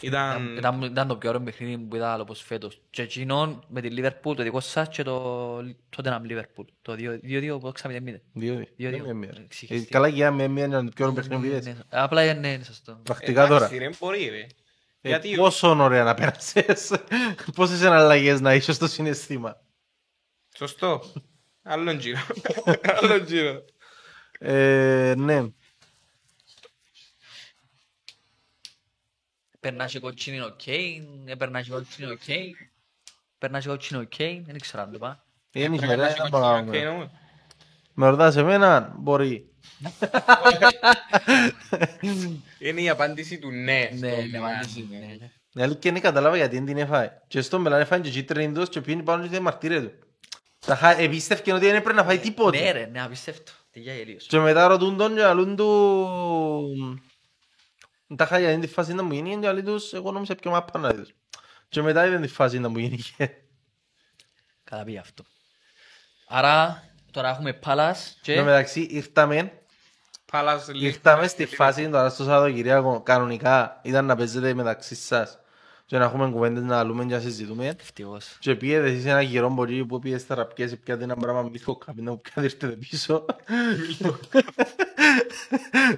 Ήταν, 0.00 0.56
Ήταν... 0.56 0.76
ήταν, 0.78 0.82
ήταν 0.90 1.08
το 1.08 1.16
πιο 1.16 1.28
ωραίο 1.28 1.40
παιχνίδι 1.42 1.78
που 1.78 1.96
είδα 1.96 2.12
άλλο 2.12 2.24
πως 2.24 2.42
φέτος. 2.42 2.80
Και 2.90 3.02
εκείνον 3.02 3.64
με 3.68 3.80
τη 3.80 3.88
Liverpool, 3.96 4.36
το 4.36 4.42
δικό 4.42 4.60
σας 4.60 4.88
και 4.88 5.02
το 5.02 5.56
Tottenham 5.96 6.20
Liverpool. 6.30 6.64
Το 6.82 6.92
2-2 6.92 7.56
που 7.60 7.66
έξαμε 7.68 7.94
δεν 7.94 8.02
μηδέν. 8.02 8.22
Δύο-δύο. 8.32 8.66
Δύο-δύο. 8.76 8.90
Δεν 8.98 9.04
είναι 9.04 9.12
μία. 9.12 9.32
Εξηγηστεί. 9.44 9.86
Ε, 9.86 9.90
Καλά 9.90 10.08
για 10.08 10.30
με 10.30 10.48
μία 10.48 10.64
είναι 10.64 10.82
το 10.84 10.90
πιο 10.94 11.04
ωραίο 11.06 11.16
παιχνίδι 11.16 11.40
που 11.42 11.48
Ναι, 11.48 11.56
είδες. 11.56 11.66
ναι. 11.66 11.80
Απλά 11.88 12.34
ναι, 12.34 12.52
είναι 12.52 12.64
σωστό. 12.64 13.00
Πρακτικά 13.02 13.46
τώρα. 13.46 13.56
Εντάξει, 13.66 13.78
ρε, 13.78 13.90
μπορεί, 14.00 14.28
ρε. 14.28 14.46
Ε, 15.04 15.08
Γιατί 15.08 15.34
Πόσο 15.34 15.68
ωραία 15.68 16.04
να 16.04 16.14
πέρασες. 16.14 16.92
Πόσες 17.56 17.82
εναλλαγές 17.82 18.40
να 18.40 18.54
είσαι 18.54 18.72
στο 18.72 18.86
συναισθήμα. 18.88 19.56
Σωστό. 20.56 21.02
Άλλον 21.62 21.98
γύρο. 21.98 22.18
Άλλον 23.02 23.24
γύρο. 23.24 23.64
Ε, 24.38 25.14
Ναι. 25.16 25.42
Περνά 29.62 29.86
και 29.86 29.98
κοτσίνη 29.98 30.40
ο 30.40 30.54
Κέιν, 30.56 31.04
έπαιρνα 31.24 31.62
και 31.62 31.70
κοτσίνη 31.70 32.10
ο 32.10 32.14
Κέιν. 32.14 32.54
Περνά 33.38 33.60
και 33.60 33.68
κοτσίνη 33.68 34.00
ο 34.00 34.04
Κέιν, 34.04 34.44
δεν 34.46 34.60
ξέρω 34.60 34.82
αν 34.82 34.92
το 34.92 34.98
πάω. 34.98 35.14
Είναι 35.52 35.66
Πρέπει 35.66 35.80
να 35.80 35.86
χερέα, 35.86 36.06
έχει 36.08 36.18
δεν 36.20 36.30
κοτσίνο, 36.30 36.38
μπορώ 36.40 36.52
να 36.52 36.58
οκ, 36.58 36.64
κάνουμε. 36.72 36.90
νομίζω. 36.90 37.10
Με 37.94 38.08
ρωτάς 38.08 38.36
εμένα, 38.36 38.94
μπορεί. 38.98 39.50
Είναι 42.58 42.80
η 42.80 42.88
απάντηση 42.88 43.38
του 43.38 43.50
ναι. 43.50 43.88
Ναι, 43.92 43.96
στο 43.96 44.06
ναι, 44.06 44.26
ναι. 44.30 44.38
μάλιστα, 44.38 44.80
ναι. 44.90 45.30
Η 45.54 45.62
αλήθεια 45.62 45.90
είναι 45.90 46.00
κατάλαβα 46.00 46.36
γιατί 46.36 46.56
δεν 46.56 46.64
την 46.64 46.76
έφαγε. 46.78 47.10
Και 47.28 47.40
στον 47.40 47.60
Μελάν 47.60 47.80
έφαγε 47.80 48.02
και 48.02 48.10
κίτρινη 48.10 48.54
τους 48.54 48.68
και 48.68 48.80
πήγαινε 48.80 49.02
πάνω 49.02 49.22
και 49.22 49.28
δεν 49.28 49.42
μαρτύρε 49.42 49.80
του. 49.80 49.92
Τα 50.66 50.76
χα- 50.76 50.98
Επίστευκε 50.98 51.52
ότι 51.52 51.64
δεν 51.66 51.74
έπρεπε 51.74 51.98
να 51.98 52.04
φάει 52.04 52.16
Ναι 52.16 52.22
τίποτε. 52.22 52.70
ρε, 52.70 52.88
ναι, 52.92 53.02
απίστευτο. 53.02 53.52
Τι 53.70 53.80
για 53.80 53.94
γελίος. 53.94 54.26
Και 54.26 54.38
μετά 54.38 54.66
ρωτούν 54.66 54.96
τον 54.96 55.14
και 55.14 55.22
αλλούν 55.24 55.56
του... 55.56 55.66
Τα 58.16 58.26
χάγια 58.26 58.50
είναι 58.50 58.60
τη 58.66 58.72
φάση 58.72 58.94
να 58.94 59.02
μου 59.02 59.12
γίνει 59.12 59.38
και 59.38 59.46
άλλοι 59.48 59.62
τους 59.62 59.92
εγώ 59.92 60.12
νόμιζα 60.12 60.34
πιο 60.34 60.50
μάπα 60.50 60.78
να 60.78 60.90
δεις. 60.92 61.14
Και 61.68 61.82
μετά 61.82 62.06
είδαν 62.06 62.20
τη 62.22 62.28
φάση 62.28 62.58
να 62.58 62.68
μου 62.68 62.78
γίνει 62.78 62.98
Καλά 64.64 64.84
πήγε 64.84 64.98
αυτό. 64.98 65.24
Άρα, 66.28 66.84
τώρα 67.10 67.28
έχουμε 67.28 67.52
Πάλας 67.52 68.08
Εν 68.08 68.14
τω 68.14 68.32
και... 68.32 68.42
μεταξύ 68.42 68.80
ήρθαμε, 68.80 69.52
Πάλας 70.32 70.68
λίγο. 70.68 70.86
ήρθαμε 70.86 71.26
στη 71.26 71.46
φάση 71.46 71.88
τώρα 71.88 72.08
στο 72.08 72.24
Σαββατοκυριακό 72.24 73.02
κανονικά 73.02 73.80
ήταν 73.82 74.04
να 74.04 74.16
παίζετε 74.16 74.54
μεταξύ 74.54 74.94
σας 74.94 75.38
και 75.86 75.98
να 75.98 76.04
έχουμε 76.04 76.30
κουβέντες 76.30 76.62
να 76.62 76.82
λούμε 76.82 77.04
και 77.04 77.14
να 77.14 77.20
συζητούμε. 77.20 77.66
Ευτυχώς. 77.66 78.36
Και 78.38 78.54
πήγες 78.54 78.90
εσύ 78.90 79.00
σε 79.00 79.10
ένα 79.10 79.22
γερό 79.22 79.48
μπορεί 79.48 79.86
που 79.86 79.98
πήγες 79.98 80.20
στα 80.20 80.34
ραπιές 80.34 80.78
πιάτε 80.78 81.04
ένα 81.04 81.16
πράγμα 81.16 81.42
μύθο 81.42 81.76
καπίνα 81.76 82.10
που 82.10 82.20
πιάτε 82.20 82.42
ήρθετε 82.42 82.76
πίσω. 82.76 83.24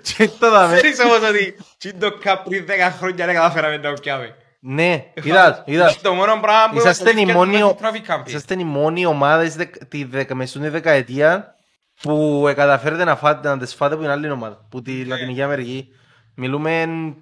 Και 0.03 0.23
ήταν 0.23 0.53
τα 0.53 0.67
με- 0.69 0.77
Ξέρεις 0.77 0.99
όμως 1.01 1.29
ότι 1.29 1.57
τι 1.79 1.93
το 1.93 2.13
καπ 2.19 2.45
πριν 2.49 2.67
10 2.67 2.93
χρόνια 2.99 3.27
δεν 3.27 3.35
καταφέραμε 3.35 3.77
να 3.77 3.95
το 3.95 4.01
πιάμε. 4.01 4.35
Ναι, 4.61 5.05
είδα, 5.15 5.63
είδα. 5.67 5.95
Το 6.03 6.13
μόνο 6.15 6.41
πράγμα 6.41 6.69
που 6.73 6.77
Είσαστε 6.79 7.11
οι 7.11 7.13
ευκαιρνούμε 7.13 7.47
μόνοι, 7.47 7.59
το 7.59 7.79
Trophy 7.83 8.11
Camping. 8.11 8.27
είσαστε 8.27 8.55
οι 8.59 8.65
μόνοι 8.65 9.07
ομάδες 9.07 9.55
δεκ- 9.57 9.85
τη 9.85 10.05
δεκα- 10.05 10.35
μες 10.35 10.51
στη 10.51 10.69
δεκαετία 10.69 11.55
που 12.03 12.45
ε, 12.49 12.53
καταφέρετε 12.53 13.05
να, 13.05 13.17
φάτε, 13.17 13.49
να 13.49 13.59
τις 13.59 13.75
φάτε 13.75 13.95
από 13.95 14.03
την 14.03 14.13
άλλη 14.13 14.31
ομάδα, 14.31 14.67
που 14.71 14.83
τη 14.83 15.05
Λατινική 15.05 15.43
Αμερική. 15.43 15.89
Μιλούμε 16.35 16.81
εν- 16.81 17.17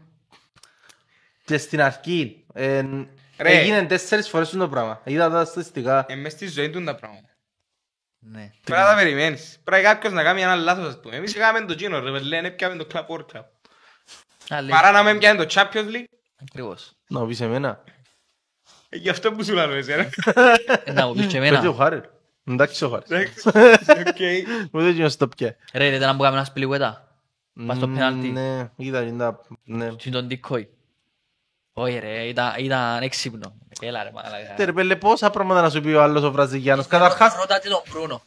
και 1.45 1.59
στην 1.59 1.83
αρχή. 1.83 2.45
εν- 2.55 3.09
Ρε. 3.39 3.51
Έγινε 3.59 3.83
τέσσερις 3.83 4.29
φορές 4.29 4.51
το 4.51 4.69
πράγμα. 4.69 5.01
Είδα 5.05 5.31
τα 5.31 5.45
στατιστικά. 5.45 6.07
Ε, 6.09 6.15
μες 6.15 6.33
στη 6.33 6.47
ζωή 6.49 6.71
του 6.71 6.85
τα 6.85 6.95
πράγματα. 6.95 7.29
Ναι. 8.25 8.53
Πρέπει 8.65 8.81
να 8.81 8.87
τα 8.87 8.95
περιμένεις. 8.95 9.59
Πρέπει 9.65 9.83
κάποιος 9.83 10.13
να 10.13 10.23
κάνει 10.23 10.43
ένα 10.43 10.55
λάθος 10.55 10.87
ας 10.89 11.01
πούμε. 11.01 11.17
Εμείς 11.17 11.35
είχαμε 11.35 11.61
το 11.61 11.75
Gino, 11.79 12.01
ρε 12.03 12.19
λένε 12.21 12.51
πιάμε 12.51 12.77
το 12.77 12.87
Club 12.93 13.07
World 13.07 13.37
Cup. 13.39 13.45
Άλλη. 14.49 14.71
Παρά 14.71 14.91
να 14.91 15.03
μην 15.03 15.19
πιάνε 15.19 15.45
το 15.45 15.55
Champions 15.55 15.95
League. 15.95 16.05
Ακριβώς. 16.43 16.93
Να 17.09 17.21
μου 17.21 17.27
πεις 17.27 17.41
εμένα. 17.41 17.83
Ε, 18.89 18.97
Γι' 18.97 19.09
αυτό 19.09 19.33
που 19.33 19.45
σου 19.45 19.55
λέω 19.55 19.73
εσένα. 19.73 20.09
Ε, 20.85 20.93
Να 20.93 21.07
μου 21.07 21.15
πεις 21.15 21.27
και 21.27 21.39
Πέτει 21.39 21.53
ο 21.53 21.57
εμένα. 21.57 21.75
Χάρερ. 21.75 22.01
Εντάξει 22.49 22.85
ο 22.85 22.89
Χάρερ. 22.89 23.21
Εντάξει. 23.21 23.49
Οκ. 24.09 24.73
Ούτε 24.73 24.87
εκείνος 24.89 25.17
το 25.17 25.29
πια. 25.29 25.57
Ρε, 25.73 25.87
είδατε 25.87 26.07
να 26.07 26.13
μπούμε 26.13 26.29
ένα 26.29 26.45
σπιλιγουέτα. 26.45 27.17
Πας 27.67 27.77
στο 27.77 27.89
πέναλτι. 27.89 28.29
Ναι, 28.29 28.71
είδα, 28.77 29.03
είδα, 29.03 29.41
ναι. 29.65 29.89
Τι 31.75 31.79
τον 31.79 31.87
decoy. 31.87 31.89
Όχι 31.89 31.99
ρε, 31.99 32.23
ήταν- 32.25 32.55
ήταν 32.59 33.03
έξυπνο. 33.03 33.55
Έλα 33.81 34.03
ρε 34.03 34.11
μαλάκα. 34.15 34.55
Τε, 34.57 34.65
ρε 34.65 34.73
πέλε, 34.73 34.97
πόσα 34.97 35.31
πράγματα 35.31 35.61
να 35.61 35.71
σου 35.71 35.81
πει 35.81 35.89
ο 35.93 36.03
άλλος 36.03 36.23
ο 36.23 36.31
Βραζιλιάνος. 36.33 36.87
Καταρχάς, 36.87 37.35
Ρώτα 37.35 37.59
τον 37.59 37.83
Μπρούνο. 37.91 38.23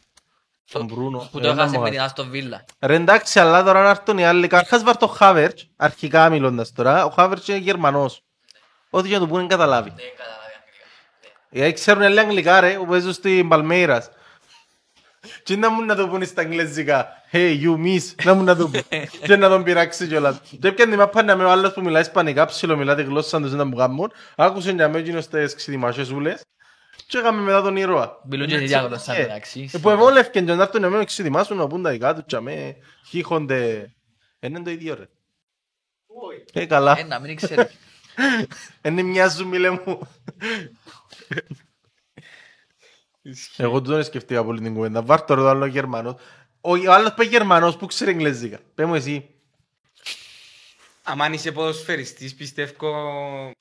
τον 0.70 0.84
Μπρούνο. 0.84 1.28
Που 1.32 1.38
Ε, 1.38 1.40
το 1.40 1.46
να 1.54 1.62
έχασε 1.62 1.66
μου 1.66 1.70
με 1.72 1.76
γράφει. 1.78 1.90
την 1.90 2.00
Αστον 2.00 2.30
Βίλα. 2.30 2.64
Ρε 2.80 2.94
εντάξει, 2.94 3.40
αλλά 3.40 3.62
τώρα 3.62 3.82
να 3.82 3.88
έρθουν 3.90 4.18
οι 4.18 4.26
άλλοι. 4.26 4.46
Καταρχάς 4.46 4.82
βάρ' 4.82 4.96
το 4.96 5.06
Χάβερτς, 5.06 5.68
αρχικά 5.76 6.28
μιλώντας 6.28 6.72
τώρα. 6.72 7.04
Ο 7.04 7.08
Χάβερτς 7.10 7.48
είναι 7.48 7.58
Γερμανός. 7.58 8.22
Ό,τι 8.90 9.08
και 9.08 9.14
να 9.14 9.20
του 9.20 9.28
πούνε 9.28 9.46
καταλάβει. 9.46 9.92
Δεν 9.96 10.04
καταλάβει 10.16 10.52
αγγλικά. 10.58 10.84
Γιατί 11.50 11.72
ξέρουν 11.72 12.02
όλοι 12.02 12.20
αγγλικά 12.20 12.60
ρε, 12.60 12.72
που 12.74 12.86
παίζουν 12.86 13.12
στην 13.12 13.48
Παλμέιρας. 13.48 14.08
Τι 15.42 15.56
να 15.56 15.70
μου 15.70 15.84
να 15.84 15.94
το 15.94 16.08
πούνε 16.08 16.24
στα 16.24 16.40
αγγλέζικα. 16.40 17.08
Hey, 17.32 17.60
you 17.62 17.84
miss. 17.84 18.24
Να 18.24 18.34
μου 18.34 18.42
να 18.42 18.56
το 18.56 18.68
πούνε. 18.68 19.08
Και 19.26 19.36
να 19.36 19.48
τον 19.48 19.62
πειράξει 19.62 20.06
κιόλας. 20.06 20.40
Και 20.60 20.68
έπιαν 20.68 20.90
τη 20.90 20.96
μάπα 20.96 21.22
να 21.22 21.36
με 21.36 21.44
ο 21.44 21.50
άλλος 21.50 21.72
που 21.72 21.82
μιλάει 21.82 22.02
ισπανικά, 22.02 22.44
ψηλό 22.44 22.76
μιλά 22.76 22.94
τη 22.94 23.02
γλώσσα 23.02 23.40
τους 23.40 23.52
να 23.52 23.64
μου 23.64 23.76
κάνουν. 23.76 24.12
Άκουσε 24.36 24.70
για 24.72 24.88
μένα 24.88 24.98
εκείνος 24.98 25.28
τις 25.28 25.54
ξεδιμασιασούλες. 25.54 26.44
Και 27.06 27.18
έκαμε 27.18 27.40
μετά 27.42 27.62
τον 27.62 27.76
ήρωα. 27.76 28.20
Μιλούν 28.24 28.46
και 28.46 28.58
τη 28.58 28.64
διάγνωστα 28.64 29.16
μεταξύ. 29.16 29.70
Ε, 29.72 29.78
Που 29.78 29.90
εβόλευκεν 29.90 30.46
και 30.46 30.54
να 30.54 30.62
έρθουν 30.62 30.80
να 30.80 30.88
με 30.88 31.04
ξεδιμάσουν 31.04 31.56
να 31.56 31.66
πούν 31.66 31.82
τα 31.82 31.90
δικά 31.90 32.14
τους 32.14 32.24
και 32.26 32.40
με 32.40 32.76
χύχονται. 33.06 33.90
Είναι 34.40 34.62
το 34.62 34.70
ίδιο 34.70 34.94
ρε. 34.94 35.08
Ε, 36.52 36.66
καλά. 36.66 36.98
Ε, 36.98 37.02
να 37.02 37.18
μην 37.18 37.36
ξέρεις. 37.36 37.66
Είναι 38.82 39.02
μια 39.02 39.28
ζουμίλε 39.28 39.70
μου. 39.70 39.98
Εγώ 43.56 43.80
δεν 43.80 44.04
σκεφτήκα 44.04 44.44
πολύ 44.44 44.60
την 44.60 44.74
κουβέντα. 44.74 45.02
Βάρ' 45.02 45.22
το 45.22 45.34
ρε 45.34 45.40
το 45.40 45.48
άλλο 45.48 45.66
Γερμανός. 45.66 46.14
Ο 46.60 46.70
ο 46.70 46.92
άλλος 46.92 47.14
πάει 47.14 47.26
Γερμανός 47.26 47.76
που 47.76 47.86
ξέρει 47.86 48.10
Εγγλέζικα. 48.10 48.58
Πες 48.74 48.86
μου 48.86 48.94
εσύ. 48.94 49.28
Αν 51.02 51.32
είσαι 51.32 51.52
ποδοσφαιριστής 51.52 52.34
πιστεύω 52.34 53.52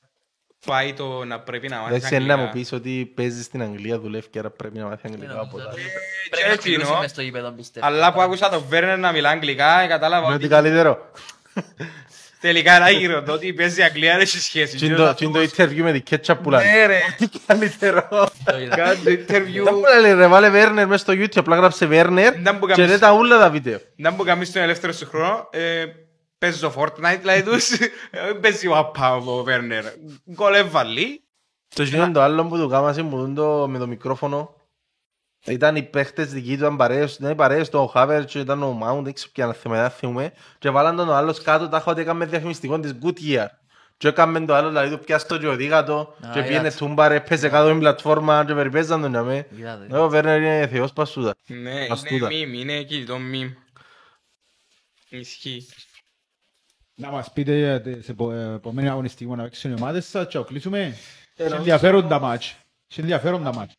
πάει 0.65 0.93
το 0.93 1.23
να 1.23 1.39
πρέπει 1.39 1.67
να 1.67 1.77
μάθεις 1.79 1.95
Εντάξει, 1.95 2.13
να 2.13 2.21
μου 2.25 2.31
αγγλικά. 2.31 2.51
πεις 2.51 2.71
ότι 2.71 3.11
παίζεις 3.15 3.45
στην 3.45 3.61
Αγγλία, 3.61 3.99
δουλεύεις 3.99 4.27
και 4.29 4.39
άρα 4.39 4.49
πρέπει 4.49 4.77
να 4.77 4.85
μάθεις 4.85 5.11
αγγλικά 5.11 5.39
από 5.39 5.57
τα. 5.57 5.63
Πρέπει 6.29 6.47
να 6.47 6.51
έτσι 6.51 6.63
κλείσουμε 6.63 6.85
εννοώ. 6.85 6.99
μες 7.01 7.11
στο 7.11 7.21
γήπεδο, 7.21 7.51
πιστεύω. 7.51 7.85
Αλλά 7.85 8.13
που 8.13 8.21
άκουσα 8.21 8.49
τον 8.49 8.63
Βέρνερ 8.67 8.97
να 8.97 9.11
μιλά 9.11 9.29
αγγλικά, 9.29 9.79
ε, 9.79 9.87
κατάλαβα 9.87 10.25
Είναι 10.25 10.35
ότι 10.35 10.45
ότι 10.45 10.53
καλύτερο. 10.53 11.11
Τελικά 12.45 12.75
ένα 12.75 12.89
γύρω 12.89 13.23
το 13.23 13.31
ότι 13.31 13.53
παίζει 13.53 13.81
Αγγλία 13.83 14.11
δεν 14.11 14.21
έχει 14.21 14.39
σχέση. 14.39 14.77
Τι 14.77 14.85
είναι 14.85 14.95
το- 14.95 15.13
τι 15.13 15.25
είναι 15.25 15.45
το 15.45 15.51
interview 15.57 15.81
με 15.81 15.99
την 15.99 16.03
ketchup 16.09 16.35
που 16.43 16.49
λένε. 16.49 16.63
Ναι 16.63 16.85
ρε, 16.85 16.99
Τι 17.17 17.27
καλύτερο. 17.47 18.07
Το 18.43 18.59
είδα. 18.59 18.75
κάνει 18.75 18.95
το 19.03 19.11
interview. 19.11 19.63
Δεν 19.63 19.73
μου 19.73 20.01
λέει 20.01 20.13
ρε 20.13 20.27
βάλε 20.27 20.49
Βέρνερ 20.49 20.87
μες 20.87 21.01
στο 21.01 21.13
YouTube, 21.13 21.27
απλά 21.35 21.55
γράψε 21.55 21.85
Βέρνερ 21.85 22.33
Δεν 22.41 22.57
μου 22.61 22.67
και 22.67 22.73
κάνεις- 22.73 22.89
δεν 22.91 22.99
τα 22.99 23.11
ούλα 23.13 23.37
τα 23.37 23.49
βίντεο. 23.49 23.79
Να 23.95 24.11
μου 24.11 24.23
κάνεις 24.23 24.51
τον 24.51 24.61
ελεύθερο 24.61 24.93
σου 24.93 25.05
χρόνο, 25.05 25.47
ε, 25.51 25.85
παίζω 26.37 26.73
Fortnite 26.77 27.19
λέει 27.23 27.43
τους, 27.43 27.71
ε, 27.71 27.89
παίζει 28.41 28.67
ο 28.67 28.77
Απά 28.77 29.15
ο 29.15 29.43
Βέρνερ. 29.43 29.83
Γκολ 30.33 30.53
έβαλει. 30.53 31.23
Το 31.75 31.83
γίνον 31.83 32.13
το 32.13 32.21
άλλο 32.21 32.45
που 32.45 32.57
του 32.57 32.69
κάμασε 32.69 33.01
μου 33.01 33.17
δουν 33.17 33.35
το, 33.35 33.67
με 33.69 33.77
το 33.77 33.87
μικρόφωνο 33.87 34.54
ήταν 35.45 35.75
οι 35.75 35.83
παίχτες 35.83 36.31
δικοί 36.31 36.47
του, 36.49 36.53
ήταν 36.63 36.75
παρέες, 36.77 37.15
ήταν 37.15 37.31
οι 37.31 37.35
παρέες 37.35 37.69
του, 37.69 37.79
ο 37.79 37.85
Χάβερ 37.85 38.25
και 38.25 38.39
ήταν 38.39 38.63
ο 38.63 38.79
Mount, 38.83 39.03
δεν 39.03 39.13
ξέρω 39.13 39.31
ποια 39.33 39.53
θέμα, 39.53 39.81
δεν 39.81 39.89
θυμούμε 39.89 40.31
και 40.59 40.69
βάλαν 40.69 40.95
τον 40.95 41.09
ο 41.09 41.13
άλλος 41.15 41.41
κάτω, 41.41 41.69
τα 41.69 41.77
είχα 41.77 41.91
ότι 41.91 42.01
έκαμε 42.01 42.25
διαφημιστικό 42.25 42.79
της 42.79 42.95
Goodyear 43.03 43.45
και 43.97 44.07
έκαμε 44.07 44.45
το 44.45 44.53
άλλο, 44.55 44.67
δηλαδή 44.67 44.97
του 44.97 45.03
πιάστο 45.03 45.37
και 45.37 45.47
οδήγα 45.47 45.83
το 45.83 45.99
Α, 45.99 46.29
και 46.33 46.41
πήγαινε 46.41 46.59
είδατε. 46.67 46.75
τούμπαρ, 46.77 47.11
έπαιζε 47.11 47.49
κάτω 47.49 47.67
στην 47.67 47.79
πλατφόρμα 47.79 48.45
και 48.45 48.53
περιπέζαν 48.53 49.01
τον 49.01 49.09
για 49.11 49.23
με. 49.23 49.47
Είδατε. 49.57 49.97
Ο 49.97 50.09
Βέρνερ 50.09 50.37
είναι 50.41 50.67
θεός 50.67 50.93
πασούτα. 50.93 51.35
Ναι, 51.47 51.57
είναι 51.71 51.87
Αστούτα. 51.89 52.27
μιμ, 52.27 52.53
είναι 52.53 52.83
κινητό 52.83 53.17
μιμ. 53.17 53.51
Ισχύει. 55.09 55.67
Να 56.95 57.09
μας 57.09 57.31
πείτε 57.33 57.57
για 57.57 57.81
τις 57.81 58.09
επο- 58.09 58.31
επόμενη 58.31 58.89
αγωνιστική 58.89 59.25
που 59.25 59.35
να 59.35 59.43
παίξουν 59.43 59.71
οι 59.71 59.73
ομάδες 59.73 60.05
σας 60.05 60.27
και 60.27 60.37
να 60.37 60.43
κλείσουμε. 60.43 60.97
Έχει 61.35 61.53
ενδιαφέρον 61.53 62.07
τα 62.07 62.19
μάτς. 62.19 62.55
Έχει 62.91 62.99
ενδιαφέρον 63.01 63.43
τα 63.43 63.53
μάτς. 63.53 63.73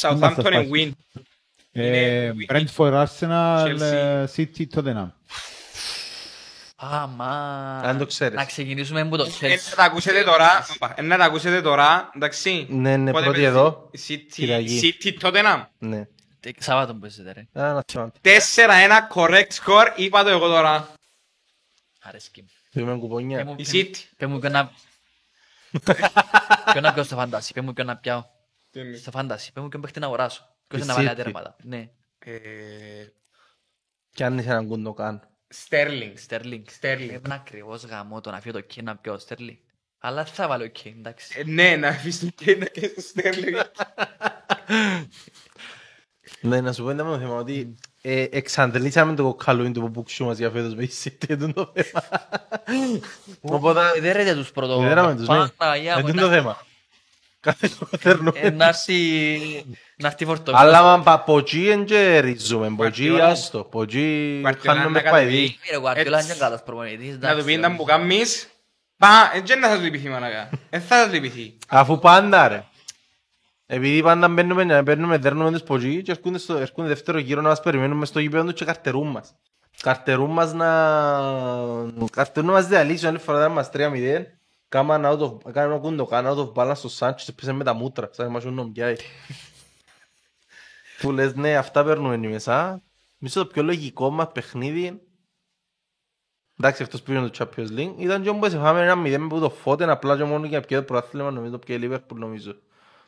Southampton 0.00 0.32
στα 0.38 0.42
and 0.52 0.70
win. 0.70 0.90
Ε, 1.72 1.86
Είναι- 2.24 2.34
Brentford, 2.48 3.06
Arsenal, 3.06 3.64
Chelsea. 3.66 3.80
ε, 3.80 4.24
City, 4.36 4.64
Tottenham. 4.74 5.10
Α, 6.76 7.06
μα... 7.06 7.26
Αν 7.84 7.98
το 7.98 8.06
ξέρεις. 8.06 8.34
Να 8.36 8.44
ξεκινήσουμε 8.44 9.00
από 9.00 9.16
το 9.16 9.24
Ε, 9.24 9.28
Chelsea. 9.40 9.68
Να 9.70 9.76
τα 9.76 9.82
ακούσετε 9.84 10.22
τώρα, 10.22 10.66
όπα, 10.74 10.94
ε, 10.96 11.02
να 11.02 11.16
τα 11.16 11.24
ακούσετε 11.24 11.60
τώρα, 11.62 12.10
εντάξει. 12.14 12.66
Ναι, 12.70 12.96
ναι, 12.96 13.10
Πότε 13.10 13.24
πρώτη 13.24 13.40
παίζεις; 13.40 13.56
εδώ. 13.56 13.90
City, 14.08 14.26
Κυριακή. 14.32 14.94
City 15.02 15.12
Tottenham. 15.26 15.64
Ναι. 15.78 16.06
Τε- 16.40 16.62
Σάββατο 16.62 16.92
που 16.92 16.98
παίζετε 16.98 17.32
ρε. 17.32 17.62
Α, 17.62 17.72
να 17.72 17.82
θυμάμαι. 17.86 18.10
4-1 18.20 19.08
correct 19.14 19.48
score, 19.64 19.92
είπα 19.96 20.22
το 20.22 20.28
εγώ 20.28 20.46
τώρα. 20.48 20.88
Αρέσκει 22.02 22.42
μου. 22.42 22.48
Θυμάμαι 22.70 22.92
Πες 22.92 23.00
κουπονιά. 23.00 23.44
μου- 23.44 23.54
Η 23.58 23.62
πες 23.62 23.72
μου- 23.72 23.80
City. 23.80 23.96
Πες 24.16 24.28
μου 24.28 24.38
ποιον 24.38 24.52
να... 24.52 24.70
Ποιον 26.72 26.82
να 26.86 26.92
πιω 26.92 27.02
στο 27.02 27.16
φαντάσι. 27.16 27.52
Πες 27.52 27.64
μου 27.64 27.72
ποιον 27.72 27.86
να 27.86 27.96
πιάω. 27.96 28.24
Στο 29.00 29.10
φαντάσι. 29.10 29.52
Πες 29.52 29.62
μου 29.62 29.68
ποιον 29.68 29.82
παίχτη 29.82 30.00
να 30.00 30.06
αγοράσω. 30.06 30.48
Ποιος 30.68 30.82
Η 30.82 30.86
να 30.86 30.94
βάλει 30.94 31.08
City. 31.12 31.16
τέρματα. 31.16 31.56
Ναι. 31.62 31.88
Ε, 32.18 32.38
Κι 34.10 34.22
αν 34.24 34.38
είσαι 34.38 34.48
έναν 34.48 34.66
κουντοκάν. 34.66 35.28
Sterling. 35.68 36.12
Sterling. 36.28 36.62
Sterling. 36.80 37.06
Πρέπει 37.08 37.28
να 37.28 37.34
ακριβώς 37.34 37.84
γαμώ 37.84 38.20
το 38.20 38.30
να 38.30 38.40
φύγω 38.40 38.60
το 38.60 38.66
Kane 38.74 38.82
να 38.82 38.96
πιω 38.96 39.18
Sterling. 39.28 39.56
Αλλά 39.98 40.24
θα 40.24 40.48
βάλω 40.48 40.64
Kane, 40.64 40.92
εντάξει. 40.96 41.38
Ε, 41.40 41.42
Ναι, 41.44 41.76
να 41.76 41.88
αφήσεις 41.88 42.34
το 42.34 42.44
Kane 42.44 42.58
να 42.58 42.64
και 42.66 42.86
στο 42.98 43.02
Sterling. 43.22 43.62
Ναι, 46.40 46.60
να 46.60 46.72
σου 46.72 46.82
πω 46.82 46.90
ένα 46.90 47.04
μόνο 47.04 47.18
θέμα 47.18 47.34
ότι 47.34 47.74
ε, 48.02 48.26
εξαντλήσαμε 48.30 49.14
το 49.14 49.22
κοκκαλούιν 49.22 49.72
του 49.72 49.90
πουξού 49.90 50.24
μας 50.24 50.38
για 50.38 50.50
φέτος 50.50 50.74
με 50.74 50.82
η 50.82 50.90
City, 51.04 51.28
είναι 51.28 51.52
το 51.52 51.72
θέμα. 51.74 52.04
Οπότε, 53.40 53.80
Ε, 53.96 54.00
Δεν 54.00 54.12
ρέτε 54.12 54.34
τους 54.34 54.52
πρώτο. 54.52 54.78
δέραμε 54.80 55.14
τους, 55.16 55.28
ναι. 55.28 55.48
Παναγιά 55.48 55.98
μου, 56.00 56.08
Είναι 56.08 56.20
το 56.20 56.26
να- 56.26 56.32
θέμα. 56.34 56.64
Κάθε 57.46 57.70
κοθέρνο. 57.90 58.32
ε, 58.34 58.50
Να 58.50 58.66
έρθει... 58.66 58.94
Να 59.96 60.06
έρθει 60.08 60.24
φορτωμένο. 60.24 60.64
Αλλά 60.64 60.82
μα 60.82 61.00
πα 61.02 61.20
ποτσί 61.20 61.66
εν 61.68 61.84
και 61.84 62.18
ρίζουμε, 62.18 62.70
ποτσί 62.76 63.08
Guardiola. 63.12 63.20
άστο, 63.20 63.64
ποτσί 63.64 64.40
Guardiola 64.44 64.54
χάνουμε 64.66 64.88
να 64.90 65.00
κάνει 65.00 65.10
παεδί. 65.16 65.56
Ρε, 65.70 65.76
Guardiola 65.82 66.24
είναι 66.24 66.34
καλός 66.38 66.62
προπονητής. 66.62 67.08
Να 67.08 67.18
του 67.18 67.26
εντάξει, 67.26 67.44
πει 67.44 67.54
ρε. 67.54 67.60
να 67.60 67.68
μου 67.68 67.84
κάνεις. 67.84 68.48
Πα, 68.96 69.30
έτσι 69.34 69.52
δεν 69.58 69.70
θα 69.70 69.76
σου 69.76 69.82
λυπηθεί 69.82 70.08
μαλακά. 70.08 70.50
Δεν 70.70 70.80
θα 70.80 71.04
σου 71.04 71.12
λυπηθεί. 71.12 71.58
Αφού 71.68 71.98
πάντα 71.98 72.48
ρε. 72.48 72.64
Επειδή 73.66 74.02
πάντα 74.02 74.28
μπαίνουμε, 74.28 74.64
να 74.64 74.82
παίρνουμε, 74.82 75.16
δέρνουμε 75.18 75.50
τους 75.52 75.62
ποτσί 75.62 76.02
και 76.02 76.10
έρχονται, 76.10 76.38
στο, 76.38 76.56
έρχονται 76.56 76.88
δεύτερο 76.88 77.18
γύρο 77.18 77.40
να 77.40 77.48
μας 77.48 77.60
περιμένουμε 77.60 78.06
στο 78.06 78.18
γήπεδο 78.20 78.44
τους 78.44 78.52
και 78.54 78.64
καρτερούν 78.64 79.06
μας. 79.08 79.34
Καρτερούν 79.82 80.30
μας 80.30 80.52
να... 80.52 80.66
Καρτερούν 82.12 82.50
μας 82.50 82.66
διαλύσουν, 82.66 83.08
άλλη 83.08 83.18
φορά 83.18 83.38
ήταν 83.38 83.52
μας 83.52 83.68
3-0. 83.72 83.78
Κάμαν 84.68 85.02
out 85.04 85.20
of... 85.20 85.52
Κάμαν 85.52 85.80
κούντο, 85.80 86.06
κάμαν 86.06 86.36
out 86.36 86.38
of 86.38 86.52
balance 86.52 86.76
στο 86.76 86.88
Σάντσες, 86.88 87.34
πέσε 87.34 87.52
με 87.52 87.64
τα 87.64 87.72
μούτρα, 87.72 88.08
σαν 88.12 88.26
να 88.26 88.32
μας 88.32 88.44
νομπιάει. 88.44 88.96
Που 91.00 91.12
λες 91.12 91.34
ναι, 91.34 91.56
αυτά 91.56 91.84
παίρνουμε 91.84 92.14
οι 92.14 92.30
μέσα. 92.30 92.82
Μισό 93.18 93.40
το 93.40 93.46
πιο 93.46 93.62
λογικό 93.62 94.10
μας 94.10 94.32
παιχνίδι 94.32 95.06
Εντάξει, 96.58 96.82
αυτός 96.82 97.02
που 97.02 97.12
είναι 97.12 97.28
το 97.28 97.38
Champions 97.38 97.78
League 97.78 97.94
ήταν 97.98 98.22
και 98.22 98.28
όμως 98.28 98.52
φάμε 98.52 98.82
ένα 98.82 98.96
μηδέν 98.96 99.20
με 99.20 99.38
το 99.38 99.50
Φώτεν 99.50 99.90
απλά 99.90 100.16
και 100.16 100.24
μόνο 100.24 100.46
για 100.46 100.60
ποιο 100.60 100.84
προάθλημα 100.84 101.30
νομίζω 101.30 101.58
ποιο 101.58 101.76
Liverpool 101.80 102.14
νομίζω. 102.14 102.52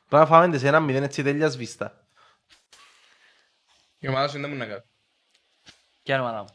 Πρέπει 0.09 0.23
να 0.23 0.27
φάμε 0.27 0.51
τις 0.51 0.63
ένα 0.63 0.81
μηδέν 0.81 1.03
έτσι 1.03 1.23
τέλεια 1.23 1.49
σβήστα. 1.49 2.07
Η 3.99 4.09
ομάδα 4.09 4.29
σου 4.29 4.41
δεν 4.41 4.51
μου 4.51 4.57
να 4.57 4.67
κάνει. 4.67 4.83
Ποια 6.03 6.15
είναι 6.15 6.25
η 6.25 6.29
ομάδα 6.29 6.41
μου; 6.43 6.49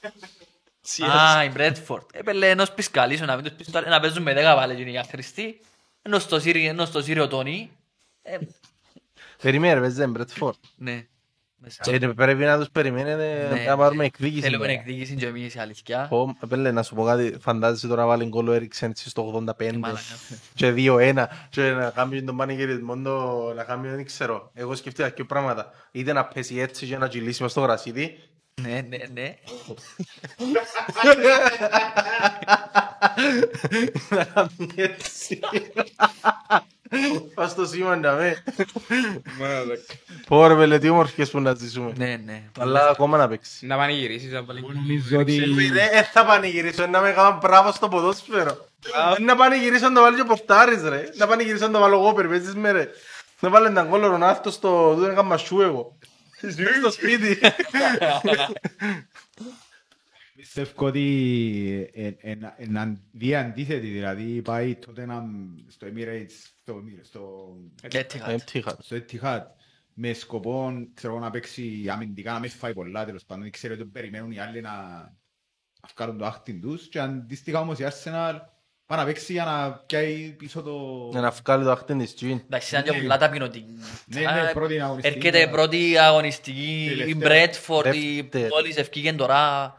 Α, 1.02 1.44
η 1.44 1.50
Μπρέτφορντ. 1.50 2.02
Έπαιρνε 2.12 2.46
ενός 2.46 2.72
πισκαλίσου 2.72 3.24
να 3.24 3.34
μην 3.34 3.44
τους 3.44 3.52
πεις 3.52 3.70
τώρα, 3.70 3.88
να 3.88 4.00
παίζουν 4.00 4.22
με 4.22 4.34
δέκα 4.34 4.54
πάλι 4.54 4.92
οι 4.92 4.98
αχρηστοί. 4.98 5.60
Ενώ 6.02 6.18
στο 6.18 6.40
Σύριο, 6.40 6.68
ενώ 6.68 6.84
στο 6.84 7.02
Σύριο 7.02 7.28
Τόνι. 7.28 7.70
Ε, 8.22 8.36
Περιμένε, 9.42 9.80
παίζε 9.80 10.06
Μπρετφόρτ. 10.06 10.56
Ναι. 10.76 11.06
Μέσα. 11.58 11.82
Και 11.82 12.08
πρέπει 12.08 12.44
να 12.44 12.58
τους 12.58 12.68
περιμένετε 12.72 13.48
Ναι. 13.52 13.64
να 13.64 13.76
πάρουμε 13.76 14.04
εκδίκηση. 14.04 14.40
Θέλουμε 14.40 14.66
τώρα. 14.66 14.78
εκδίκηση 14.78 15.14
και 15.14 15.26
εμείς 15.26 15.54
η 15.54 15.58
αλήθεια. 15.58 16.06
Πω, 16.08 16.36
Πέλε, 16.48 16.70
να 16.72 16.82
σου 16.82 16.94
πω 16.94 17.04
κάτι, 17.04 17.36
φαντάζεσαι 17.40 17.86
τώρα 17.88 18.00
να 18.00 18.06
βάλει 18.06 18.24
γκολ 18.24 18.48
ο 18.48 18.52
Έριξεν 18.52 18.92
στο 18.94 19.22
85 19.58 19.76
μαλάκα. 19.76 20.00
και 20.54 20.70
2-1 20.76 21.26
και 21.50 21.62
να 21.70 21.90
κάνει 21.90 22.22
τον 22.22 22.36
πανηγυρισμό 22.36 22.96
το- 23.02 23.52
να 23.54 23.64
κάνει 23.64 23.88
δεν 23.88 24.04
ξέρω. 24.04 24.50
Εγώ 24.54 24.74
σκεφτήκα 24.74 25.08
και 25.08 25.24
πράγματα. 25.24 25.72
Είτε 25.92 26.12
να 26.12 26.24
πέσει 26.24 26.58
έτσι 26.58 26.86
και 26.86 26.98
να 26.98 27.08
κυλήσει 27.08 27.42
μες 27.42 27.50
στο 27.50 27.60
γρασίδι. 27.60 28.18
Ναι, 28.62 28.80
ναι, 28.88 28.98
ναι. 29.12 29.36
Να 34.10 34.24
κάνει 34.24 34.70
έτσι. 34.74 35.40
Πας 37.34 37.50
στο 37.50 37.66
σήμα 37.66 37.96
να 37.96 38.12
με. 38.12 38.42
Πω 40.28 40.46
ρε 40.46 40.54
πέλε, 40.54 40.78
τι 40.78 40.88
όμορφιες 40.88 41.30
που 41.30 41.40
να 41.40 41.54
ζήσουμε. 41.54 41.92
Ναι, 41.96 42.20
ναι. 42.24 42.42
Αλλά 42.58 42.88
ακόμα 42.88 43.16
να 43.16 43.28
παίξει. 43.28 43.66
Να 43.66 43.76
πανηγυρίσεις, 43.76 44.32
να 44.32 44.44
πάλι. 44.44 44.60
Νομίζω 44.74 45.18
ότι 45.18 45.38
Δεν 45.72 46.04
θα 46.12 46.24
πανηγυρίσω, 46.24 46.86
να 46.86 47.00
με 47.00 47.12
κάνω 47.12 47.38
μπράβο 47.42 47.72
στο 47.72 47.88
ποδόσφαιρο. 47.88 48.68
Να 49.20 49.36
πανηγυρίσω 49.36 49.88
να 49.88 49.94
το 49.94 50.00
βάλει 50.00 50.16
και 50.16 50.22
ο 50.22 50.24
Πορτάρης 50.24 50.82
ρε. 50.82 51.08
Να 51.16 51.26
πανηγυρίσω 51.26 51.66
να 51.66 51.72
το 51.72 51.78
βάλω 51.78 51.98
εγώ, 51.98 52.12
περιπέζεις 52.12 52.54
με 52.54 52.70
ρε. 52.70 52.88
Να 53.40 53.48
βάλει 53.50 53.66
έναν 53.66 53.88
κόλλο 53.88 54.06
Ρονάρτο 54.06 54.50
στο... 54.50 54.94
Δεν 54.94 55.10
έκανα 55.10 55.36
σου 55.36 55.60
εγώ. 55.60 55.98
Στο 56.78 56.90
σπίτι. 56.90 57.38
πιστεύω 60.36 60.86
ότι 60.86 61.90
εν- 61.92 62.16
εν- 62.20 62.52
εν- 62.76 63.02
δει 63.12 63.34
αντίθετη, 63.34 63.86
δηλαδή 63.88 64.42
πάει 64.42 64.74
τότε 64.74 65.06
να 65.06 65.24
στο 65.68 65.86
Emirates, 65.94 66.30
στο, 66.60 66.82
στο, 67.02 67.54
Έτυχα. 67.82 68.30
Έμτυχα. 68.30 68.76
στο 68.80 68.96
Etihad 68.96 69.42
με 69.94 70.12
σκοπό 70.12 70.86
ξέρω, 70.94 71.12
εγώ, 71.12 71.22
να 71.22 71.30
παίξει 71.30 71.86
αμυντικά, 71.88 72.32
να 72.32 72.38
μην 72.38 72.50
φάει 72.50 72.72
πολλά 72.74 73.04
τέλος 73.04 73.24
πάντων. 73.24 73.50
Ξέρω 73.50 73.74
ότι 73.74 73.84
περιμένουν 73.84 74.30
οι 74.30 74.38
άλλοι 74.38 74.60
να 74.60 74.70
να 75.82 75.88
βγάλουν 75.96 76.18
το 76.18 76.26
άχτιν 76.26 76.60
τους 76.60 76.88
και 76.88 76.98
αντίστοιχα 76.98 77.60
όμως 77.60 77.78
η 77.78 77.86
Arsenal 77.88 78.38
πάει 78.86 78.98
να 78.98 79.04
παίξει 79.04 79.32
για 79.32 79.44
να 79.44 79.72
πιάει 79.72 80.34
πίσω 80.38 80.62
το... 80.62 81.08
Για 81.10 81.20
να 81.20 81.30
βγάλει 81.30 81.64
το 81.64 81.70
άχτιν 81.70 81.98
της 81.98 82.14
Τζιν. 82.14 82.40
Εντάξει, 82.44 82.76
ήταν 82.76 82.84
και 82.84 83.00
πολλά 83.00 83.18
ταπεινωτική. 83.18 83.78
Ναι, 84.06 84.20
ναι, 84.20 84.50
πρώτη 84.52 84.80
αγωνιστική. 84.80 85.16
Έρχεται 85.16 85.50
πρώτη 85.50 85.98
αγωνιστική, 85.98 86.84
η 86.84 86.88
Τελευταία. 86.88 87.14
Μπρέτφορντ, 87.14 87.94
η 87.94 88.20
Δεύτερη. 88.20 88.48
μόλις 88.52 88.76
ευκήγεν 88.76 89.16
τώρα. 89.16 89.74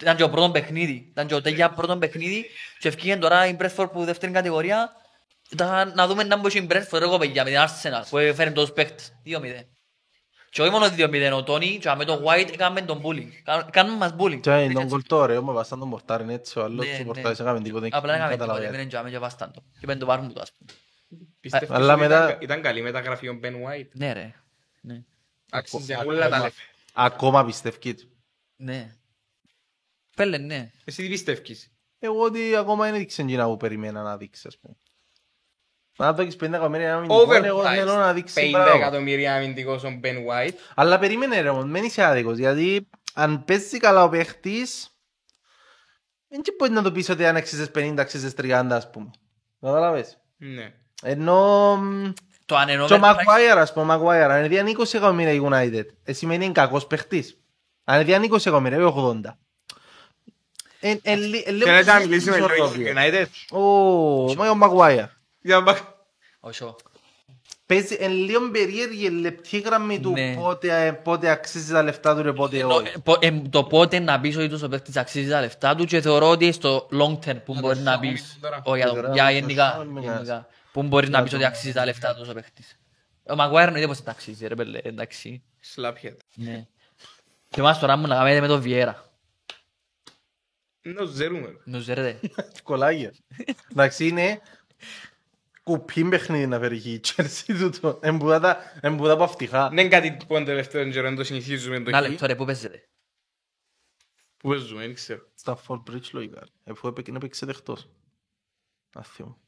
Ήταν 0.00 0.16
και 0.16 0.22
ο 0.22 0.30
πρώτος 0.30 0.50
παιχνίδι. 0.50 1.06
Ήταν 1.10 1.26
και 1.26 1.34
ο 1.34 1.40
τέλεια 1.40 1.70
πρώτος 1.70 1.98
παιχνίδι 1.98 2.46
και 2.78 2.88
ευκήγεν 2.88 3.20
τώρα 3.20 3.46
η 3.46 3.52
Μπρέτφορντ 3.54 3.90
που 3.90 4.04
δεύτερη 4.04 4.32
κατηγορία. 4.32 4.92
Ήταν 5.50 5.92
να 5.94 6.06
δούμε 6.06 6.22
να 6.22 6.36
μπω 6.36 6.48
η 6.52 6.62
Μπρέτφορντ 6.62 7.02
εγώ 7.02 7.18
παιδιά 7.18 7.44
με 7.44 7.50
την 7.50 7.58
Arsenal 7.60 8.04
που 8.10 8.18
έφερε 8.18 8.50
τόσους 8.50 8.72
παίκτες. 8.72 9.12
2-0. 9.26 9.66
Και 10.52 10.62
όχι 10.62 10.70
μόνο 10.70 10.86
2-0, 10.86 11.32
ο 11.34 11.42
Τόνι 11.42 11.78
και 11.78 11.94
με 11.96 12.04
τον 12.04 12.22
White 12.24 12.48
έκαμε 12.52 12.82
τον 12.82 13.02
bullying. 13.04 13.28
Κα- 13.44 13.68
Κάνουμε 13.72 13.96
μας 13.96 14.14
bullying. 14.18 14.40
Και 14.40 14.50
είναι 14.50 14.72
τον 14.72 14.88
κολτό 14.88 15.24
ρε, 15.24 15.36
όμως 15.36 15.54
βάσταν 15.54 15.78
τον 15.78 15.90
Πορτάρη 15.90 16.22
είναι 16.22 16.32
έτσι 16.34 16.58
ο 16.58 16.62
άλλος 16.64 16.86
Ναι, 16.86 16.90
και 16.90 16.94
ο 16.96 16.98
ναι. 16.98 17.04
Πορτάρης 17.04 17.40
έκαμε 17.40 17.60
τίποτε. 17.60 17.88
Απλά 17.90 18.14
έκαμε 18.14 18.30
τίποτα, 18.30 18.46
καταλαβαίνω. 18.46 18.74
έμεινε 18.74 18.90
και 18.90 18.96
άμε 18.96 19.10
και 19.10 19.18
βάσταν 19.18 19.52
το. 19.52 19.62
Και 19.80 19.86
πέντε 19.86 19.98
το 19.98 20.06
βάρμου 20.06 20.32
του 20.32 20.40
ας 20.40 20.52
πούμε. 20.52 20.72
Πιστεύεις 21.40 21.70
Αλλά 21.70 21.92
ότι 21.92 22.02
μετά- 22.02 22.24
ήταν- 22.28 22.42
Ήταν 22.42 22.62
καλή 22.62 22.82
μεταγραφή 22.82 23.28
ο 23.28 23.40
Ben 23.42 23.52
White; 23.52 23.88
Ναι 23.92 24.12
ρε. 24.12 24.34
Ναι. 24.80 25.02
Άξιζε 25.50 26.02
όλα 26.06 26.28
τα 26.28 26.38
λεφτά. 26.38 26.62
Ακόμα 26.92 27.44
πιστεύει 27.44 27.94
του. 27.94 28.08
Ναι. 28.56 28.94
Πέλε 30.16 30.38
ναι. 30.38 30.70
Εσύ 30.84 31.02
τι 31.02 31.08
πιστεύεις; 31.08 31.70
Εγώ 31.98 32.22
ότι 32.22 32.56
ακόμα 32.56 32.88
είναι 32.88 32.98
δείξε 32.98 33.22
εκείνα 33.22 33.46
που 33.46 33.56
περιμένα 33.56 34.02
να 34.02 34.16
δείξει 34.16 34.46
ας 34.48 34.58
πούμε. 34.58 34.74
Να 35.96 36.12
δώκεις 36.12 36.36
50 36.36 36.42
εκατομμύρια 36.42 36.94
αμυντικών, 36.94 37.44
εγώ 37.44 37.62
θέλω 37.64 37.94
να 37.94 38.10
Overpriced. 38.10 38.14
δείξει 38.14 38.34
50 38.40 38.50
μπράβο. 38.50 38.76
εκατομμύρια 38.78 39.34
αμυντικός 39.34 39.84
ο 39.84 40.00
Ben 40.02 40.06
White. 40.48 40.54
Αλλά 40.74 40.98
περίμενε 40.98 41.40
ρε, 41.40 41.48
όμως, 41.48 41.64
μένει 41.64 41.86
είσαι 41.86 42.02
άδικος, 42.02 42.38
γιατί 42.38 42.88
αν 43.14 43.44
παίζει 43.44 43.78
καλά 43.78 44.04
ο 44.04 44.08
παίχτης, 44.08 44.88
δεν 46.28 46.42
και 46.42 46.52
μπορεί 46.58 46.70
να 46.72 46.82
το 46.82 46.92
πεις 46.92 47.08
ότι 47.08 47.26
αν 47.26 47.36
αξίζεις 47.36 47.70
50, 47.70 47.94
αξίζεις 47.98 48.34
30 48.34 48.66
ας 48.76 48.90
πούμε. 48.90 49.10
Καταλάβες. 49.60 50.18
Ναι. 50.36 50.72
Ενώ 51.02 51.76
μ, 51.76 52.10
Το 52.46 52.56
αν 52.56 52.68
είναι 52.68 52.84
και 52.84 52.94
ο 52.94 52.96
overpriced- 53.00 53.54
Maguire 53.54 53.56
ας 53.58 53.72
πούμε, 53.72 53.94
ο 53.94 54.00
Maguire, 54.02 54.28
αν 54.30 54.44
είναι 54.52 54.70
20 54.70 54.94
εκατομμύρια 54.96 55.32
η 55.32 55.40
United, 55.50 55.84
ε, 56.04 56.12
σημαίνει 56.12 56.44
είναι 56.44 56.52
κακός 56.52 56.86
παίχτης. 56.86 57.40
Αν 57.84 58.00
είναι 58.08 58.26
20 58.26 58.46
εκατομμύρια 58.46 58.78
ή 58.78 58.82
80. 58.82 59.38
Εν- 60.80 61.00
εν 61.02 61.18
λι- 61.18 61.46
εν 61.46 61.54
λίγο 61.54 61.66
Θέλετε 61.70 61.92
να 61.92 61.98
μιλήσουμε 62.00 62.36
λίγο 62.36 62.46
για 62.46 62.54
ισορροπία. 62.64 63.26
United; 63.50 63.56
Ω, 63.56 64.34
μα 64.34 64.50
ο 64.50 64.56
Maguire. 64.62 65.08
Για 65.40 65.56
να 65.56 65.62
πά- 65.62 65.96
Όχι, 66.40 66.64
όχι. 66.64 66.74
Παίζει 67.66 67.96
εν 68.00 68.12
λίγο 68.12 68.50
περίεργη 68.50 69.06
εν 69.06 69.14
λεπτή 69.18 69.58
γραμμή 69.58 70.00
του 70.00 70.10
Ναι. 70.10 70.34
πότε, 70.34 70.86
ε, 70.86 70.92
πότε 70.92 71.30
αξίζει 71.30 71.72
τα 71.72 71.82
λεφτά 71.82 72.16
του 72.16 72.22
ρε 72.22 72.32
πότε 72.32 72.58
Ενώ, 72.58 72.74
όχι. 72.74 72.86
ε, 72.88 72.92
πο- 73.04 73.16
ε, 73.20 73.30
Το 73.50 73.64
πότε 73.64 73.98
να 73.98 74.20
πεις 74.20 74.36
ότι 74.36 74.48
τους 74.48 74.62
ο 74.62 74.68
παίκτης 74.68 74.96
αξίζει 74.96 75.28
τα 75.30 75.40
λεφτά 75.40 75.74
του 75.74 75.84
και 75.84 76.00
θεωρώ 76.00 76.28
ότι 76.28 76.52
στο 76.52 76.88
long 76.92 77.18
term 77.26 77.44
που 77.44 77.54
μπορεί 77.60 77.78
να 77.78 77.98
πεις 77.98 78.38
τώρα. 78.40 78.60
Όχι, 78.64 78.76
για 78.78 78.88
το- 78.88 78.94
Τώρα, 78.94 79.12
για 79.12 79.24
το 79.24 79.30
γενικά 79.30 79.70
σώμα 79.70 79.84
με 79.84 80.00
γενικά. 80.00 80.46
Που 80.72 80.82
μπορεί 80.82 81.08
να 81.08 81.22
πεις 81.22 81.32
ότι 81.32 81.44
αξίζει 81.44 81.72
τα 81.72 81.84
λεφτά 81.84 82.14
του 82.14 82.26
ο 82.30 82.32
παίκτης 82.32 82.78
Ο 83.30 83.34
Maguire 83.38 83.64
εννοείται 83.66 83.86
πως 83.86 84.02
τα 84.02 84.10
αξίζει 84.10 84.46
ρε 84.46 84.54
πέλε 84.54 84.78
εντάξει 84.82 85.42
Slaphead. 85.74 86.16
Ναι. 86.34 86.66
Και 87.48 87.62
μας 87.62 87.78
τώρα 87.78 87.96
μου 87.96 88.06
να 88.06 88.16
κάνετε 88.16 88.40
με 88.40 88.46
τον 88.46 88.60
Βιέρα 88.60 89.04
Είναι 90.82 91.00
ο 91.00 91.04
ζερούμενο. 91.04 91.58
Νους 91.64 91.82
ζερετε 91.82 92.20
Κολλάγια. 92.62 93.12
Εντάξει, 93.70 94.06
είναι 94.08 94.40
κουπί 95.70 96.08
παιχνίδι 96.08 96.46
να 96.46 96.58
φέρει 96.58 96.76
η 96.76 97.00
Chelsea 97.04 97.56
τούτο. 97.58 97.98
Εμπουδάτα 98.02 98.78
εμπουδά 98.80 99.12
από 99.12 99.22
αυτιχά. 99.22 99.68
Δεν 99.68 99.78
είναι 99.78 99.88
κάτι 99.88 100.16
που 100.16 100.34
τον 100.34 100.44
τελευταίο 100.44 100.90
καιρό 100.90 101.08
δεν 101.08 101.16
το 101.16 101.24
συνηθίζουμε 101.24 101.80
το 101.80 101.90
Ένα 101.90 102.02
χ. 102.02 102.08
λεπτό 102.08 102.26
ρε 102.26 102.34
που 102.34 102.44
παίζετε 102.44 102.88
Πού 104.36 104.48
παίζουμε, 104.48 104.80
δεν 104.80 104.94
ξέρω. 104.94 105.30
Στα 105.34 105.60
Fall 105.66 105.82
Bridge 105.90 106.10
λογικά. 106.12 106.46
Εφού 106.64 106.88
έπαιξε 106.88 107.12
έπαιξε 107.16 107.46
δεχτός. 107.46 107.88
Αθιό. 108.94 109.40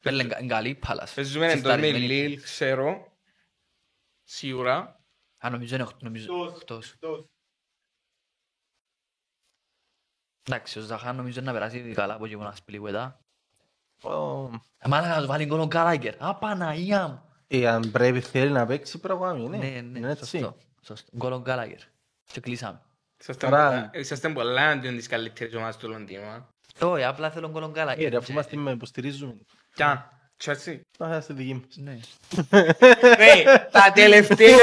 Πέλε 0.00 0.22
είναι 0.22 0.46
καλή 0.46 0.74
πάλας 0.74 1.14
Παίζουμε 1.14 1.52
εντός 1.52 1.76
με 1.76 1.90
Λίλ, 1.90 2.42
ξέρω. 2.42 3.18
Σίγουρα. 4.22 5.04
Α 5.38 5.50
νομίζω 5.50 5.74
είναι 5.74 5.84
οχτώ 5.84 5.98
νομίζω 6.02 6.34
οχτώς 6.34 6.94
Εντάξει 10.42 10.78
ο 10.78 10.82
Ζαχάν 10.82 11.16
νομίζω 11.16 11.40
να 11.40 11.52
περάσει 11.52 11.92
καλά 11.94 12.14
από 12.14 12.24
εκεί 12.24 12.36
που 12.36 12.52
να 14.02 14.10
σπλίγουετα 14.10 14.60
Μάλακα 14.88 15.14
να 15.14 15.20
του 15.20 15.26
βάλει 15.26 15.44
γκολ 15.44 15.60
ο 15.60 15.66
Γκάλαγκερ. 15.66 16.14
Α, 16.24 16.34
Παναγία 16.34 17.08
μου. 17.08 17.22
Εάν 17.48 17.90
πρέπει 17.90 18.20
θέλει 18.20 18.50
να 18.50 18.66
παίξει 18.66 18.98
πρέπει 18.98 19.20
να 19.20 19.26
κάνει. 19.26 19.48
Ναι, 19.48 19.56
Ναι, 19.56 19.80
ναι, 19.80 19.98
είναι 19.98 20.10
έτσι. 20.10 20.24
σωστό. 20.38 20.56
Σωστό. 20.82 21.10
Γκολ 21.16 21.32
ο 21.32 21.40
Γκάλαγκερ. 21.40 21.78
Και 22.32 22.40
κλείσαμε. 22.40 22.80
Είσαστε 23.20 23.46
Άρα- 23.46 23.66
πολλά- 23.68 23.90
Είσαστε 23.94 24.28
πολλά 24.28 24.62
αντίον 24.68 24.96
της 24.96 25.06
καλύτερης 25.06 25.54
ομάδας 25.54 25.76
του 25.76 25.88
Λονδίνου. 25.88 26.22
α. 26.22 26.46
Όχι, 26.80 27.04
απλά 27.04 27.30
θέλω 27.30 27.50
γκολ 27.50 27.62
ο 27.62 27.66
Ε, 27.66 27.70
Γκάλαγκερ. 27.70 28.10
ρε, 28.10 28.16
αφού 28.16 28.32
μας 28.32 28.46
την 28.46 28.66
υποστηρίζουμε. 28.66 29.36
Κι 29.74 29.82
αν, 29.82 30.08
Chelsea. 30.44 30.80
Να 30.98 31.06
είμαστε 31.06 31.34
δικοί 31.34 31.54
μας. 31.54 31.76
Ναι. 31.76 31.98
Ρε, 33.18 33.42
τα 33.70 33.92
τελευταία 33.94 34.56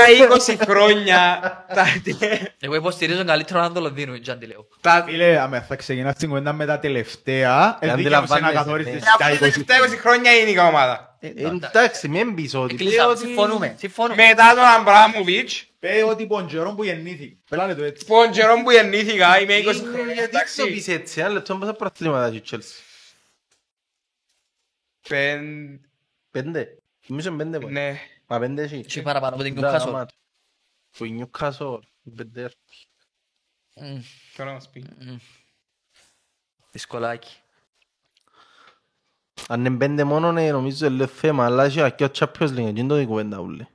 20 0.47 0.55
χρόνια, 0.67 1.39
τα 1.73 1.85
τε- 2.03 2.53
Εγώ 2.59 2.75
υποστηρίζω 2.75 3.23
καλύτερο 3.25 3.59
να 3.59 3.71
το 3.71 3.79
Λονδίνο, 3.79 4.13
δεν 4.23 4.39
τη 4.39 4.45
λέω. 4.45 4.67
τα 4.81 5.03
Φίλε, 5.07 5.39
άμα 5.39 5.61
θα 5.61 5.75
ξεκινάς 5.75 6.15
την 6.15 6.27
κουβέντα 6.27 6.53
με 6.53 6.65
τα 6.65 6.79
τελευταία, 6.79 7.77
Ε, 7.81 7.87
ενδίκαιο 7.87 8.11
σε 8.11 8.17
να 8.17 8.25
αντιλαμβάνεσαι, 8.27 8.53
καθόριστες 8.53 8.93
ναι. 8.93 8.99
τα 8.99 9.15
τα 9.17 9.31
20. 9.33 9.37
τελευταία 9.39 9.77
20 9.79 9.97
χρόνια 9.99 10.31
είναι 10.31 10.49
η 10.49 10.57
ομάδα. 10.59 11.17
Ε, 11.19 11.27
Εντάξει, 11.67 12.07
μην 12.07 12.35
πεις 12.35 12.53
ότι... 12.55 12.75
Κλείσαμε, 12.75 13.11
ότι- 13.11 13.19
συμφωνούμε. 13.19 13.75
Συμφωνούμε. 13.77 14.23
Μετά 14.27 14.53
τον 14.55 14.63
Αμπράμοβιτς, 14.63 15.65
Πέ 15.79 16.03
ότι 16.09 16.25
ποντζερόν 16.25 16.75
που 16.75 16.83
γεννήθηκε. 16.83 17.35
Πελάνε 17.49 17.75
το 17.75 17.83
έτσι. 17.83 18.05
που 18.05 18.13
τον 18.23 18.31
καιρό 18.31 18.53
που 18.63 18.71
γεννήθηκα, 18.71 19.39
είμαι 19.41 19.53
20 19.57 19.61
Είναι, 19.61 19.71
χρόνια, 19.73 20.13
Γιατί 20.13 20.31
το 20.31 20.37
εντάξει. 20.37 20.67
πεις 20.67 20.87
έτσι, 20.87 21.19
ένα 21.19 21.29
λεπτό 21.29 21.55
πόσα 21.55 21.73
προαθλήματα 21.73 22.25
έχει 22.25 22.35
η 22.35 22.41
Chelsea; 22.51 22.81
Πεν- 25.09 25.81
Πέντε. 26.31 26.77
Νομίζω 27.07 27.29
είναι 27.29 27.37
πέντε. 27.43 27.59
πάλι. 27.59 27.71
Ναι. 27.71 27.99
Μα 28.27 28.39
πέντε 28.39 28.61
έχει. 28.63 28.85
Και 28.85 29.01
παραπάνω 29.01 29.35
από 29.35 29.43
την 29.43 29.53
Μπράβο, 29.53 29.77
Newcastle. 29.77 29.87
άμα 29.87 30.05
το. 30.05 30.13
Που 30.97 31.05
η 31.05 31.29
Newcastle, 31.31 31.79
η 32.03 32.09
πέντε. 32.11 32.51
Μμ, 33.75 33.99
Τώρα 34.35 34.49
να 34.49 34.55
μας 34.55 34.69
πει. 34.69 34.85
μμ. 34.99 35.17
Δυσκολάκι. 36.71 37.37
Αν 39.47 39.65
είναι 39.65 39.77
πέντε 39.77 40.03
μόνο, 40.03 40.31
ναι, 40.31 40.51
νομίζω 40.51 40.85
είναι 40.85 41.07
θέμα, 41.07 41.45
αλλά 41.45 41.63
έχει 41.63 41.95
και 41.95 42.03
ο 42.03 42.09
Champions 42.15 42.49
League, 42.49 42.67
εκείνο 42.67 42.95
το 42.97 43.05
κουβέντα 43.05 43.39
ούλε. 43.39 43.67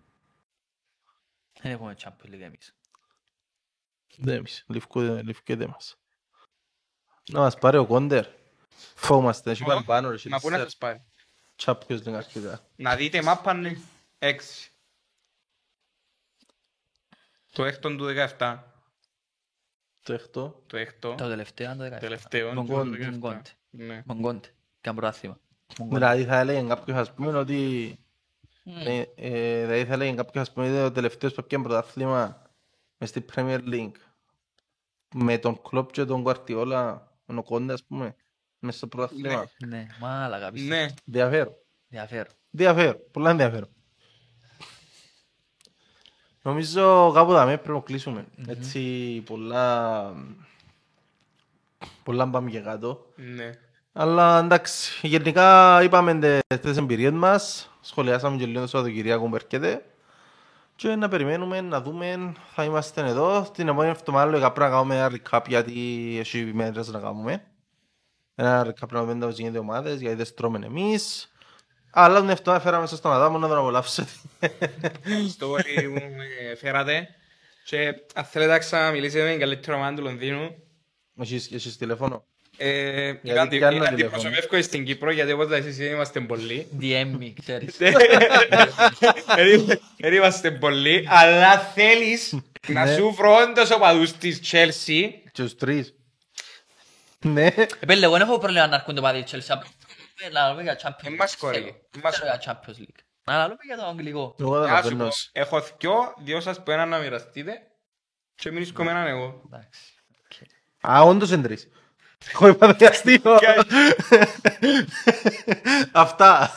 Δεν 1.61 1.73
έχουμε 1.73 1.97
Champions 2.03 2.35
League 2.35 2.41
εμείς. 2.41 2.75
Δεν 4.17 4.37
εμείς, 4.37 4.65
λευκό- 4.69 5.01
λευκέται 5.25 5.67
μας. 5.67 5.97
Να 7.31 7.41
μας 7.41 7.59
πάρει 7.59 7.77
ο 7.77 7.87
Κόντερ. 7.87 8.27
Φόβομαστε, 8.95 9.51
έχει 9.51 9.65
παραπάνω, 9.65 10.11
ρε, 10.11 10.17
Μα 10.29 10.39
πού 10.41 10.51
να 10.51 10.57
σε 10.57 10.63
σας 10.63 10.77
πάρει; 10.77 11.03
Champions 11.65 12.03
League 12.05 12.13
αρχικά. 12.13 12.61
Να 12.77 12.97
δείτε 12.97 13.23
μάπα 13.23 13.55
ναι. 13.55 13.77
Έξι. 14.19 14.71
Το 17.53 17.65
έκτον 17.65 17.97
του 17.97 18.07
17. 18.39 18.59
Το 20.03 20.13
έκτο. 20.13 20.63
Το 20.67 20.77
έκτο. 20.77 21.15
Το 21.15 21.29
τελευταίο, 21.29 21.77
το 21.77 21.85
17. 21.85 21.99
Τελευταίο. 22.01 22.55
Μογκόντε. 22.55 22.97
το 22.97 23.05
17. 23.05 23.11
Μογκόντε. 23.11 23.51
Ναι. 23.71 24.03
Μογκόντε. 24.07 24.49
Καν 24.81 24.95
πρωτάθλημα. 24.95 25.41
Μογκόντε. 25.79 25.99
Δηλαδή 25.99 26.25
θα 26.25 26.39
έλεγε 26.39 26.69
κάποιος 26.69 26.99
ας 26.99 27.15
πούμε 27.15 27.39
ότι 27.39 27.99
ε, 28.65 29.05
ε, 29.15 29.61
δηλαδή 29.61 29.85
θα 29.85 29.93
έλεγε 29.93 30.15
κάποιος 30.15 30.49
ας 30.49 30.53
πούμε 30.53 30.67
ότι 30.67 30.85
ο 30.85 30.93
τελευταίος 30.93 31.35
που 31.35 31.41
έπιανε 31.41 31.65
πρωτάθλημα 31.65 32.43
μες 32.99 33.09
στην 33.09 33.25
Premier 33.35 33.61
League 33.73 33.97
με 35.15 35.39
τον 35.39 35.63
Κλόπ 35.63 35.91
και 35.91 36.05
τον 36.05 36.23
Κουαρτιόλα 36.23 37.13
με 37.27 37.39
ο 37.39 37.43
Κόντε 37.43 37.73
ας 37.73 37.85
πούμε 37.85 38.17
μες 38.61 38.77
στο 38.77 38.87
πρωτάθλημα. 38.87 39.47
Ναι, 39.67 39.87
μάλακα 40.01 40.51
πιστεύω. 40.53 40.75
Ναι. 40.81 40.87
Διαφέρον. 41.05 41.55
Διαφέρω. 41.89 42.31
Διαφέρον. 42.51 42.97
Πολλά 43.11 43.31
ενδιαφέρον. 43.31 43.69
Νομίζω 46.43 47.11
κάπου 47.15 47.33
δαμέ 47.33 47.57
πρέπει 47.57 47.73
να 47.73 47.81
κλείσουμε. 47.81 48.27
Έτσι 48.47 49.23
πολλά... 49.27 50.13
Πολλά 52.03 52.29
πάμε 52.29 52.51
και 52.51 52.61
κάτω. 52.61 53.07
Ναι. 53.17 53.59
Αλλά 53.93 54.39
εντάξει, 54.39 55.07
γενικά 55.09 55.83
είπαμε 55.83 56.15
τε- 56.19 56.61
τις 56.61 56.77
εμπειρίες 56.77 57.13
μας, 57.13 57.71
σχολιάσαμε 57.81 58.37
και 58.37 58.47
λίγο 58.47 58.61
το 58.61 58.67
Σαββατοκυριακό 58.67 59.29
που 59.29 59.35
έρχεται 59.35 59.85
και 60.77 60.95
να 60.95 61.09
περιμένουμε, 61.09 61.61
να 61.61 61.81
δούμε, 61.81 62.33
θα 62.55 62.65
είμαστε 62.65 63.07
εδώ. 63.07 63.51
Την 63.55 63.69
επόμενη 63.69 63.91
εβδομάδα 63.91 64.31
λέγα 64.31 64.53
πρέπει 64.53 64.71
να 64.71 64.77
κάνουμε 64.77 64.97
ένα 64.97 65.11
recap 65.31 65.41
γιατί 65.47 66.17
έχει 66.19 66.51
μέρες 66.55 66.89
να 66.89 67.01
κάνουμε. 67.01 67.45
Ένα 68.43 68.67
recap 68.67 68.89
να 68.91 69.05
δούμε 69.05 69.27
τα 69.27 69.31
γίνεται 69.31 69.59
ομάδες 69.59 70.01
γιατί 70.01 70.17
δεν 70.17 70.25
στρώμε 70.27 70.67
εμείς. 70.67 71.33
Αλλά 71.91 72.21
την 72.21 72.29
εβδομάδα 72.29 72.63
φέραμε 72.63 72.87
σας 72.87 73.01
τον 73.01 73.13
Αδάμο 73.13 73.39
να 73.39 73.49
τον 73.49 73.59
απολαύσετε. 73.59 74.09
Στο 75.31 75.53
story 75.55 75.85
που 75.85 75.93
με 76.17 76.55
φέρατε. 76.61 77.09
Και 77.65 77.95
αν 78.15 78.25
θέλετε 78.25 78.51
να 78.51 78.59
ξαναμιλήσετε 78.59 79.25
με 79.25 79.31
την 79.31 79.39
καλύτερη 79.41 79.77
ομάδα 79.77 79.95
του 79.97 80.03
Λονδίνου, 80.03 80.55
Έχεις 81.21 81.51
έχεις 81.53 81.77
τηλέφωνο. 81.77 82.25
ε, 82.57 83.03
Γιατί 83.03 83.29
είναι 83.29 83.41
αντι- 83.41 83.59
κι 83.59 83.65
άλλο 83.65 83.77
είναι 83.77 83.87
τηλέφωνο. 83.89 84.17
αντιπροσωπεύκο 84.17 84.63
στην 84.63 84.85
Κύπρο, 84.85 85.11
γιατί 85.11 85.33
όπως 85.33 85.51
εσείς 85.51 85.79
είμαστε 85.79 86.21
πολλοί. 86.21 86.67
DM 86.81 87.19
me, 87.23 87.33
ξέρεις. 87.43 87.77
Δεν 89.99 90.13
είμαστε 90.13 90.51
πολλοί, 90.51 91.05
αλλά 91.09 91.59
θέλεις 91.59 92.39
να 92.69 92.85
Ναι. 92.85 92.95
σου 92.95 93.13
βρω 93.17 93.35
όντως 93.37 93.71
οπαδούς 93.71 94.13
της 94.13 94.41
Chelsea. 94.53 95.09
Και 95.33 95.43
τους 95.43 95.57
τρεις. 95.57 95.95
Ναι. 97.25 97.47
Επέλε, 97.81 98.05
εγώ 98.05 98.13
δεν 98.13 98.23
έχω 98.29 98.39
πρόβλημα 98.39 98.67
να 98.67 98.75
έρχονται 98.75 99.01
πάλι 99.01 99.19
η 99.19 99.25
Chelsea. 99.31 99.57
Να 100.33 100.49
λέμε 100.49 100.63
για 100.63 100.79
Champions 100.83 101.05
Εν 101.07 101.13
League. 101.13 101.17
μας 101.19 101.35
χωρεί. 101.39 101.55
Θέλω. 101.59 101.67
Εν 101.95 102.01
μας 102.03 102.17
Θέλω 102.19 102.31
για 102.41 102.41
Champions 102.53 102.81
League. 102.81 102.99
Να 103.25 103.43
λέμε 103.43 103.57
για 103.67 103.77
το 103.77 103.85
αγγλικό. 103.87 104.35
Εγώ 104.41 104.61
δεν 104.61 104.71
Να 104.71 104.77
σου 104.77 104.83
πω, 104.83 104.87
απέρνω. 104.89 105.09
έχω 105.33 105.61
δυο, 105.79 106.15
δύο 106.19 106.41
σας 106.41 106.63
που 106.63 106.71
έναν 106.71 106.89
να 106.89 106.99
μοιραστείτε 106.99 107.53
και 108.35 108.51
μείνεις 108.51 108.73
κομμέναν 108.73 109.07
εγώ. 109.07 109.43
Εντάξει. 109.47 109.81
Α, 110.89 111.01
όντως 111.03 111.31
είναι 111.31 111.43
τρεις. 111.43 111.69
Έχω 112.33 112.49
υπαδεχαστεί. 112.49 113.23
Αυτά. 115.93 116.57